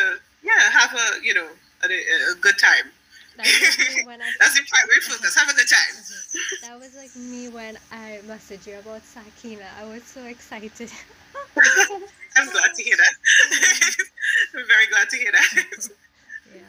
[0.42, 1.48] yeah, have a, you know,
[1.84, 1.86] a,
[2.32, 2.92] a good time.
[3.36, 5.34] That was like me when I That's the primary focus.
[5.36, 5.94] Have a good time.
[5.96, 6.60] Mhm.
[6.60, 9.66] That was like me when I messaged you about Sakina.
[9.78, 10.90] I was so excited.
[12.36, 13.15] I'm glad to hear that.
[14.55, 15.89] I'm very glad to hear that.
[16.55, 16.62] yeah.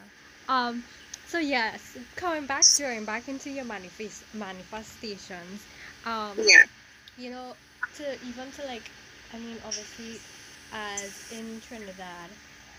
[0.48, 0.84] Um.
[1.26, 5.64] So yes, coming back, going back into your manifest manifestations.
[6.04, 6.32] Um.
[6.38, 6.64] yeah.
[7.18, 7.54] You know,
[7.96, 8.88] to even to like,
[9.32, 10.20] I mean, obviously,
[10.72, 12.30] as in Trinidad,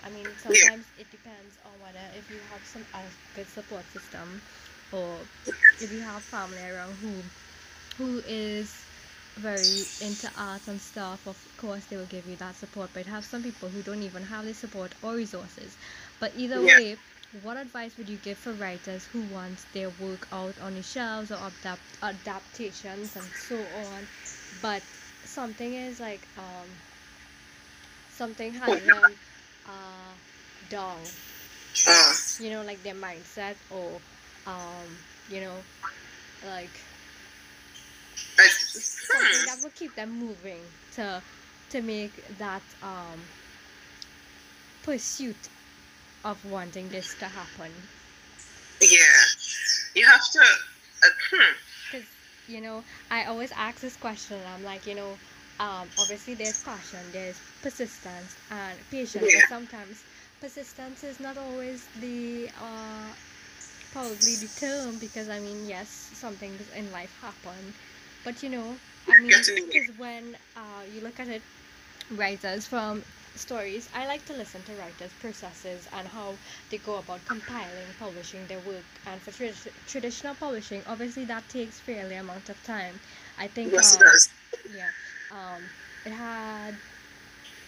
[0.06, 3.02] I mean, sometimes it depends on whether if you have some a
[3.36, 4.42] good support system,
[4.92, 5.18] or
[5.82, 7.14] if you have family around who,
[7.98, 8.74] who is
[9.38, 12.92] very into art and stuff, of course they will give you that support.
[12.94, 15.78] But have some people who don't even have the support or resources.
[16.20, 16.72] But either Yeah.
[16.76, 16.98] way,
[17.32, 21.32] what advice would you give for writers who want their work out on the shelves
[21.32, 24.08] or adapt adaptations and so on,
[24.62, 24.84] but
[25.24, 26.68] something is like um
[28.08, 29.18] something has them
[29.66, 30.14] uh
[30.70, 31.12] down
[31.86, 34.02] Uh, you know like their mindset or
[34.46, 34.98] um
[35.28, 35.64] you know
[36.44, 36.82] like
[38.38, 38.50] I,
[39.08, 41.24] something that will keep them moving to
[41.70, 43.30] to make that um
[44.84, 45.50] pursuit
[46.24, 47.90] of wanting this to happen
[48.82, 48.98] Yeah.
[49.96, 50.40] You have to.
[50.40, 51.54] Uh, hmm.
[51.90, 52.16] because
[52.48, 55.20] you know i always ask this question and i'm like you know
[55.60, 59.40] um obviously there's passion there's persistence and patience Yeah.
[59.40, 60.06] but sometimes
[60.40, 63.14] persistence is not always the uh
[63.92, 67.74] probably the term because i mean yes some things in life happen
[68.24, 71.44] but you know i mean because when uh you look at it
[72.12, 73.04] writers from
[73.36, 76.38] stories i like to listen to writers processes and how
[76.70, 78.86] they go about compiling publishing their work.
[79.06, 83.00] And for tradi- traditional publishing obviously that takes fairly amount of time.
[83.38, 84.30] I think Yes, it uh, does.
[84.68, 84.92] yeah
[85.32, 85.70] um
[86.06, 86.78] it had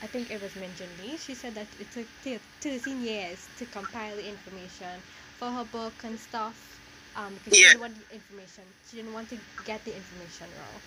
[0.01, 3.49] i think it was Min Jin Lee she said that it took thir- 13 years
[3.55, 5.01] to compile the information
[5.35, 6.79] for her book and stuff
[7.15, 10.81] um because she didn't want the information she didn't want to get the information wrong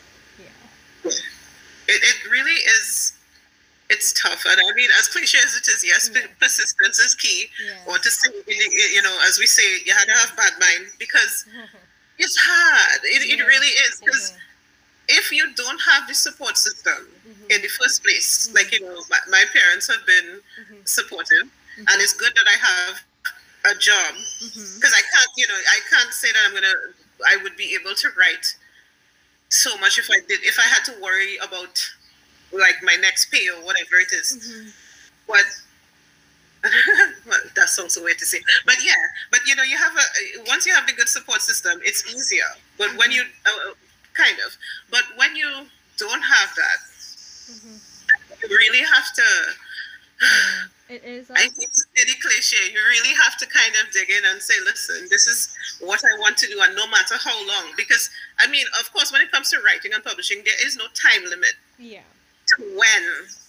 [0.45, 1.11] yeah
[1.89, 3.15] It, it really is.
[3.91, 6.27] It's tough, and I mean, as cliche as it is, yes, Yeah.
[6.41, 7.51] persistence is key.
[7.63, 7.75] Yeah.
[7.87, 8.31] Or to say,
[8.97, 11.45] you know, as we say, you had to have bad mind because
[12.19, 13.01] it's hard.
[13.05, 14.33] It, it really is because
[15.09, 17.51] if you don't have the support system Mhm.
[17.55, 18.55] in the first place, Mhm.
[18.55, 20.89] like you know, my, my parents have been Mhm.
[20.89, 21.47] supportive,
[21.89, 22.95] and it's good that I have
[23.73, 26.75] a job because I can't, you know, I can't say that I'm gonna,
[27.27, 28.47] I would be able to write
[29.53, 31.75] so much if I did, if I had to worry about
[32.53, 34.37] like my next pay or whatever it is.
[34.37, 34.73] Mhm.
[35.27, 35.47] But
[37.27, 38.95] well, that sounds a way to say, but yeah,
[39.31, 40.05] but you know, you have a
[40.49, 42.51] once you have the good support system, it's easier.
[42.79, 43.75] But when you uh, uh,
[44.15, 44.57] kind of,
[44.91, 45.51] but when you
[45.99, 46.79] don't have that,
[47.53, 47.81] Mhm.
[48.43, 49.27] you really have to.
[50.93, 51.31] It is.
[51.31, 52.69] I think it's pretty cliche.
[52.69, 56.19] You really have to kind of dig in and say, listen, this is what I
[56.21, 57.73] want to do, and no matter how long.
[57.79, 60.85] Because, I mean, of course, when it comes to writing and publishing, there is no
[60.93, 62.05] time limit yeah.
[62.05, 63.03] to when,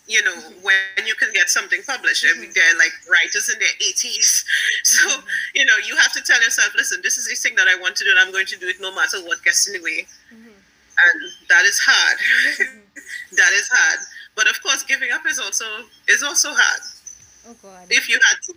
[0.07, 0.31] you know,
[0.63, 2.23] when you can get something published.
[2.23, 4.45] I mean, they're like writers in their 80s.
[4.87, 5.23] So, Mhm.
[5.55, 7.97] you know, you have to tell yourself, listen, this is the thing that I want
[7.97, 10.07] to do, and I'm going to do it no matter what gets in the way.
[10.31, 10.47] Mhm.
[11.03, 12.17] And that is hard.
[12.55, 12.79] Mhm.
[13.35, 13.99] that is hard.
[14.35, 15.65] But of course, giving up is also
[16.07, 16.81] is also hard
[17.47, 17.87] Oh God.
[17.89, 18.53] if you had to.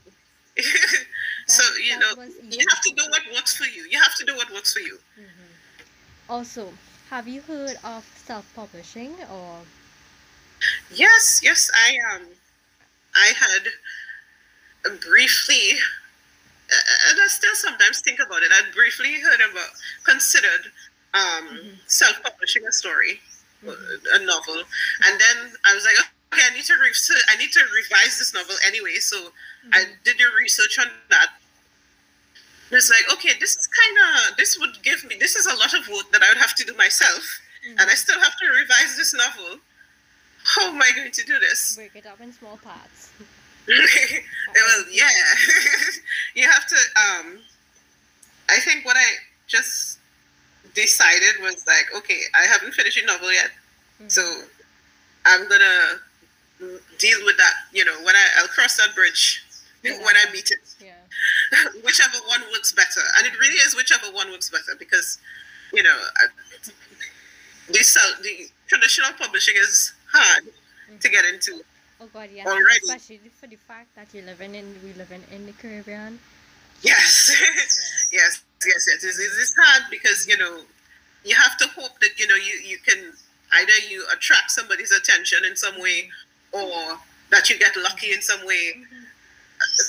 [1.46, 2.12] so you know
[2.50, 3.86] you have to do what works for you.
[3.90, 4.98] You have to do what works for you.
[5.18, 5.48] Mhm.
[6.28, 6.72] Also,
[7.10, 9.60] have you heard of self-publishing or?
[10.94, 12.22] Yes, yes, I um,
[13.14, 13.68] I had
[15.00, 15.72] briefly,
[16.70, 18.50] uh, and I still sometimes think about it.
[18.52, 19.70] I'd briefly heard about,
[20.04, 20.72] considered
[21.14, 21.78] um, Mhm.
[21.86, 23.20] self-publishing a story,
[23.62, 24.06] Mhm.
[24.14, 24.64] a novel,
[25.04, 25.96] and then I was like,
[26.36, 28.96] okay, I need to research, I need to revise this novel anyway.
[29.00, 29.32] So
[29.72, 30.02] I Mhm.
[30.04, 31.30] did the research on that.
[32.70, 33.96] And It's like, okay, this is kind
[34.30, 36.54] of, this would give me, this is a lot of work that I would have
[36.56, 37.24] to do myself,
[37.64, 39.60] and I still have to revise this novel.
[40.44, 41.74] How am I going to do this?
[41.76, 43.10] break it up in small parts.
[43.68, 45.10] well, yeah,
[46.34, 46.76] you have to.
[46.96, 47.40] Um,
[48.48, 49.08] I think what I
[49.48, 49.98] just
[50.74, 53.50] decided was like, okay, I haven't finished a novel yet,
[54.00, 54.10] Mhm.
[54.12, 54.48] so
[55.24, 56.00] I'm gonna
[56.98, 57.54] deal with that.
[57.72, 59.44] You know, when I I'll cross that bridge
[59.82, 60.58] when I meet it.
[60.80, 60.92] Yeah.
[61.84, 65.18] whichever one works better, and it really is whichever one works better because,
[65.72, 66.70] you know, I-
[68.22, 70.98] the traditional publishing is hard mm-hmm.
[70.98, 71.62] to get into.
[72.00, 72.46] Oh God, yes.
[72.46, 72.78] Already.
[72.84, 76.18] Especially for the fact that you're living in, we live in, the Caribbean.
[76.82, 77.34] Yes,
[78.12, 79.04] yes, yes, yes.
[79.04, 80.60] It's, it's hard because you know
[81.24, 83.12] you have to hope that you know you you can
[83.54, 86.25] either you attract somebody's attention in some way mm-hmm.
[86.52, 86.98] Or
[87.30, 89.06] that you get lucky in some way Mhm.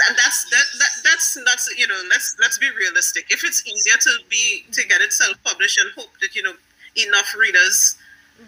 [0.07, 3.97] and that's that, that that's not you know let's let's be realistic if it's easier
[3.97, 6.53] to be to get it self-published and hope that you know
[6.95, 7.95] enough readers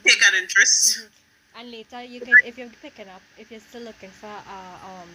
[0.05, 1.09] take an interest Mhm.
[1.59, 4.59] And later you can if you're picking up, if you're still looking for a
[4.91, 5.09] um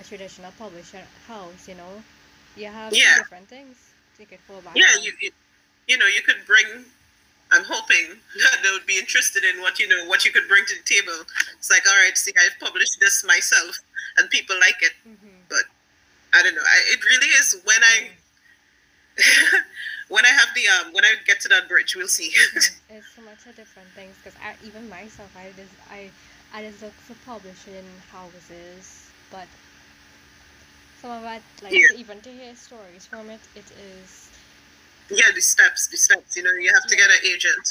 [0.00, 2.02] a traditional publisher house, you know,
[2.56, 3.18] you have Yeah.
[3.22, 3.76] different things
[4.18, 4.74] you could fall back.
[4.74, 5.02] yeah on.
[5.04, 5.30] you, you
[5.86, 6.66] you know you could bring
[7.52, 10.64] i'm hoping that they would be interested in what you know what you could bring
[10.66, 11.24] to the table
[11.58, 13.78] it's like all right see i've published this myself
[14.18, 15.62] and people like it Mhm.
[16.34, 18.10] i don't know I, it really is when i
[20.08, 22.32] when I have the um when I get to that bridge, we'll see.
[22.90, 26.10] it's so much of different things because I even myself I just I
[26.52, 29.46] I just look for publishing houses, but
[31.00, 31.96] some of it like Yeah.
[31.96, 34.25] even to hear stories from it, it is
[35.10, 36.36] yeah, the steps, the steps.
[36.36, 37.66] You know, you have to get an agent,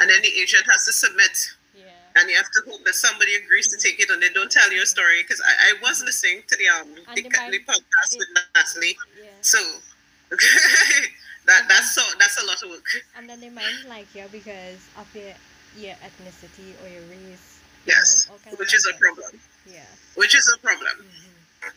[0.00, 1.36] and then the agent has to submit,
[1.74, 1.84] yeah
[2.16, 4.70] and you have to hope that somebody agrees to take it, and they don't tell
[4.72, 5.22] you a story.
[5.22, 7.30] Because I, I was listening to the um the, the
[7.64, 9.30] podcast they- with Natalie, yeah.
[9.42, 9.58] so
[11.46, 12.84] that that's so that's a lot of work.
[13.16, 15.34] And then they might like you because of your
[15.76, 17.60] your ethnicity or your race.
[17.86, 19.40] you Yes, know, kind of which is a problem.
[19.66, 19.80] Yeah.
[20.16, 21.06] Which is a problem.
[21.06, 21.72] Mhm.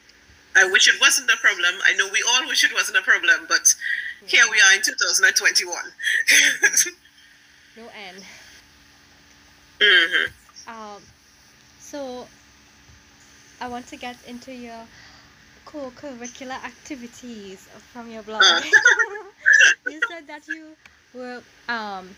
[0.55, 1.73] I wish it wasn't a problem.
[1.85, 3.73] I know we all wish it wasn't a problem, but
[4.25, 5.75] here we are in 2021.
[7.75, 8.25] No end.
[9.81, 10.25] hmm
[10.67, 11.07] Um,
[11.77, 12.29] so
[13.59, 14.87] I want to get into your
[15.65, 18.43] co-curricular activities from your blog.
[18.43, 18.61] Uh.
[19.85, 20.77] you said that you
[21.13, 22.15] were um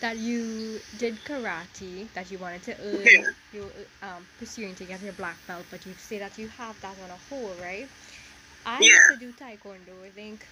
[0.00, 3.24] that you did karate, that you wanted to earn, Yeah.
[3.52, 6.80] you were um pursuing to get your black belt, but you say that you have
[6.80, 7.90] that on a whole, right?
[8.64, 8.90] I Yeah.
[8.92, 10.04] used to do taekwondo.
[10.06, 10.48] I think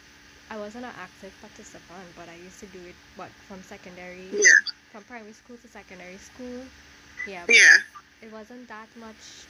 [0.51, 4.59] I wasn't an active participant, but I used to do it what from secondary Yeah,
[4.93, 6.62] from primary school to secondary school.
[7.27, 7.77] Yeah, yeah.
[8.23, 9.47] it wasn't that much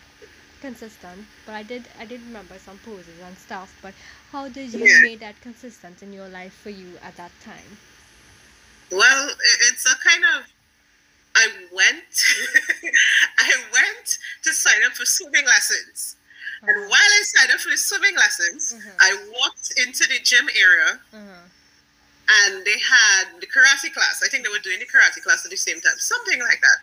[0.61, 3.75] consistent, but I did I did remember some poses and stuff.
[3.83, 3.95] But
[4.33, 5.01] how did you Yeah.
[5.03, 7.79] make that consistent in your life for you at that time?
[8.91, 9.31] Well,
[9.69, 10.47] it's a kind of.
[11.37, 12.25] I went.
[13.39, 16.16] I went to sign up for swimming lessons,
[16.62, 16.89] and Uh-huh.
[16.89, 18.97] while I signed up for the swimming lessons, Mhm.
[19.01, 21.43] I walked into the gym area, Uh-huh.
[22.28, 24.22] and they had the karate class.
[24.22, 26.78] I think they were doing the karate class at the same time, something like that.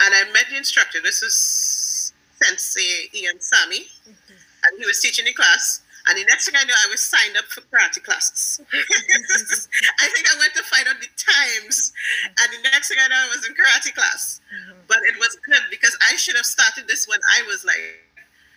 [0.00, 1.00] And I met the instructor.
[1.00, 2.12] This is
[2.42, 4.36] Sensei Ian Sami, Mhm.
[4.64, 5.80] and he was teaching the class.
[6.06, 8.60] And the next thing I know, I was signed up for karate classes.
[9.98, 11.92] I think I went to find out the times,
[12.26, 14.40] and the next thing I know, I was in karate class.
[14.52, 14.86] Mhm.
[14.86, 18.00] But it was good because I should have started this when I was like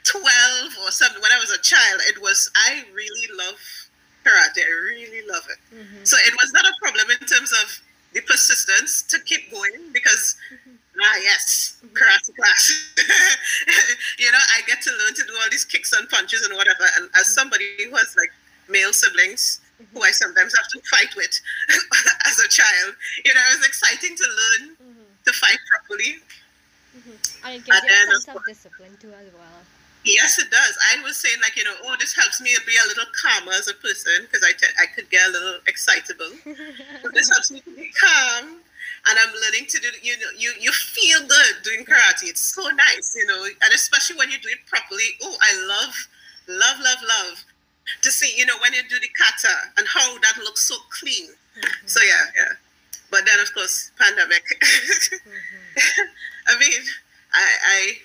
[0.07, 2.01] 12 or something, when I was a child.
[2.07, 3.59] It was, I really love
[4.23, 4.63] karate.
[4.63, 5.59] I really love it.
[5.75, 6.07] Mhm.
[6.07, 7.79] So it was not a problem in terms of
[8.13, 10.35] the persistence to keep going because
[10.99, 12.63] ah yes, karate class.
[14.19, 16.85] you know, I get to learn to do all these kicks and punches and whatever.
[16.97, 18.31] And as somebody who has like
[18.69, 19.59] male siblings
[19.93, 21.39] who I sometimes have to fight with
[22.27, 25.05] as a child, you know, it was exciting to learn Mhm.
[25.25, 26.23] to fight properly.
[26.97, 27.15] Mhm.
[27.43, 29.59] And it gives And you a sense of discipline too as well.
[30.07, 30.77] Yes, it does.
[30.95, 33.67] I was saying like, you know, oh, this helps me be a little calmer as
[33.67, 36.31] a person because I, te- I could get a little excitable.
[37.03, 38.63] But this helps me to be calm.
[39.09, 42.23] And I'm learning to do, you know, you, you feel good doing karate.
[42.31, 45.15] It's so nice, you know, and especially when you do it properly.
[45.23, 45.95] Oh, I love,
[46.47, 47.43] love, love, love
[48.01, 51.29] to see, you know, when you do the kata and how that looks so clean.
[51.85, 52.53] So yeah, yeah.
[53.11, 54.43] But then of course, pandemic.
[55.77, 56.07] Mhm.
[56.47, 56.81] I mean,
[57.33, 57.97] I, I,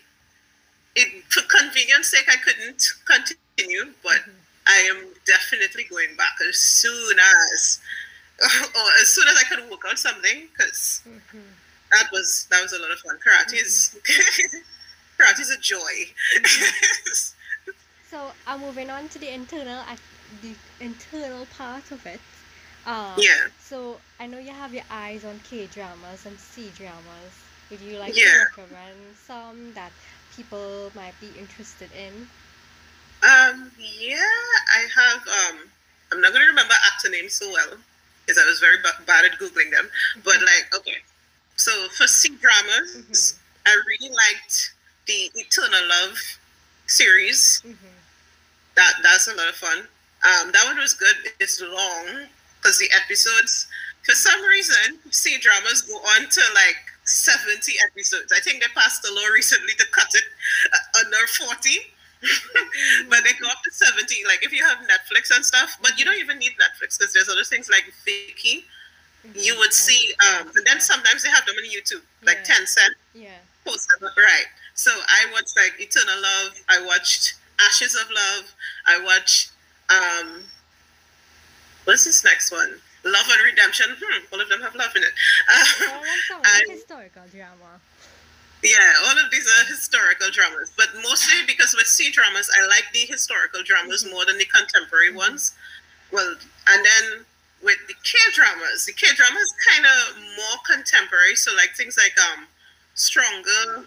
[0.97, 3.70] it for convenience sake, I couldn't continue,
[4.02, 4.47] but Mhm.
[4.66, 6.14] I am definitely going back
[6.48, 7.81] as soon as,
[8.43, 11.56] or as soon as I could work out something, because Mhm.
[11.90, 13.19] that was that was a lot of fun.
[13.27, 13.97] Karate is
[15.19, 16.12] karate is a joy.
[18.09, 19.85] So I'm moving on to the internal
[20.40, 22.20] the internal part of it.
[22.86, 27.44] Um, yeah, So I know you have your eyes on K dramas and C dramas.
[27.70, 28.24] Would you like Yeah.
[28.24, 29.93] to recommend some that
[30.37, 32.29] people might be interested in?
[33.23, 34.19] um, yeah,
[34.75, 35.21] I have.
[35.29, 35.59] Um,
[36.13, 37.77] I'm not gonna remember actor names so well
[38.27, 39.89] because I was very ba- bad at googling them.
[40.25, 40.97] But like, okay,
[41.57, 43.39] so for C dramas, Mhm.
[43.67, 44.75] I really liked
[45.07, 46.19] the Eternal Love
[46.87, 47.63] series.
[47.65, 47.87] Mm-hmm.
[48.75, 49.79] That that's a lot of fun.
[50.25, 51.17] Um, that one was good.
[51.41, 52.27] It's long
[52.61, 53.67] because the episodes,
[54.05, 58.33] for some reason, C dramas go on to like seventy episodes.
[58.33, 60.24] I think they passed a law recently to cut it
[60.73, 61.79] uh, under forty.
[63.11, 63.99] but they go up to 70
[64.29, 67.29] like if you have netflix and stuff but you don't even need netflix because there's
[67.29, 68.62] other things like Viki.
[69.35, 72.55] you would see um and then sometimes they have them on youtube like Yeah.
[72.55, 73.31] Tencent Yeah.
[73.66, 78.55] post right so i watched like eternal love i watched ashes of love
[78.87, 79.51] i watched
[79.91, 80.45] um
[81.87, 85.12] what's this next one love and redemption hmm all of them have love in it
[86.33, 87.81] them sound historical drama.
[88.62, 92.85] Yeah, all of these are historical dramas, but mostly because with C dramas, I like
[92.93, 95.53] the historical dramas more than the contemporary ones.
[96.12, 96.37] Well,
[96.69, 97.24] and then
[97.62, 101.35] with the K dramas, the K dramas kind of more contemporary.
[101.35, 102.47] So like things like um,
[102.95, 103.87] Stronger,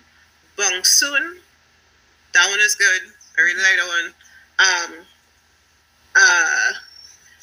[0.58, 1.40] Bong Soon,
[2.34, 3.02] that one is good.
[3.38, 4.14] I really like that one.
[4.60, 5.06] Um,
[6.18, 6.72] uh,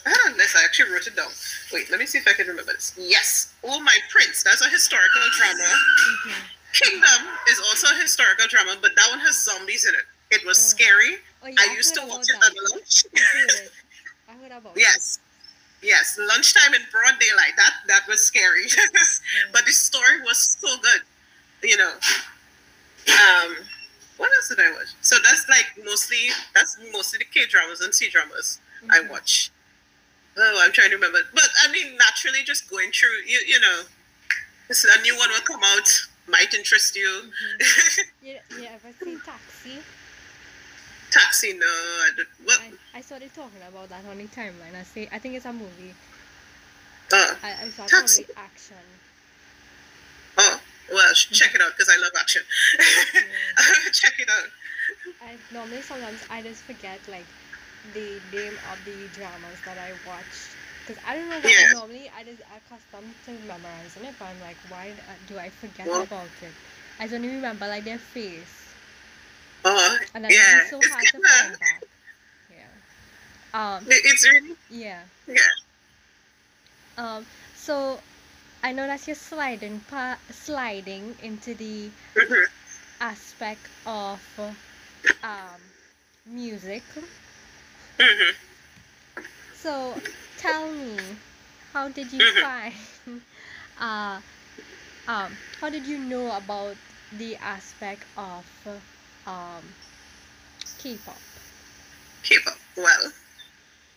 [0.06, 0.32] I had.
[0.34, 1.30] I actually wrote it down.
[1.72, 2.92] Wait, let me see if I can remember this.
[2.98, 4.42] Yes, Oh My Prince.
[4.42, 5.62] That's a historical drama.
[5.62, 6.30] Mm-hmm.
[6.72, 10.06] Kingdom is also a historical drama, but that one has zombies in it.
[10.30, 10.62] It was Oh.
[10.76, 11.18] scary.
[11.42, 13.04] Oh, yeah, I I've used to watch it at lunch.
[13.14, 13.72] I heard it.
[14.28, 14.80] I heard about it.
[14.80, 15.18] yes.
[15.82, 17.54] Yes, lunchtime in broad daylight.
[17.56, 18.66] That that was scary.
[19.52, 21.02] but the story was so good.
[21.68, 21.92] You know.
[23.08, 23.56] Um
[24.16, 24.88] what else did I watch?
[25.00, 28.60] So that's like mostly that's mostly the K dramas and C dramas
[28.90, 29.08] I Mhm.
[29.10, 29.50] watch.
[30.36, 31.18] Oh, I'm trying to remember.
[31.34, 33.82] But I mean naturally just going through you you know
[34.70, 35.88] a new one will come out,
[36.28, 37.30] might interest you.
[37.60, 38.04] Mhm.
[38.22, 39.78] You, you ever seen Taxi?
[41.10, 44.74] Taxi, no, I don't what I, I started talking about that on the timeline.
[44.78, 45.92] I say I think it's a movie.
[47.12, 48.24] uh, I, I saw Taxi.
[48.24, 48.76] probably action.
[50.38, 50.60] oh
[50.92, 52.42] well check it out because I love action.
[53.92, 54.48] check it out.
[55.20, 57.26] I normally sometimes I just forget like
[57.94, 60.54] the name of the dramas that I watch
[60.86, 61.72] because I don't know why Yes.
[61.72, 65.86] normally I just accustomed to memorizing it but I'm like why uh, do I forget
[65.86, 66.52] Well- about it?
[67.00, 68.74] I don't even remember like their face.
[69.64, 71.82] Oh, and then yeah, it's so it's hard to kinda- find back
[72.50, 72.66] yeah.
[73.54, 75.02] Um it's really yeah.
[75.26, 75.36] Yeah.
[76.98, 77.98] um so
[78.62, 82.46] I know that you're sliding pa- sliding into the Mhm.
[83.00, 84.20] aspect of
[85.22, 85.60] um
[86.26, 86.82] music
[89.54, 89.94] So
[90.36, 91.16] tell me,
[91.72, 92.40] how did you Mhm.
[92.40, 92.74] find
[93.80, 94.20] uh
[95.08, 96.76] um how did you know about
[97.18, 98.44] the aspect of
[99.26, 99.62] um
[100.78, 101.16] K-pop?
[102.22, 102.58] K-pop.
[102.76, 103.12] Well,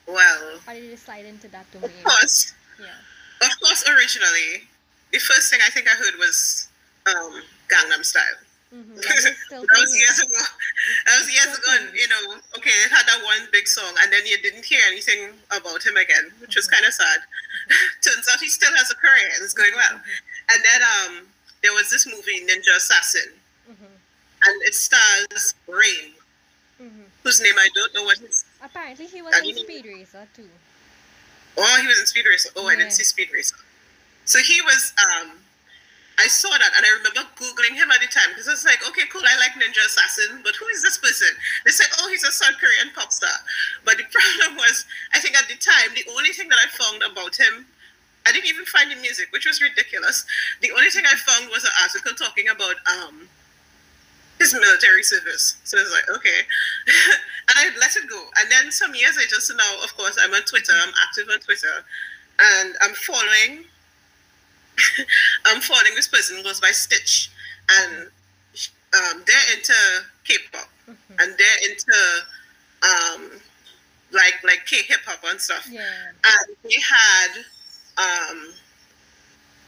[0.08, 1.90] well, How did you slide into that domain?
[1.90, 3.00] of course, Yeah.
[3.42, 3.84] of course.
[3.90, 4.68] Originally,
[5.12, 6.68] the first thing I think I heard was
[7.08, 8.45] um, Gangnam Style.
[8.74, 8.96] Mm-hmm.
[8.96, 10.42] That is still that was years ago.
[11.06, 14.12] That was years ago, and you know, okay, it had that one big song, and
[14.12, 17.20] then you didn't hear anything about him again, which was kind of sad.
[18.02, 19.96] Turns out he still has a career and it's going well.
[20.52, 21.28] And then um,
[21.64, 23.32] there was this movie, Ninja Assassin,
[23.66, 23.86] Mm-hmm.
[24.46, 26.14] and it stars Rain,
[26.82, 27.02] Mm-hmm.
[27.24, 28.46] whose name I don't know what his.
[28.62, 30.50] Apparently he was in didn't- Speed Racer too.
[31.58, 32.50] Oh, he was in Speed Racer.
[32.58, 33.56] Oh, I didn't see Speed Racer.
[34.26, 34.92] So he was.
[35.00, 35.32] um
[36.18, 38.80] I saw that and I remember googling him at the time because I was like,
[38.88, 41.28] okay, cool, I like Ninja Assassin, but who is this person?
[41.66, 43.36] They said, oh, he's a South Korean pop star.
[43.84, 47.04] But the problem was, I think at the time, the only thing that I found
[47.04, 47.68] about him,
[48.26, 50.26] I didn't even find the music, which was ridiculous.
[50.62, 53.30] The only thing I found was an article talking about um
[54.40, 55.56] his military service.
[55.64, 56.40] So I was like, okay.
[57.50, 58.20] and I let it go.
[58.40, 61.40] And then some years I just now, of course, I'm on Twitter, I'm active on
[61.40, 61.86] Twitter,
[62.40, 63.66] and I'm following
[65.46, 67.30] I'm following this person who goes by Stitch,
[67.70, 68.08] and
[68.94, 69.74] um, they're into
[70.24, 70.96] K-pop, Mhm.
[71.20, 71.94] and they're into
[72.84, 73.32] um,
[74.12, 75.68] like like K hip hop and stuff.
[75.70, 75.82] Yeah.
[75.82, 77.32] And they had,
[77.98, 78.54] um,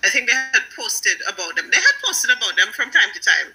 [0.04, 1.70] I think they had posted about them.
[1.72, 3.54] They had posted about them from time to time.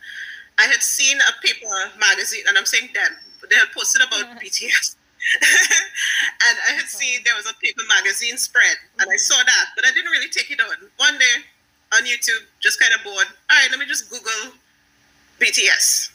[0.59, 1.66] I had seen a paper
[1.99, 3.16] magazine, and I'm saying them.
[3.49, 4.97] They had posted about BTS.
[6.49, 9.20] and I had seen there was a paper magazine spread, and I Mhm.
[9.20, 10.90] saw that, but I didn't really take it on.
[10.97, 11.44] One day
[11.93, 13.27] on YouTube, just kind of bored.
[13.51, 14.55] All right, let me just Google
[15.39, 16.11] BTS.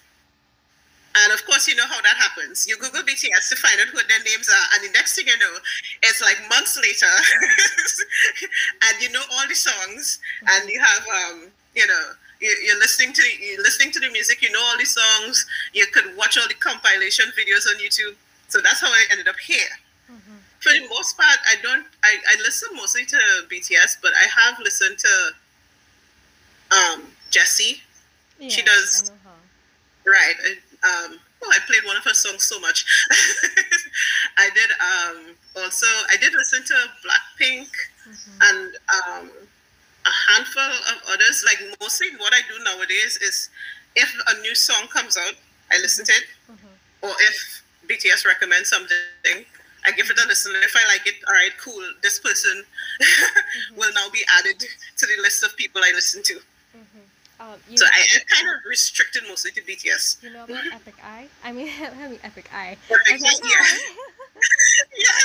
[1.16, 2.68] And of course, you know how that happens.
[2.68, 5.38] You Google BTS to find out who their names are, and the next thing you
[5.40, 5.58] know,
[6.04, 7.10] it's like months later,
[8.86, 12.04] and you know all the songs, and you have, um, you know,
[12.40, 14.42] you, you're listening to you're listening to the music.
[14.44, 15.46] You know all the songs.
[15.74, 18.16] You could watch all the compilation videos on YouTube.
[18.48, 19.68] So that's how I ended up here.
[20.12, 20.40] Mhm.
[20.62, 21.86] For the most part, I don't.
[22.04, 23.18] I, I listen mostly to
[23.50, 25.34] BTS, but I have listened to
[26.72, 27.82] um, Jessi.
[28.40, 30.12] Yeah, She does- I know her.
[30.12, 30.36] Right.
[30.84, 32.86] Um, oh, I played one of her songs so much.
[34.38, 35.86] I did um, also.
[36.10, 37.68] I did listen to Blackpink
[38.08, 38.40] Mhm.
[38.42, 39.32] and um,
[40.06, 41.44] a handful of others.
[41.46, 43.50] Like mostly, what I do nowadays is,
[43.96, 45.34] if a new song comes out,
[45.72, 46.70] I listen to it, Mhm.
[47.02, 49.46] or if BTS recommends something,
[49.86, 50.52] I give it a listen.
[50.64, 51.82] If I like it, all right, cool.
[52.02, 52.64] This person
[53.78, 56.36] will now be added to the list of people I listen to.
[56.76, 57.04] Mhm.
[57.40, 60.18] Um, So I, I kind of restricted mostly to BTS.
[60.24, 61.28] you know about Epic Eye?
[61.44, 61.70] I mean,
[62.04, 62.76] I mean Epic Eye.
[62.90, 63.78] Epic I Eye, "Hi."
[64.98, 65.20] yeah,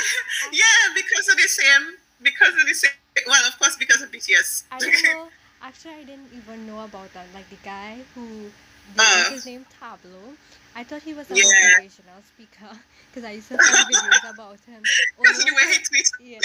[0.51, 2.91] yeah, because of the same, because of the same.
[3.27, 4.63] Well, of course, because of BTS.
[4.71, 5.29] I didn't know.
[5.61, 7.27] Actually, I didn't even know about that.
[7.33, 8.51] Like the guy who,
[8.97, 9.29] Uh.
[9.31, 10.35] his name Tablo.
[10.75, 11.43] I thought he was a Yeah.
[11.43, 12.69] motivational speaker
[13.11, 14.81] because I used to see videos about him.
[15.17, 16.11] Because the way on- he tweets.
[16.19, 16.39] yeah,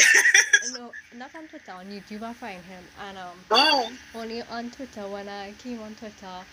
[0.78, 1.72] no, not on Twitter.
[1.72, 5.94] On YouTube, I find him, and um, Oh, only on Twitter when I came on
[5.94, 6.44] Twitter,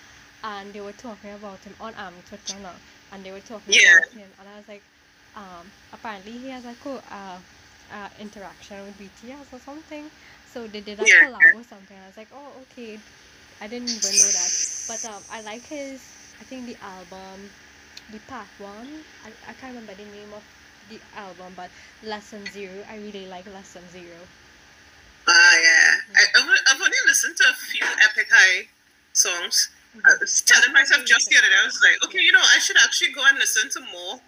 [0.44, 2.74] and they were talking about him on um Twitter now,
[3.12, 3.98] and they were talking Yeah.
[4.00, 4.84] about him, and I was like,
[5.36, 7.38] um, apparently he has a co uh,
[7.94, 10.10] uh, interaction with BTS or something.
[10.52, 11.28] So they did a Yeah.
[11.28, 11.98] collab or something.
[12.04, 12.98] I was like, oh, okay.
[13.62, 14.52] I didn't even know that.
[14.88, 16.02] But um, I like his.
[16.40, 17.50] I think the album,
[18.12, 19.04] the part one.
[19.26, 20.44] I, I can't remember the name of
[20.90, 21.70] the album, but
[22.04, 22.84] Lesson Zero.
[22.90, 24.20] I really like Lesson Zero.
[25.28, 25.92] Ah, yeah.
[26.16, 28.68] I, I've I've only listened to a few Epic High
[29.14, 29.70] songs.
[30.04, 32.60] I was telling myself just the other day, I was like, okay, you know, I
[32.60, 34.20] should actually go and listen to more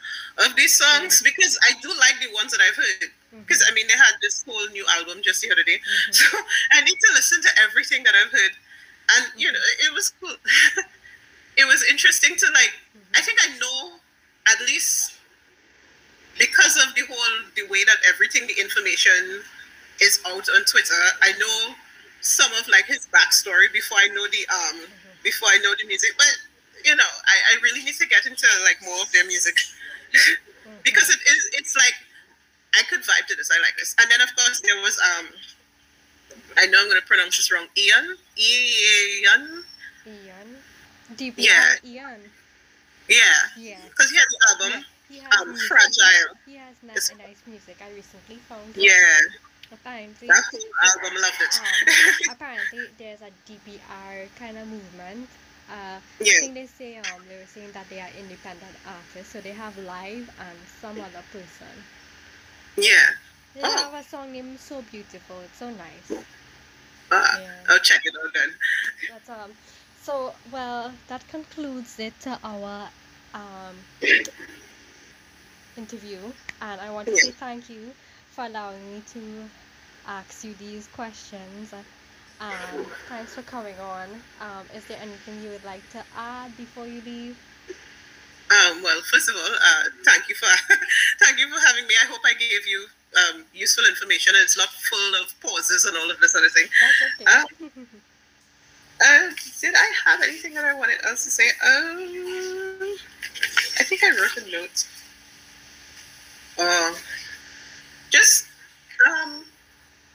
[0.46, 3.12] of these songs because I do like the ones that I've heard.
[3.44, 5.80] Because I mean, they had this whole new album just the other day,
[6.12, 6.26] so
[6.72, 8.56] I need to listen to everything that I've heard,
[9.12, 10.36] and you know, it was cool.
[11.58, 12.74] it was interesting to like.
[13.16, 13.98] I think I know
[14.48, 15.18] at least
[16.38, 19.42] because of the whole the way that everything, the information
[20.02, 21.02] is out on Twitter.
[21.22, 21.76] I know
[22.22, 24.86] some of like his backstory before I know the um
[25.24, 26.12] before I know the music.
[26.18, 26.34] But
[26.86, 29.58] you know, I, I really need to get into like more of their music
[30.84, 31.96] because it is it's like
[32.76, 33.50] I could vibe to this.
[33.52, 33.96] I like this.
[34.00, 35.28] And then of course there was um
[36.58, 37.68] I know I'm gonna pronounce this wrong.
[37.78, 38.18] Ian?
[38.38, 39.64] Ian?
[40.06, 40.48] Ian.
[41.16, 41.76] DPR Yeah.
[41.84, 42.22] Ian.
[43.08, 43.18] Yeah.
[43.58, 43.80] Yeah.
[43.90, 44.86] Because he has the album.
[45.10, 45.68] He has Um, music.
[45.68, 46.36] Fragile.
[46.46, 47.78] He has nice, nice music.
[47.82, 48.76] I recently found.
[48.78, 48.84] it.
[48.84, 49.20] Yeah.
[49.72, 51.60] Apparently, That whole album loved it.
[51.60, 55.28] um, apparently there's a DPR kind of movement.
[55.70, 59.42] Uh, I think they say um they were saying that they are independent artists, so
[59.42, 61.74] they have live and some other person.
[62.78, 63.12] yeah.
[63.54, 63.76] They Oh.
[63.92, 66.24] have a song named "So Beautiful." It's so nice.
[67.12, 67.50] Uh, Yeah.
[67.70, 68.50] I'll check it out then.
[69.12, 69.52] But um,
[70.02, 72.90] so well that concludes it to our
[73.34, 73.76] um
[75.78, 76.20] interview,
[76.62, 77.92] and I want to say thank you
[78.32, 79.50] for allowing me to
[80.08, 81.74] ask you these questions.
[82.40, 84.10] Um, thanks for coming on.
[84.42, 87.38] Um, is there anything you would like to add before you leave?
[88.50, 90.48] Um, well, first of all, uh, thank you for
[91.20, 91.96] thank you for having me.
[92.02, 94.34] I hope I gave you um, useful information.
[94.36, 96.66] and It's not full of pauses and all of this other thing.
[97.26, 97.86] That's okay.
[99.00, 99.30] Uh,
[99.62, 101.44] did I have anything that I wanted else to say?
[101.64, 102.98] Um,
[103.80, 104.88] I think I wrote a note.
[106.58, 106.96] Um,
[108.10, 108.48] just
[109.08, 109.44] um,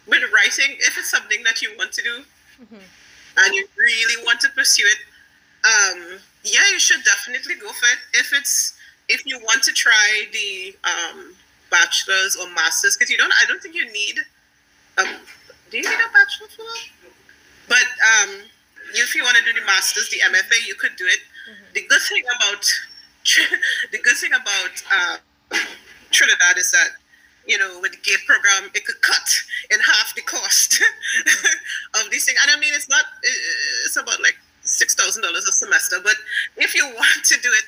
[0.09, 2.25] with writing, if it's something that you want to do
[2.61, 2.81] Mhm.
[3.37, 4.99] and you really want to pursue it,
[5.65, 7.99] um, yeah, you should definitely go for it.
[8.15, 8.73] If it's
[9.09, 11.37] if you want to try the um,
[11.73, 14.21] bachelor's or master's, because you don't, I don't think you need.
[14.99, 15.09] Um,
[15.73, 16.85] do you need a bachelor for that?
[17.69, 18.45] But um,
[18.95, 21.21] if you want to do the masters, the MFA, you could do it.
[21.75, 22.63] The good thing about
[23.93, 25.17] the good thing about uh,
[26.11, 26.91] Trinidad is that
[27.47, 29.29] you know with the GATE program, it could cut
[29.71, 30.83] in half the cost
[31.95, 32.37] of this thing.
[32.43, 35.97] And I mean, it's not it's about like six thousand dollars a semester.
[36.03, 36.17] But
[36.57, 37.65] if you want to do it,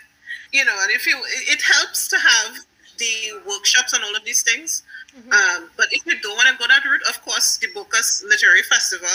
[0.52, 1.16] you know, and if you
[1.48, 2.58] it helps to have
[2.98, 4.82] the workshops and all of these things.
[5.30, 8.62] Um, but if you don't want to go that route, of course, the Bocas Literary
[8.62, 9.08] Festival.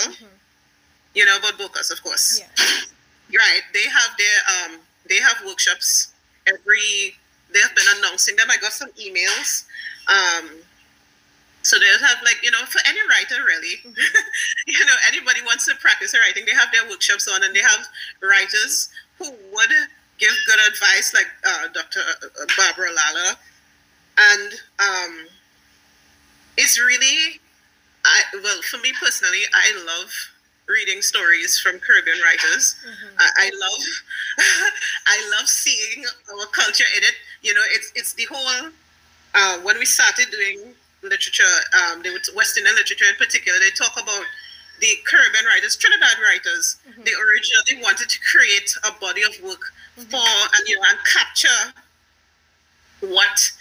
[1.14, 2.40] You know about Bocas, of course.
[2.40, 2.64] Yeah.
[3.32, 3.62] Right.
[3.72, 4.38] They have their
[4.74, 6.12] um they have workshops
[6.48, 7.14] every
[7.52, 8.48] they have been announcing them.
[8.50, 9.66] I got some emails.
[10.08, 10.50] Um
[11.62, 13.78] so they'll have like, you know, for any writer really,
[14.66, 17.60] you know, anybody wants to practice their writing, they have their workshops on and they
[17.60, 17.86] have
[18.20, 18.88] writers
[19.18, 19.70] who would
[20.18, 22.00] give good advice like uh, Dr.
[22.56, 23.36] Barbara Lalla.
[24.18, 25.26] And um
[26.56, 27.40] it's really
[28.04, 30.12] I well for me personally, I love
[30.68, 32.76] reading stories from Caribbean writers.
[33.18, 33.82] I, I love
[35.06, 37.14] I love seeing our culture in it.
[37.42, 38.70] You know, it's it's the whole
[39.34, 41.44] uh, when we started doing literature,
[41.80, 44.24] um, they would West Indian literature in particular, they talk about
[44.80, 46.76] the Caribbean writers, Trinidad writers.
[47.04, 49.60] They originally wanted to create a body of work
[49.96, 51.74] for and you know and capture
[53.00, 53.52] what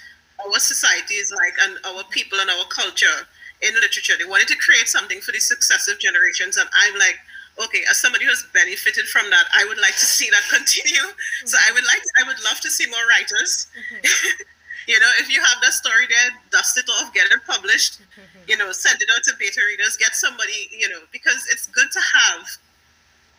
[0.45, 3.27] our society is like and our people and our culture
[3.61, 4.13] in literature.
[4.17, 6.57] They wanted to create something for the successive generations.
[6.57, 7.19] And I'm like,
[7.59, 11.11] okay, as somebody who's benefited from that, I would like to see that continue.
[11.45, 13.67] So I would like, I would love to see more writers.
[14.87, 17.99] you know, if you have that story there, dust it off, get it published.
[18.47, 19.97] You know, send it out to beta readers.
[19.97, 22.47] Get somebody, you know, because it's good to have.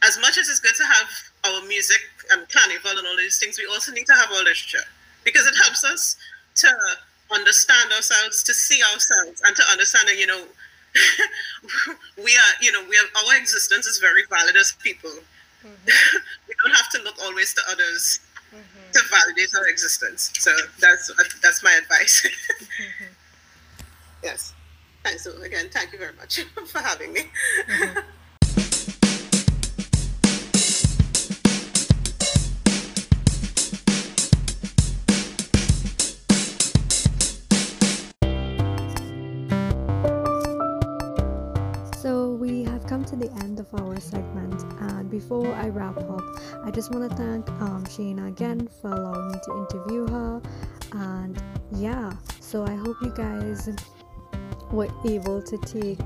[0.03, 1.09] As much as it's good to have
[1.45, 2.01] our music
[2.31, 4.85] and carnival and all these things, we also need to have our literature
[5.25, 6.17] because it helps us
[6.61, 6.71] to
[7.33, 10.45] understand ourselves, to see ourselves, and to understand that you know
[12.17, 15.11] we are, you know, we have our existence is very valid as people.
[15.11, 15.87] Mm-hmm.
[16.49, 18.91] we don't have to look always to others mm-hmm.
[18.93, 20.33] to validate our existence.
[20.39, 20.51] So
[20.81, 21.11] that's
[21.43, 22.27] that's my advice.
[22.81, 23.13] Mm-hmm.
[24.23, 24.55] yes.
[25.05, 25.25] Thanks.
[25.25, 27.23] So again, thank you very much for having me.
[45.31, 46.25] Before I wrap up,
[46.65, 50.43] I just want to thank um, Shayna again for allowing me to interview her.
[50.93, 51.41] And
[51.71, 53.69] yeah, so I hope you guys
[54.73, 56.01] were able to take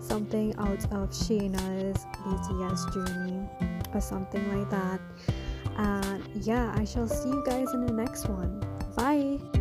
[0.00, 3.48] something out of Shayna's BTS journey
[3.94, 5.00] or something like that.
[5.76, 8.66] And yeah, I shall see you guys in the next one.
[8.96, 9.55] Bye.